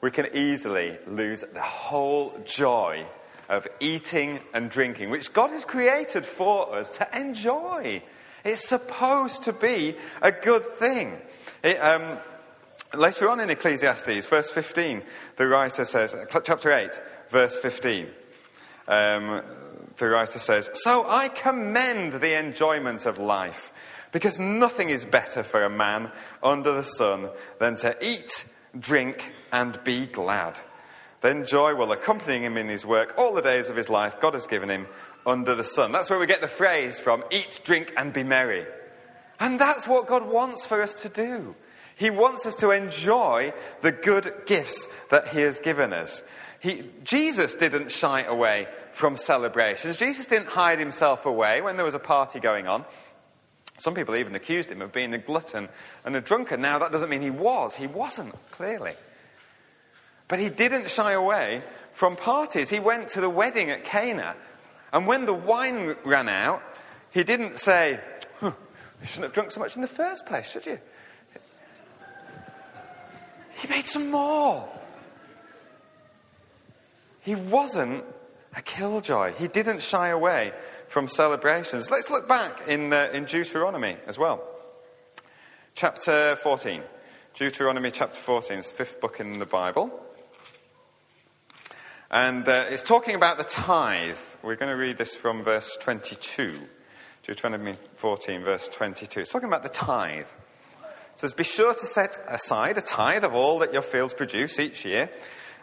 we 0.00 0.10
can 0.10 0.28
easily 0.34 0.98
lose 1.06 1.40
the 1.40 1.60
whole 1.62 2.38
joy 2.44 3.04
of 3.48 3.66
eating 3.80 4.40
and 4.52 4.70
drinking, 4.70 5.10
which 5.10 5.32
God 5.32 5.50
has 5.50 5.64
created 5.64 6.26
for 6.26 6.74
us 6.74 6.90
to 6.98 7.18
enjoy. 7.18 8.02
It's 8.44 8.68
supposed 8.68 9.44
to 9.44 9.52
be 9.52 9.94
a 10.22 10.32
good 10.32 10.64
thing. 10.64 11.18
It, 11.62 11.76
um, 11.76 12.18
later 12.94 13.28
on 13.28 13.40
in 13.40 13.50
Ecclesiastes, 13.50 14.26
verse 14.26 14.50
15, 14.50 15.02
the 15.36 15.46
writer 15.46 15.84
says, 15.84 16.14
chapter 16.30 16.70
8, 16.70 17.00
verse 17.30 17.56
15, 17.56 18.06
um, 18.86 19.42
the 19.96 20.08
writer 20.08 20.38
says, 20.38 20.70
So 20.74 21.04
I 21.08 21.28
commend 21.28 22.14
the 22.14 22.38
enjoyment 22.38 23.06
of 23.06 23.18
life, 23.18 23.67
because 24.12 24.38
nothing 24.38 24.90
is 24.90 25.04
better 25.04 25.42
for 25.42 25.62
a 25.62 25.70
man 25.70 26.10
under 26.42 26.72
the 26.72 26.84
sun 26.84 27.28
than 27.58 27.76
to 27.76 27.96
eat, 28.04 28.44
drink, 28.78 29.32
and 29.52 29.82
be 29.84 30.06
glad 30.06 30.60
then 31.20 31.44
joy 31.44 31.74
will 31.74 31.92
accompany 31.92 32.44
him 32.44 32.56
in 32.56 32.68
his 32.68 32.86
work 32.86 33.14
all 33.18 33.34
the 33.34 33.42
days 33.42 33.70
of 33.70 33.76
his 33.76 33.88
life 33.88 34.20
God 34.20 34.34
has 34.34 34.46
given 34.46 34.68
him 34.68 34.86
under 35.26 35.54
the 35.54 35.64
sun. 35.64 35.92
That's 35.92 36.10
where 36.10 36.18
we 36.18 36.26
get 36.26 36.40
the 36.40 36.48
phrase 36.48 36.98
from 36.98 37.24
eat, 37.30 37.60
drink, 37.64 37.92
and 37.96 38.12
be 38.12 38.22
merry. 38.22 38.66
And 39.40 39.58
that's 39.58 39.86
what 39.86 40.06
God 40.06 40.26
wants 40.26 40.64
for 40.64 40.82
us 40.82 40.94
to 40.94 41.08
do. 41.08 41.54
He 41.96 42.10
wants 42.10 42.46
us 42.46 42.56
to 42.56 42.70
enjoy 42.70 43.52
the 43.80 43.92
good 43.92 44.32
gifts 44.46 44.86
that 45.10 45.28
He 45.28 45.40
has 45.40 45.58
given 45.58 45.92
us. 45.92 46.22
He, 46.60 46.88
Jesus 47.04 47.54
didn't 47.54 47.90
shy 47.90 48.22
away 48.22 48.68
from 48.92 49.16
celebrations. 49.16 49.96
Jesus 49.96 50.26
didn't 50.26 50.48
hide 50.48 50.80
himself 50.80 51.24
away 51.24 51.60
when 51.60 51.76
there 51.76 51.84
was 51.84 51.94
a 51.94 52.00
party 52.00 52.40
going 52.40 52.66
on. 52.66 52.84
Some 53.78 53.94
people 53.94 54.16
even 54.16 54.34
accused 54.34 54.70
him 54.70 54.82
of 54.82 54.92
being 54.92 55.14
a 55.14 55.18
glutton 55.18 55.68
and 56.04 56.16
a 56.16 56.20
drunkard. 56.20 56.60
Now, 56.60 56.78
that 56.78 56.92
doesn't 56.92 57.08
mean 57.08 57.22
he 57.22 57.30
was. 57.30 57.76
He 57.76 57.86
wasn't, 57.86 58.34
clearly. 58.50 58.94
But 60.26 60.40
he 60.40 60.50
didn't 60.50 60.88
shy 60.88 61.12
away 61.12 61.62
from 61.94 62.16
parties. 62.16 62.70
He 62.70 62.80
went 62.80 63.08
to 63.10 63.20
the 63.20 63.30
wedding 63.30 63.70
at 63.70 63.84
Cana, 63.84 64.34
and 64.92 65.06
when 65.06 65.26
the 65.26 65.32
wine 65.32 65.96
ran 66.04 66.28
out, 66.28 66.62
he 67.10 67.24
didn't 67.24 67.58
say, 67.58 68.00
huh, 68.40 68.52
You 69.00 69.06
shouldn't 69.06 69.24
have 69.24 69.32
drunk 69.32 69.52
so 69.52 69.60
much 69.60 69.76
in 69.76 69.82
the 69.82 69.88
first 69.88 70.26
place, 70.26 70.50
should 70.50 70.66
you? 70.66 70.78
He 73.60 73.68
made 73.68 73.86
some 73.86 74.10
more. 74.10 74.68
He 77.20 77.34
wasn't 77.34 78.04
a 78.56 78.62
killjoy. 78.62 79.32
He 79.32 79.48
didn't 79.48 79.82
shy 79.82 80.08
away 80.08 80.52
from 80.88 81.06
celebrations. 81.06 81.90
Let's 81.90 82.10
look 82.10 82.26
back 82.26 82.66
in, 82.66 82.92
uh, 82.92 83.10
in 83.12 83.24
Deuteronomy 83.24 83.96
as 84.06 84.18
well. 84.18 84.42
Chapter 85.74 86.36
14. 86.36 86.82
Deuteronomy 87.34 87.90
chapter 87.90 88.18
14 88.18 88.58
is 88.58 88.70
the 88.70 88.74
fifth 88.74 89.00
book 89.00 89.20
in 89.20 89.38
the 89.38 89.46
Bible. 89.46 89.92
And 92.10 92.48
uh, 92.48 92.64
it's 92.70 92.82
talking 92.82 93.14
about 93.14 93.38
the 93.38 93.44
tithe. 93.44 94.16
We're 94.42 94.56
going 94.56 94.74
to 94.74 94.82
read 94.82 94.96
this 94.96 95.14
from 95.14 95.44
verse 95.44 95.76
22. 95.80 96.54
Deuteronomy 97.22 97.74
14, 97.96 98.42
verse 98.42 98.68
22. 98.68 99.20
It's 99.20 99.30
talking 99.30 99.48
about 99.48 99.62
the 99.62 99.68
tithe. 99.68 100.24
It 100.24 101.18
says, 101.18 101.34
Be 101.34 101.44
sure 101.44 101.74
to 101.74 101.86
set 101.86 102.18
aside 102.26 102.78
a 102.78 102.80
tithe 102.80 103.24
of 103.24 103.34
all 103.34 103.58
that 103.58 103.74
your 103.74 103.82
fields 103.82 104.14
produce 104.14 104.58
each 104.58 104.86
year. 104.86 105.10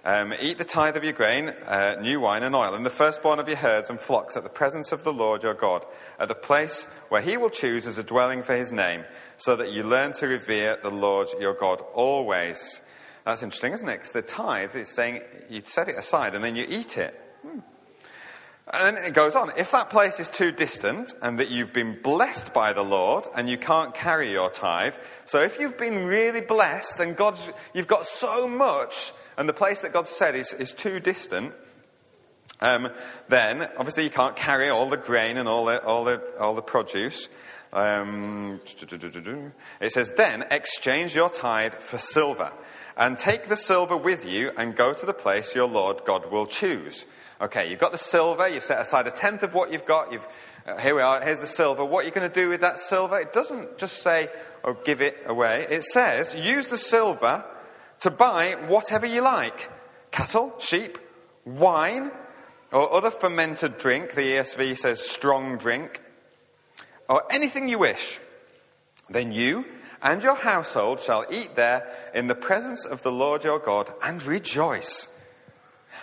Um, 0.06 0.36
eat 0.40 0.60
the 0.60 0.64
tithe 0.64 0.98
of 0.98 1.04
your 1.04 1.14
grain, 1.14 1.50
uh, 1.66 1.96
new 2.00 2.20
wine, 2.20 2.44
and 2.44 2.56
oil, 2.56 2.76
and 2.76 2.86
the 2.86 2.92
firstborn 2.92 3.40
of 3.40 3.48
your 3.48 3.58
herds 3.58 3.90
and 3.90 4.00
flocks 4.00 4.38
at 4.38 4.44
the 4.44 4.50
presence 4.50 4.92
of 4.92 5.04
the 5.04 5.12
Lord 5.12 5.42
your 5.42 5.56
God, 5.56 5.84
at 6.20 6.28
the 6.28 6.36
place 6.36 6.84
where 7.10 7.22
he 7.22 7.38
will 7.38 7.50
choose 7.50 7.88
as 7.88 7.98
a 7.98 8.04
dwelling 8.04 8.44
for 8.44 8.56
his 8.56 8.72
name, 8.72 9.04
so 9.38 9.56
that 9.56 9.72
you 9.72 9.82
learn 9.82 10.14
to 10.14 10.28
revere 10.28 10.78
the 10.84 10.92
Lord 10.92 11.30
your 11.40 11.56
God 11.56 11.82
always. 11.96 12.82
That's 13.26 13.42
interesting, 13.42 13.74
isn't 13.74 13.90
it? 13.90 13.94
Because 13.94 14.12
the 14.12 14.22
tithe 14.22 14.76
is 14.76 14.90
saying 14.90 15.24
you 15.50 15.64
set 15.66 15.90
it 15.90 15.98
aside 15.98 16.36
and 16.36 16.44
then 16.44 16.56
you 16.56 16.68
eat 16.70 17.00
it. 17.00 17.20
Hmm. 17.42 17.60
And 18.72 18.98
then 18.98 19.06
it 19.06 19.16
goes 19.16 19.36
on. 19.36 19.54
If 19.58 19.72
that 19.72 19.90
place 19.90 20.20
is 20.20 20.28
too 20.28 20.52
distant 20.52 21.16
and 21.24 21.40
that 21.40 21.50
you've 21.50 21.74
been 21.74 22.00
blessed 22.04 22.54
by 22.54 22.74
the 22.74 22.84
Lord 22.84 23.26
and 23.36 23.50
you 23.50 23.58
can't 23.58 23.96
carry 23.96 24.32
your 24.32 24.52
tithe, 24.52 24.94
so 25.26 25.42
if 25.42 25.60
you've 25.60 25.80
been 25.80 26.06
really 26.06 26.42
blessed 26.42 27.00
and 27.00 27.16
God's, 27.16 27.52
you've 27.74 27.88
got 27.88 28.06
so 28.06 28.48
much 28.48 29.12
and 29.38 29.48
the 29.50 29.54
place 29.54 29.82
that 29.82 29.94
God 29.94 30.08
said 30.08 30.36
is, 30.36 30.54
is 30.54 30.74
too 30.74 31.00
distant, 31.00 31.54
um, 32.62 32.90
then 33.28 33.70
obviously 33.78 34.04
you 34.06 34.10
can't 34.10 34.36
carry 34.36 34.70
all 34.70 34.90
the 34.90 34.98
grain 34.98 35.38
and 35.38 35.48
all 35.48 35.66
the, 35.66 35.84
all 35.84 36.04
the, 36.04 36.22
all 36.40 36.56
the 36.56 36.62
produce. 36.62 37.28
Um, 37.74 38.62
it 39.82 39.92
says, 39.92 40.12
then 40.16 40.46
exchange 40.50 41.14
your 41.14 41.30
tithe 41.30 41.74
for 41.74 41.98
silver 41.98 42.54
and 42.96 43.18
take 43.18 43.50
the 43.50 43.58
silver 43.58 43.98
with 43.98 44.26
you 44.26 44.52
and 44.58 44.76
go 44.76 44.94
to 44.94 45.06
the 45.06 45.14
place 45.14 45.54
your 45.54 45.68
Lord 45.68 46.06
God 46.06 46.32
will 46.32 46.46
choose. 46.46 47.06
Okay, 47.42 47.70
you've 47.70 47.80
got 47.80 47.92
the 47.92 47.98
silver, 47.98 48.48
you've 48.48 48.64
set 48.64 48.80
aside 48.80 49.08
a 49.08 49.12
tenth 49.12 49.44
of 49.44 49.54
what 49.54 49.74
you've 49.74 49.86
got, 49.86 50.14
you've, 50.14 50.26
uh, 50.66 50.78
here 50.78 50.96
we 50.96 51.02
are, 51.02 51.22
here's 51.22 51.42
the 51.42 51.48
silver. 51.48 51.84
What 51.84 52.04
are 52.04 52.08
you 52.08 52.14
going 52.14 52.30
to 52.30 52.34
do 52.34 52.48
with 52.48 52.62
that 52.62 52.80
silver? 52.80 53.20
It 53.20 53.34
doesn't 53.34 53.78
just 53.78 54.02
say, 54.02 54.30
oh, 54.64 54.78
give 54.86 55.02
it 55.02 55.18
away. 55.26 55.66
It 55.70 55.84
says, 55.84 56.34
use 56.34 56.68
the 56.68 56.78
silver 56.78 57.44
to 58.06 58.12
buy 58.12 58.52
whatever 58.68 59.08
you 59.08 59.20
like 59.20 59.72
cattle, 60.12 60.54
sheep, 60.60 61.00
wine, 61.44 62.12
or 62.72 62.94
other 62.94 63.10
fermented 63.10 63.80
drink. 63.80 64.14
The 64.14 64.22
ESV 64.22 64.78
says 64.78 65.02
strong 65.02 65.58
drink, 65.58 66.04
or 67.10 67.24
anything 67.32 67.68
you 67.68 67.80
wish. 67.80 68.20
Then 69.10 69.32
you 69.32 69.66
and 70.04 70.22
your 70.22 70.36
household 70.36 71.02
shall 71.02 71.26
eat 71.32 71.56
there 71.56 71.92
in 72.14 72.28
the 72.28 72.36
presence 72.36 72.86
of 72.86 73.02
the 73.02 73.12
Lord 73.12 73.44
your 73.44 73.58
God 73.58 73.92
and 74.04 74.22
rejoice. 74.22 75.08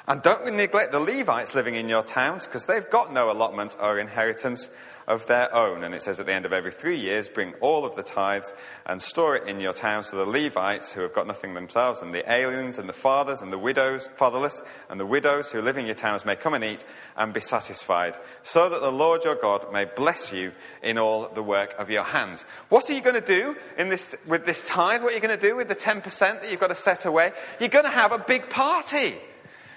And 0.08 0.22
don't 0.22 0.56
neglect 0.56 0.90
the 0.90 0.98
Levites 0.98 1.54
living 1.54 1.76
in 1.76 1.88
your 1.88 2.02
towns 2.02 2.46
because 2.48 2.66
they've 2.66 2.90
got 2.90 3.12
no 3.12 3.30
allotment 3.30 3.76
or 3.80 4.00
inheritance 4.00 4.70
of 5.06 5.26
their 5.26 5.54
own. 5.54 5.84
And 5.84 5.94
it 5.94 6.02
says 6.02 6.20
at 6.20 6.26
the 6.26 6.32
end 6.32 6.46
of 6.46 6.52
every 6.52 6.72
three 6.72 6.96
years, 6.96 7.28
bring 7.28 7.54
all 7.60 7.84
of 7.84 7.96
the 7.96 8.02
tithes 8.02 8.54
and 8.86 9.00
store 9.00 9.36
it 9.36 9.48
in 9.48 9.60
your 9.60 9.72
town 9.72 10.02
so 10.02 10.16
the 10.16 10.26
Levites, 10.26 10.92
who 10.92 11.00
have 11.02 11.14
got 11.14 11.26
nothing 11.26 11.54
themselves, 11.54 12.02
and 12.02 12.14
the 12.14 12.30
aliens, 12.30 12.78
and 12.78 12.88
the 12.88 12.92
fathers, 12.92 13.42
and 13.42 13.52
the 13.52 13.58
widows, 13.58 14.08
fatherless, 14.16 14.62
and 14.88 14.98
the 14.98 15.06
widows 15.06 15.50
who 15.52 15.60
live 15.60 15.76
in 15.76 15.86
your 15.86 15.94
towns 15.94 16.24
may 16.24 16.36
come 16.36 16.54
and 16.54 16.64
eat 16.64 16.84
and 17.16 17.32
be 17.32 17.40
satisfied, 17.40 18.18
so 18.42 18.68
that 18.68 18.80
the 18.80 18.92
Lord 18.92 19.24
your 19.24 19.36
God 19.36 19.72
may 19.72 19.84
bless 19.84 20.32
you 20.32 20.52
in 20.82 20.98
all 20.98 21.28
the 21.28 21.42
work 21.42 21.74
of 21.78 21.90
your 21.90 22.04
hands. 22.04 22.44
What 22.68 22.88
are 22.88 22.94
you 22.94 23.00
going 23.00 23.20
to 23.20 23.26
do 23.26 23.56
in 23.76 23.88
this, 23.88 24.14
with 24.26 24.46
this 24.46 24.62
tithe? 24.62 25.02
What 25.02 25.12
are 25.12 25.14
you 25.14 25.20
going 25.20 25.38
to 25.38 25.48
do 25.48 25.56
with 25.56 25.68
the 25.68 25.76
10% 25.76 26.18
that 26.18 26.50
you've 26.50 26.60
got 26.60 26.68
to 26.68 26.74
set 26.74 27.04
away? 27.04 27.32
You're 27.60 27.68
going 27.68 27.84
to 27.84 27.90
have 27.90 28.12
a 28.12 28.18
big 28.18 28.48
party. 28.50 29.14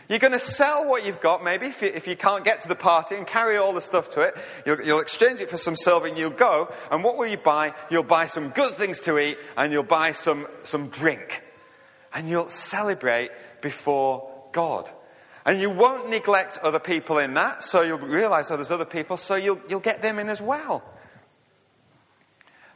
You're 0.08 0.20
going 0.20 0.34
to 0.34 0.40
sell 0.40 0.88
what 0.88 1.06
you've 1.06 1.22
got, 1.22 1.44
maybe, 1.44 1.68
if 1.68 1.82
you, 1.82 1.88
if 1.88 2.08
you, 2.08 2.16
can't 2.16 2.46
get 2.46 2.62
to 2.62 2.68
the 2.68 2.76
party 2.76 3.16
and 3.16 3.26
carry 3.26 3.58
all 3.58 3.74
the 3.74 3.82
stuff 3.82 4.12
to 4.12 4.22
it. 4.22 4.36
You'll, 4.66 4.82
you'll, 4.82 5.00
exchange 5.00 5.40
it 5.40 5.50
for 5.50 5.58
some 5.58 5.76
silver 5.76 6.08
and 6.08 6.18
you'll 6.18 6.30
go. 6.30 6.72
And 6.92 7.04
what 7.04 7.18
will 7.18 7.26
you 7.26 7.38
buy? 7.38 7.74
You'll 7.90 8.04
buy 8.04 8.28
some 8.28 8.50
good 8.50 8.74
things 8.74 9.00
to 9.02 9.18
eat 9.18 9.38
and 9.58 9.74
you'll 9.74 9.84
buy 9.84 10.12
some, 10.12 10.48
some 10.64 10.90
drink. 10.90 11.44
And 12.14 12.30
you'll 12.30 12.50
celebrate 12.50 13.32
before 13.62 14.32
God. 14.52 14.90
And 15.46 15.60
you 15.62 15.70
won't 15.70 16.10
neglect 16.10 16.60
other 16.60 16.80
people 16.80 17.20
in 17.20 17.36
that, 17.36 17.62
so 17.62 17.82
you'll 17.82 18.00
realize, 18.00 18.50
oh, 18.50 18.56
there's 18.56 18.72
other 18.72 18.86
people, 18.86 19.16
so 19.16 19.36
you'll, 19.36 19.62
you'll 19.70 19.80
get 19.80 20.02
them 20.02 20.18
in 20.18 20.30
as 20.30 20.42
well. 20.42 20.84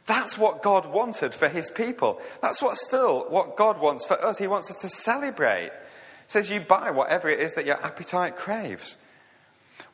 That's 0.06 0.38
what 0.38 0.62
God 0.62 0.86
wanted 0.86 1.34
for 1.34 1.48
his 1.48 1.70
people. 1.70 2.20
That's 2.42 2.62
what 2.62 2.76
still 2.76 3.26
what 3.28 3.56
God 3.56 3.80
wants 3.80 4.04
for 4.04 4.14
us. 4.24 4.38
He 4.38 4.46
wants 4.46 4.70
us 4.70 4.76
to 4.78 4.88
celebrate 4.88 5.70
says 6.30 6.48
you 6.48 6.60
buy 6.60 6.92
whatever 6.92 7.28
it 7.28 7.40
is 7.40 7.54
that 7.54 7.66
your 7.66 7.84
appetite 7.84 8.36
craves. 8.36 8.96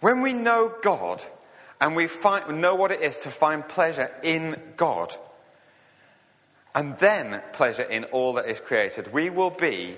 When 0.00 0.20
we 0.20 0.34
know 0.34 0.70
God 0.82 1.24
and 1.80 1.96
we 1.96 2.08
find, 2.08 2.60
know 2.60 2.74
what 2.74 2.92
it 2.92 3.00
is 3.00 3.20
to 3.20 3.30
find 3.30 3.66
pleasure 3.66 4.12
in 4.22 4.60
God, 4.76 5.16
and 6.74 6.98
then 6.98 7.40
pleasure 7.54 7.84
in 7.84 8.04
all 8.04 8.34
that 8.34 8.50
is 8.50 8.60
created, 8.60 9.14
we 9.14 9.30
will 9.30 9.48
be 9.48 9.96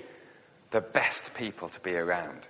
the 0.70 0.80
best 0.80 1.34
people 1.34 1.70
to 1.70 1.80
be 1.80 1.96
around. 1.96 2.46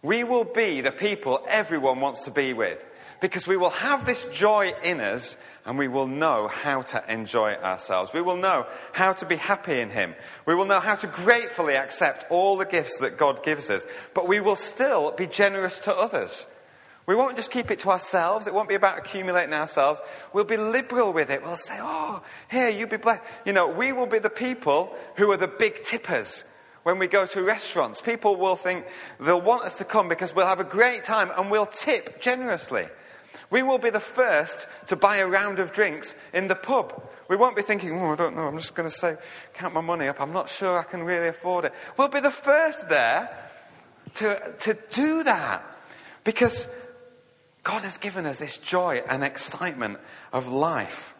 We 0.00 0.24
will 0.24 0.44
be 0.44 0.80
the 0.80 0.90
people 0.90 1.44
everyone 1.46 2.00
wants 2.00 2.24
to 2.24 2.30
be 2.30 2.54
with 2.54 2.82
because 3.20 3.46
we 3.46 3.56
will 3.56 3.70
have 3.70 4.06
this 4.06 4.24
joy 4.26 4.72
in 4.82 5.00
us 5.00 5.36
and 5.64 5.78
we 5.78 5.88
will 5.88 6.06
know 6.06 6.48
how 6.48 6.82
to 6.82 7.12
enjoy 7.12 7.54
ourselves. 7.54 8.12
We 8.12 8.22
will 8.22 8.36
know 8.36 8.66
how 8.92 9.12
to 9.14 9.26
be 9.26 9.36
happy 9.36 9.80
in 9.80 9.90
Him. 9.90 10.14
We 10.46 10.54
will 10.54 10.66
know 10.66 10.80
how 10.80 10.94
to 10.96 11.06
gratefully 11.06 11.76
accept 11.76 12.24
all 12.30 12.56
the 12.56 12.64
gifts 12.64 12.98
that 12.98 13.18
God 13.18 13.42
gives 13.42 13.70
us, 13.70 13.86
but 14.14 14.28
we 14.28 14.40
will 14.40 14.56
still 14.56 15.12
be 15.12 15.26
generous 15.26 15.78
to 15.80 15.94
others. 15.94 16.46
We 17.06 17.14
won't 17.14 17.36
just 17.36 17.52
keep 17.52 17.70
it 17.70 17.78
to 17.80 17.90
ourselves. 17.90 18.48
It 18.48 18.54
won't 18.54 18.68
be 18.68 18.74
about 18.74 18.98
accumulating 18.98 19.54
ourselves. 19.54 20.00
We'll 20.32 20.44
be 20.44 20.56
liberal 20.56 21.12
with 21.12 21.30
it. 21.30 21.42
We'll 21.42 21.54
say, 21.54 21.78
oh, 21.80 22.22
here, 22.50 22.68
you 22.68 22.88
be 22.88 22.96
blessed. 22.96 23.22
You 23.44 23.52
know, 23.52 23.68
we 23.68 23.92
will 23.92 24.06
be 24.06 24.18
the 24.18 24.28
people 24.28 24.92
who 25.14 25.30
are 25.30 25.36
the 25.36 25.46
big 25.46 25.84
tippers 25.84 26.42
when 26.82 26.98
we 26.98 27.06
go 27.06 27.24
to 27.26 27.42
restaurants. 27.42 28.00
People 28.00 28.36
will 28.36 28.56
think 28.56 28.86
they'll 29.20 29.40
want 29.40 29.62
us 29.62 29.78
to 29.78 29.84
come 29.84 30.08
because 30.08 30.34
we'll 30.34 30.48
have 30.48 30.60
a 30.60 30.64
great 30.64 31.04
time 31.04 31.30
and 31.36 31.50
we'll 31.50 31.66
tip 31.66 32.20
generously. 32.20 32.86
We 33.50 33.62
will 33.62 33.78
be 33.78 33.90
the 33.90 34.00
first 34.00 34.68
to 34.86 34.96
buy 34.96 35.16
a 35.16 35.26
round 35.26 35.58
of 35.58 35.72
drinks 35.72 36.14
in 36.32 36.48
the 36.48 36.54
pub. 36.54 37.02
We 37.28 37.36
won't 37.36 37.56
be 37.56 37.62
thinking, 37.62 37.98
oh, 37.98 38.12
I 38.12 38.16
don't 38.16 38.36
know, 38.36 38.46
I'm 38.46 38.58
just 38.58 38.74
going 38.74 38.88
to 38.88 38.94
say, 38.94 39.16
count 39.54 39.74
my 39.74 39.80
money 39.80 40.08
up. 40.08 40.20
I'm 40.20 40.32
not 40.32 40.48
sure 40.48 40.78
I 40.78 40.84
can 40.84 41.02
really 41.02 41.28
afford 41.28 41.64
it. 41.64 41.72
We'll 41.96 42.08
be 42.08 42.20
the 42.20 42.30
first 42.30 42.88
there 42.88 43.30
to, 44.14 44.54
to 44.60 44.78
do 44.90 45.24
that 45.24 45.64
because 46.24 46.68
God 47.62 47.82
has 47.82 47.98
given 47.98 48.26
us 48.26 48.38
this 48.38 48.58
joy 48.58 49.02
and 49.08 49.24
excitement 49.24 49.98
of 50.32 50.48
life. 50.48 51.14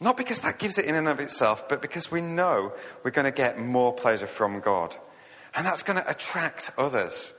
Not 0.00 0.16
because 0.16 0.40
that 0.40 0.58
gives 0.58 0.78
it 0.78 0.84
in 0.84 0.96
and 0.96 1.08
of 1.08 1.20
itself, 1.20 1.68
but 1.68 1.80
because 1.80 2.10
we 2.10 2.20
know 2.20 2.72
we're 3.02 3.10
going 3.10 3.24
to 3.24 3.30
get 3.30 3.58
more 3.58 3.92
pleasure 3.92 4.26
from 4.26 4.60
God. 4.60 4.96
And 5.54 5.64
that's 5.64 5.82
going 5.82 5.98
to 6.02 6.10
attract 6.10 6.72
others. 6.76 7.32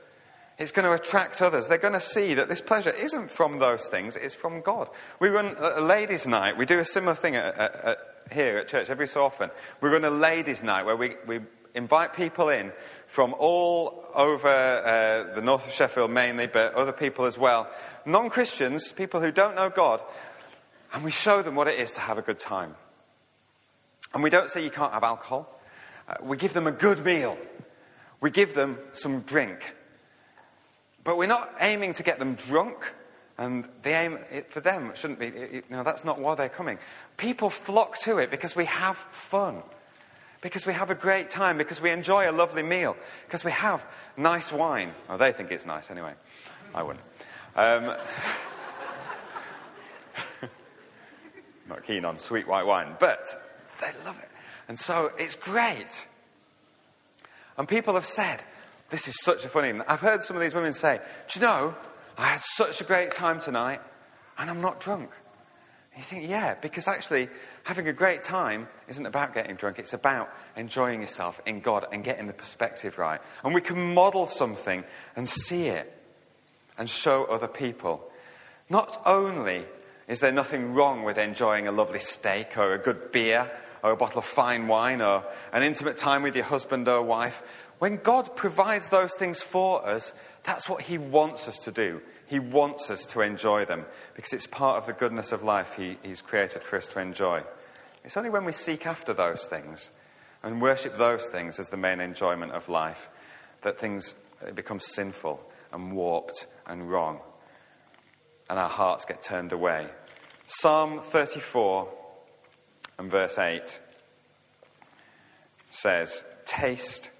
It's 0.58 0.72
going 0.72 0.86
to 0.86 0.92
attract 0.92 1.42
others. 1.42 1.68
They're 1.68 1.76
going 1.76 1.94
to 1.94 2.00
see 2.00 2.32
that 2.34 2.48
this 2.48 2.62
pleasure 2.62 2.90
isn't 2.90 3.30
from 3.30 3.58
those 3.58 3.86
things, 3.86 4.16
it's 4.16 4.34
from 4.34 4.62
God. 4.62 4.88
We 5.20 5.28
run 5.28 5.54
a 5.58 5.80
ladies' 5.80 6.26
night. 6.26 6.56
We 6.56 6.64
do 6.64 6.78
a 6.78 6.84
similar 6.84 7.14
thing 7.14 7.36
at, 7.36 7.54
at, 7.56 7.74
at, 7.84 7.98
here 8.32 8.56
at 8.56 8.68
church 8.68 8.88
every 8.88 9.06
so 9.06 9.24
often. 9.24 9.50
We 9.80 9.90
run 9.90 10.04
a 10.04 10.10
ladies' 10.10 10.62
night 10.62 10.86
where 10.86 10.96
we, 10.96 11.16
we 11.26 11.40
invite 11.74 12.14
people 12.14 12.48
in 12.48 12.72
from 13.06 13.34
all 13.38 14.06
over 14.14 14.48
uh, 14.48 15.34
the 15.34 15.42
north 15.42 15.66
of 15.66 15.74
Sheffield 15.74 16.10
mainly, 16.10 16.46
but 16.46 16.74
other 16.74 16.92
people 16.92 17.26
as 17.26 17.36
well. 17.36 17.68
Non 18.06 18.30
Christians, 18.30 18.92
people 18.92 19.20
who 19.20 19.30
don't 19.30 19.54
know 19.54 19.68
God, 19.68 20.02
and 20.94 21.04
we 21.04 21.10
show 21.10 21.42
them 21.42 21.54
what 21.54 21.68
it 21.68 21.78
is 21.78 21.92
to 21.92 22.00
have 22.00 22.16
a 22.16 22.22
good 22.22 22.38
time. 22.38 22.74
And 24.14 24.22
we 24.22 24.30
don't 24.30 24.48
say 24.48 24.64
you 24.64 24.70
can't 24.70 24.94
have 24.94 25.04
alcohol, 25.04 25.60
uh, 26.08 26.14
we 26.22 26.38
give 26.38 26.54
them 26.54 26.66
a 26.66 26.72
good 26.72 27.04
meal, 27.04 27.36
we 28.22 28.30
give 28.30 28.54
them 28.54 28.78
some 28.92 29.20
drink. 29.20 29.75
But 31.06 31.16
we're 31.16 31.26
not 31.26 31.50
aiming 31.60 31.94
to 31.94 32.02
get 32.02 32.18
them 32.18 32.34
drunk. 32.34 32.92
And 33.38 33.68
the 33.82 33.90
aim 33.90 34.18
for 34.48 34.60
them 34.60 34.92
shouldn't 34.94 35.18
be, 35.18 35.26
you 35.26 35.62
know, 35.70 35.82
that's 35.82 36.04
not 36.04 36.18
why 36.18 36.34
they're 36.34 36.48
coming. 36.48 36.78
People 37.16 37.48
flock 37.48 37.98
to 38.00 38.18
it 38.18 38.30
because 38.30 38.54
we 38.56 38.66
have 38.66 38.96
fun 38.96 39.62
because 40.40 40.64
we 40.64 40.72
have 40.72 40.90
a 40.90 40.94
great 40.94 41.28
time, 41.28 41.58
because 41.58 41.80
we 41.80 41.90
enjoy 41.90 42.30
a 42.30 42.32
lovely 42.32 42.62
meal, 42.62 42.96
because 43.26 43.42
we 43.44 43.50
have 43.50 43.84
nice 44.16 44.52
wine. 44.52 44.94
Oh, 45.08 45.16
they 45.16 45.32
think 45.32 45.50
it's 45.50 45.66
nice 45.66 45.90
anyway. 45.90 46.12
I 46.72 46.84
wouldn't. 46.84 47.04
Um, 47.56 47.96
not 51.68 51.84
keen 51.84 52.04
on 52.04 52.18
sweet 52.18 52.46
white 52.46 52.64
wine, 52.64 52.94
but 53.00 53.26
they 53.80 53.90
love 54.04 54.16
it. 54.22 54.28
And 54.68 54.78
so 54.78 55.10
it's 55.18 55.34
great. 55.34 56.06
And 57.58 57.66
people 57.66 57.94
have 57.94 58.06
said, 58.06 58.44
this 58.90 59.08
is 59.08 59.16
such 59.22 59.44
a 59.44 59.48
funny. 59.48 59.78
I've 59.86 60.00
heard 60.00 60.22
some 60.22 60.36
of 60.36 60.42
these 60.42 60.54
women 60.54 60.72
say, 60.72 61.00
do 61.28 61.40
you 61.40 61.46
know, 61.46 61.74
I 62.16 62.26
had 62.26 62.40
such 62.40 62.80
a 62.80 62.84
great 62.84 63.12
time 63.12 63.40
tonight, 63.40 63.80
and 64.38 64.48
I'm 64.48 64.60
not 64.60 64.80
drunk. 64.80 65.10
And 65.92 66.02
you 66.02 66.04
think, 66.04 66.28
yeah, 66.28 66.54
because 66.54 66.88
actually, 66.88 67.28
having 67.64 67.88
a 67.88 67.92
great 67.92 68.22
time 68.22 68.68
isn't 68.88 69.06
about 69.06 69.34
getting 69.34 69.56
drunk, 69.56 69.78
it's 69.78 69.94
about 69.94 70.30
enjoying 70.56 71.00
yourself 71.00 71.40
in 71.46 71.60
God 71.60 71.86
and 71.90 72.04
getting 72.04 72.26
the 72.26 72.32
perspective 72.32 72.98
right. 72.98 73.20
And 73.42 73.54
we 73.54 73.60
can 73.60 73.94
model 73.94 74.26
something 74.26 74.84
and 75.16 75.28
see 75.28 75.68
it 75.68 75.92
and 76.78 76.88
show 76.88 77.24
other 77.24 77.48
people. 77.48 78.10
Not 78.68 79.00
only 79.06 79.64
is 80.08 80.20
there 80.20 80.32
nothing 80.32 80.74
wrong 80.74 81.02
with 81.02 81.18
enjoying 81.18 81.66
a 81.66 81.72
lovely 81.72 81.98
steak 81.98 82.56
or 82.56 82.74
a 82.74 82.78
good 82.78 83.10
beer 83.10 83.50
or 83.82 83.92
a 83.92 83.96
bottle 83.96 84.18
of 84.18 84.24
fine 84.24 84.68
wine 84.68 85.00
or 85.00 85.24
an 85.52 85.62
intimate 85.62 85.96
time 85.96 86.22
with 86.22 86.36
your 86.36 86.44
husband 86.44 86.88
or 86.88 87.02
wife, 87.02 87.42
when 87.78 87.96
God 87.96 88.36
provides 88.36 88.88
those 88.88 89.14
things 89.14 89.42
for 89.42 89.86
us, 89.86 90.12
that's 90.44 90.68
what 90.68 90.82
He 90.82 90.98
wants 90.98 91.48
us 91.48 91.58
to 91.60 91.70
do. 91.70 92.00
He 92.26 92.38
wants 92.38 92.90
us 92.90 93.04
to 93.06 93.20
enjoy 93.20 93.64
them 93.64 93.84
because 94.14 94.32
it's 94.32 94.46
part 94.46 94.78
of 94.78 94.86
the 94.86 94.92
goodness 94.92 95.32
of 95.32 95.42
life 95.42 95.74
he, 95.74 95.96
He's 96.02 96.22
created 96.22 96.62
for 96.62 96.76
us 96.76 96.88
to 96.88 97.00
enjoy. 97.00 97.42
It's 98.04 98.16
only 98.16 98.30
when 98.30 98.44
we 98.44 98.52
seek 98.52 98.86
after 98.86 99.12
those 99.12 99.44
things 99.44 99.90
and 100.42 100.60
worship 100.60 100.98
those 100.98 101.28
things 101.28 101.58
as 101.58 101.68
the 101.68 101.76
main 101.76 102.00
enjoyment 102.00 102.52
of 102.52 102.68
life 102.68 103.08
that 103.62 103.78
things 103.78 104.14
become 104.54 104.80
sinful 104.80 105.44
and 105.72 105.92
warped 105.92 106.46
and 106.66 106.90
wrong 106.90 107.20
and 108.48 108.58
our 108.58 108.68
hearts 108.68 109.04
get 109.04 109.22
turned 109.22 109.52
away. 109.52 109.86
Psalm 110.46 111.00
34 111.00 111.88
and 112.98 113.10
verse 113.10 113.38
8 113.38 113.80
says, 115.70 116.24
Taste 116.44 117.10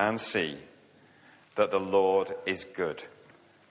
and 0.00 0.18
see 0.18 0.56
that 1.56 1.70
the 1.70 1.78
Lord 1.78 2.32
is 2.46 2.64
good. 2.64 3.04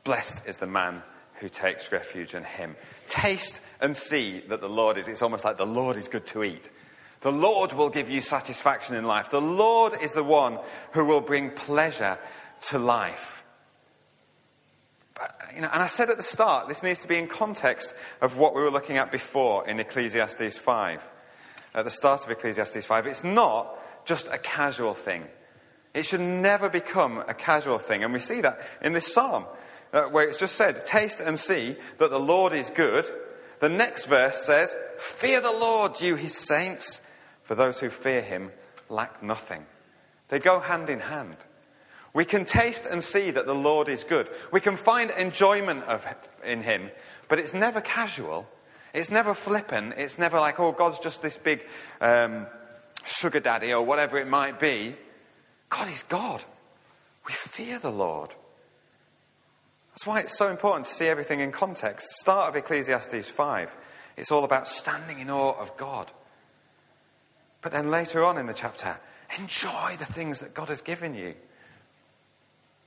Blessed 0.04 0.48
is 0.48 0.58
the 0.58 0.68
man 0.68 1.02
who 1.40 1.50
takes 1.50 1.92
refuge 1.92 2.36
in 2.36 2.44
him. 2.44 2.76
Taste 3.08 3.62
and 3.82 3.98
see 3.98 4.42
that 4.48 4.62
the 4.62 4.70
Lord 4.70 4.98
is, 4.98 5.08
it's 5.08 5.24
almost 5.24 5.44
like 5.44 5.58
the 5.58 5.66
Lord 5.66 5.98
is 5.98 6.08
good 6.08 6.28
to 6.28 6.44
eat. 6.44 6.70
The 7.22 7.32
Lord 7.32 7.74
will 7.74 7.90
give 7.90 8.12
you 8.12 8.22
satisfaction 8.22 8.96
in 8.96 9.06
life. 9.06 9.32
The 9.32 9.42
Lord 9.42 9.94
is 10.02 10.14
the 10.14 10.24
one 10.24 10.60
who 10.92 11.04
will 11.04 11.20
bring 11.20 11.50
pleasure 11.50 12.20
to 12.68 12.78
life. 12.78 13.44
You 15.56 15.62
know, 15.64 15.70
and 15.74 15.82
I 15.82 15.88
said 15.88 16.12
at 16.12 16.18
the 16.18 16.24
start, 16.24 16.70
this 16.70 16.84
needs 16.84 17.00
to 17.00 17.08
be 17.08 17.18
in 17.18 17.28
context 17.28 17.94
of 18.22 18.38
what 18.38 18.56
we 18.56 18.62
were 18.62 18.70
looking 18.70 18.98
at 18.98 19.12
before 19.12 19.68
in 19.68 19.80
Ecclesiastes 19.80 20.58
5. 20.58 21.10
At 21.74 21.86
the 21.86 21.92
start 21.92 22.24
of 22.24 22.30
Ecclesiastes 22.30 22.86
5, 22.86 23.08
it's 23.08 23.24
not 23.24 23.78
just 24.06 24.28
a 24.28 24.38
casual 24.38 24.94
thing. 24.94 25.26
It 25.94 26.06
should 26.06 26.22
never 26.22 26.70
become 26.70 27.24
a 27.28 27.34
casual 27.34 27.80
thing. 27.80 28.04
And 28.04 28.14
we 28.14 28.20
see 28.20 28.42
that 28.42 28.60
in 28.82 28.94
this 28.94 29.12
psalm 29.12 29.46
uh, 29.92 30.04
where 30.04 30.28
it's 30.28 30.38
just 30.38 30.56
said, 30.56 30.86
Taste 30.86 31.20
and 31.20 31.38
see 31.38 31.76
that 31.98 32.12
the 32.12 32.20
Lord 32.20 32.54
is 32.54 32.70
good. 32.70 33.10
The 33.60 33.70
next 33.70 34.06
verse 34.06 34.38
says, 34.38 34.76
Fear 34.98 35.42
the 35.42 35.52
Lord, 35.52 36.00
you 36.00 36.16
his 36.16 36.36
saints, 36.36 37.02
for 37.44 37.56
those 37.56 37.80
who 37.80 37.90
fear 37.90 38.22
him 38.22 38.52
lack 38.90 39.22
nothing. 39.24 39.66
They 40.30 40.40
go 40.40 40.60
hand 40.60 40.90
in 40.90 41.00
hand. 41.00 41.38
We 42.14 42.26
can 42.26 42.46
taste 42.46 42.86
and 42.86 43.04
see 43.04 43.32
that 43.32 43.46
the 43.46 43.56
Lord 43.56 43.88
is 43.88 44.04
good. 44.04 44.30
We 44.52 44.62
can 44.62 44.76
find 44.76 45.12
enjoyment 45.12 45.84
of, 45.84 46.08
in 46.44 46.64
him, 46.64 46.90
but 47.28 47.40
it's 47.40 47.54
never 47.54 47.82
casual. 47.82 48.48
It's 48.94 49.12
never 49.12 49.34
flippant. 49.34 49.94
It's 49.98 50.18
never 50.18 50.40
like, 50.40 50.60
oh, 50.60 50.72
God's 50.72 51.00
just 51.00 51.22
this 51.22 51.38
big 51.38 51.66
um, 52.02 52.48
sugar 53.04 53.40
daddy 53.40 53.74
or 53.74 53.84
whatever 53.84 54.18
it 54.18 54.28
might 54.28 54.60
be. 54.60 54.96
God 55.70 55.90
is 55.90 56.04
God. 56.04 56.44
We 57.26 57.34
fear 57.34 57.80
the 57.80 57.92
Lord. 57.92 58.34
That's 59.92 60.06
why 60.06 60.20
it's 60.20 60.38
so 60.38 60.50
important 60.50 60.86
to 60.86 60.94
see 60.94 61.08
everything 61.08 61.42
in 61.42 61.52
context. 61.52 62.08
Start 62.20 62.50
of 62.50 62.56
Ecclesiastes 62.56 63.28
5. 63.28 63.76
It's 64.18 64.32
all 64.32 64.44
about 64.44 64.68
standing 64.68 65.20
in 65.20 65.30
awe 65.30 65.60
of 65.60 65.76
God. 65.78 66.12
But 67.62 67.72
then 67.72 67.92
later 67.92 68.24
on 68.24 68.38
in 68.38 68.48
the 68.48 68.54
chapter, 68.54 68.98
enjoy 69.38 69.96
the 69.98 70.06
things 70.06 70.40
that 70.40 70.54
God 70.54 70.70
has 70.70 70.82
given 70.82 71.14
you. 71.14 71.36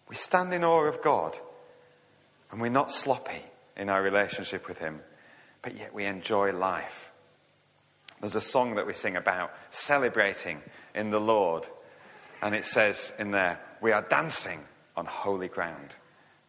We 0.09 0.17
stand 0.17 0.53
in 0.53 0.65
awe 0.65 0.87
of 0.87 1.03
God 1.03 1.39
and 2.51 2.61
we're 2.61 2.69
not 2.69 2.93
sloppy 2.93 3.43
in 3.77 3.89
our 3.89 4.03
relationship 4.03 4.69
with 4.69 4.79
Him, 4.79 5.01
but 5.63 5.77
yet 5.77 5.95
we 5.95 6.05
enjoy 6.05 6.53
life. 6.53 7.11
There's 8.21 8.35
a 8.35 8.41
song 8.41 8.77
that 8.77 8.87
we 8.87 8.93
sing 8.93 9.17
about 9.17 9.53
celebrating 9.71 10.63
in 10.95 11.11
the 11.11 11.21
Lord, 11.21 11.67
and 12.43 12.55
it 12.55 12.67
says 12.67 13.13
in 13.19 13.31
there, 13.31 13.61
We 13.81 13.93
are 13.93 14.03
dancing 14.03 14.61
on 14.97 15.07
holy 15.07 15.49
ground. 15.49 15.97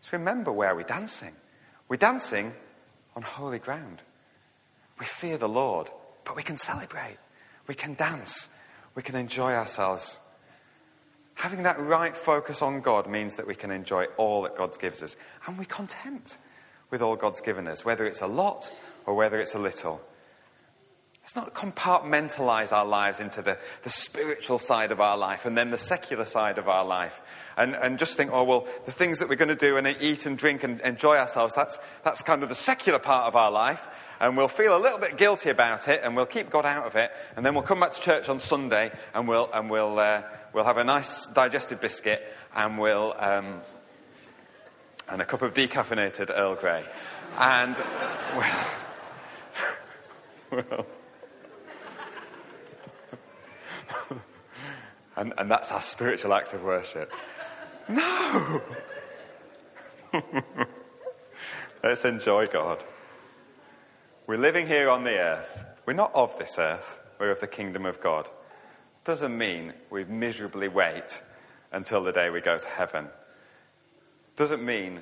So 0.02 0.18
remember 0.18 0.52
where 0.52 0.76
we're 0.76 0.84
dancing. 0.84 1.34
We're 1.88 1.98
dancing 1.98 2.54
on 3.16 3.22
holy 3.22 3.60
ground. 3.60 4.02
We 5.00 5.06
fear 5.06 5.38
the 5.38 5.48
Lord, 5.48 5.89
but 6.26 6.36
we 6.36 6.44
can 6.44 6.58
celebrate. 6.58 7.18
We 7.68 7.76
can 7.76 7.94
dance. 7.94 8.50
We 8.96 9.04
can 9.04 9.16
enjoy 9.16 9.54
ourselves. 9.54 10.20
Having 11.36 11.64
that 11.64 11.80
right 11.80 12.16
focus 12.16 12.62
on 12.62 12.82
God 12.82 13.08
means 13.08 13.38
that 13.38 13.48
we 13.48 13.56
can 13.56 13.72
enjoy 13.72 14.06
all 14.18 14.41
that 14.44 14.56
God 14.56 14.78
gives 14.80 15.02
us. 15.02 15.16
And 15.48 15.58
we're 15.58 15.66
content 15.66 16.38
with 16.89 17.02
all 17.02 17.16
God's 17.16 17.41
given 17.41 17.68
us, 17.68 17.84
whether 17.84 18.06
it's 18.06 18.22
a 18.22 18.28
lot 18.28 18.72
or 19.06 19.16
whether 19.16 19.39
it's 19.39 19.56
a 19.56 19.60
little. 19.60 20.02
Let's 21.24 21.38
not 21.38 21.54
compartmentalize 21.54 22.74
our 22.74 22.86
lives 22.86 23.22
into 23.22 23.42
the, 23.42 23.58
the 23.84 23.90
spiritual 23.90 24.60
side 24.60 24.92
of 24.92 25.00
our 25.00 25.18
life 25.18 25.46
and 25.46 25.58
then 25.58 25.72
the 25.72 25.78
secular 25.78 26.26
side 26.26 26.58
of 26.58 26.68
our 26.68 26.84
life. 26.84 27.22
And, 27.56 27.76
and 27.76 27.98
just 27.98 28.18
think, 28.18 28.32
oh, 28.34 28.44
well, 28.44 28.68
the 28.86 28.92
things 28.92 29.20
that 29.20 29.30
we're 29.30 29.38
going 29.38 29.48
to 29.48 29.56
do 29.56 29.78
and 29.78 29.88
eat 30.02 30.26
and 30.26 30.38
drink 30.38 30.66
and 30.66 30.82
enjoy 30.82 31.16
ourselves, 31.16 31.56
that's, 31.56 31.80
that's 32.04 32.24
kind 32.24 32.44
of 32.44 32.50
the 32.50 32.56
secular 32.56 33.00
part 33.00 33.26
of 33.26 33.38
our 33.38 33.52
life. 33.52 33.88
And 34.20 34.36
we'll 34.36 34.50
feel 34.50 34.76
a 34.76 34.80
little 34.80 35.00
bit 35.00 35.16
guilty 35.16 35.50
about 35.50 35.88
it 35.88 36.02
and 36.04 36.14
we'll 36.14 36.26
keep 36.26 36.50
God 36.50 36.66
out 36.66 36.86
of 36.86 36.98
it. 36.98 37.10
And 37.38 37.46
then 37.46 37.54
we'll 37.54 37.64
come 37.64 37.80
back 37.80 37.94
to 37.94 38.02
church 38.02 38.28
on 38.28 38.38
Sunday 38.40 38.92
and 39.14 39.26
we'll, 39.26 39.50
and 39.54 39.70
we'll, 39.70 39.98
uh, 39.98 40.24
we'll 40.52 40.66
have 40.66 40.78
a 40.78 40.84
nice 40.84 41.26
digestive 41.28 41.80
biscuit 41.80 42.22
and 42.54 42.78
we'll, 42.78 43.16
um, 43.18 43.62
and 45.08 45.22
a 45.22 45.26
cup 45.26 45.42
of 45.42 45.54
decaffeinated 45.54 46.38
Earl 46.38 46.56
Grey. 46.56 46.84
And, 47.38 47.78
well, 48.36 48.68
well 50.70 50.86
and, 55.16 55.34
and 55.38 55.50
that's 55.50 55.72
our 55.72 55.82
spiritual 55.82 56.34
act 56.34 56.54
of 56.54 56.64
worship. 56.64 57.12
No! 57.88 58.62
Let's 61.84 62.06
enjoy 62.06 62.48
God. 62.48 62.84
We're 64.26 64.38
living 64.38 64.68
here 64.68 64.89
on 64.89 65.04
the 65.04 65.18
earth. 65.18 65.62
We're 65.86 65.94
not 65.94 66.16
of 66.16 66.38
this 66.39 66.58
earth, 66.58 67.00
we're 67.20 67.32
of 67.32 67.41
the 67.41 67.48
kingdom 67.48 67.86
of 67.86 68.00
God. 68.00 68.30
Doesn't 69.04 69.38
mean 69.38 69.74
we 69.89 70.06
miserably 70.06 70.70
wait 70.70 71.22
until 71.74 72.04
the 72.04 72.14
day 72.14 72.30
we 72.30 72.39
go 72.39 72.58
to 72.58 72.70
heaven. 72.70 73.10
Doesn't 74.38 74.64
mean 74.64 75.02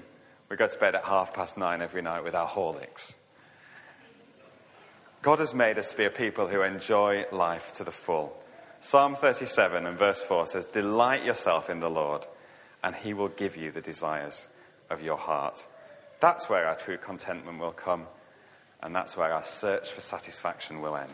we 0.50 0.58
go 0.58 0.68
to 0.68 0.78
bed 0.80 0.96
at 0.96 1.04
half 1.04 1.34
past 1.34 1.58
nine 1.58 1.82
every 1.84 2.02
night 2.02 2.24
with 2.24 2.34
our 2.34 2.48
Horlicks. 2.48 3.14
God 5.22 5.38
has 5.38 5.54
made 5.54 5.78
us 5.78 5.92
to 5.92 5.98
be 5.98 6.06
a 6.06 6.10
people 6.10 6.48
who 6.48 6.64
enjoy 6.64 7.26
life 7.32 7.74
to 7.74 7.84
the 7.84 7.92
full. 7.92 8.41
Psalm 8.84 9.16
37 9.16 9.86
and 9.86 9.98
verse 9.98 10.24
4 10.24 10.48
says, 10.48 10.66
Delight 10.66 11.24
yourself 11.24 11.70
in 11.70 11.80
the 11.80 11.90
Lord, 11.90 12.26
and 12.84 12.96
he 12.96 13.14
will 13.14 13.28
give 13.28 13.56
you 13.56 13.72
the 13.72 13.80
desires 13.80 14.48
of 14.90 15.04
your 15.04 15.18
heart. 15.18 15.68
That's 16.20 16.50
where 16.50 16.66
our 16.66 16.76
true 16.76 16.98
contentment 16.98 17.60
will 17.60 17.74
come, 17.74 18.08
and 18.82 18.96
that's 18.96 19.16
where 19.16 19.32
our 19.32 19.44
search 19.44 19.92
for 19.92 20.02
satisfaction 20.02 20.82
will 20.82 20.98
end. 20.98 21.14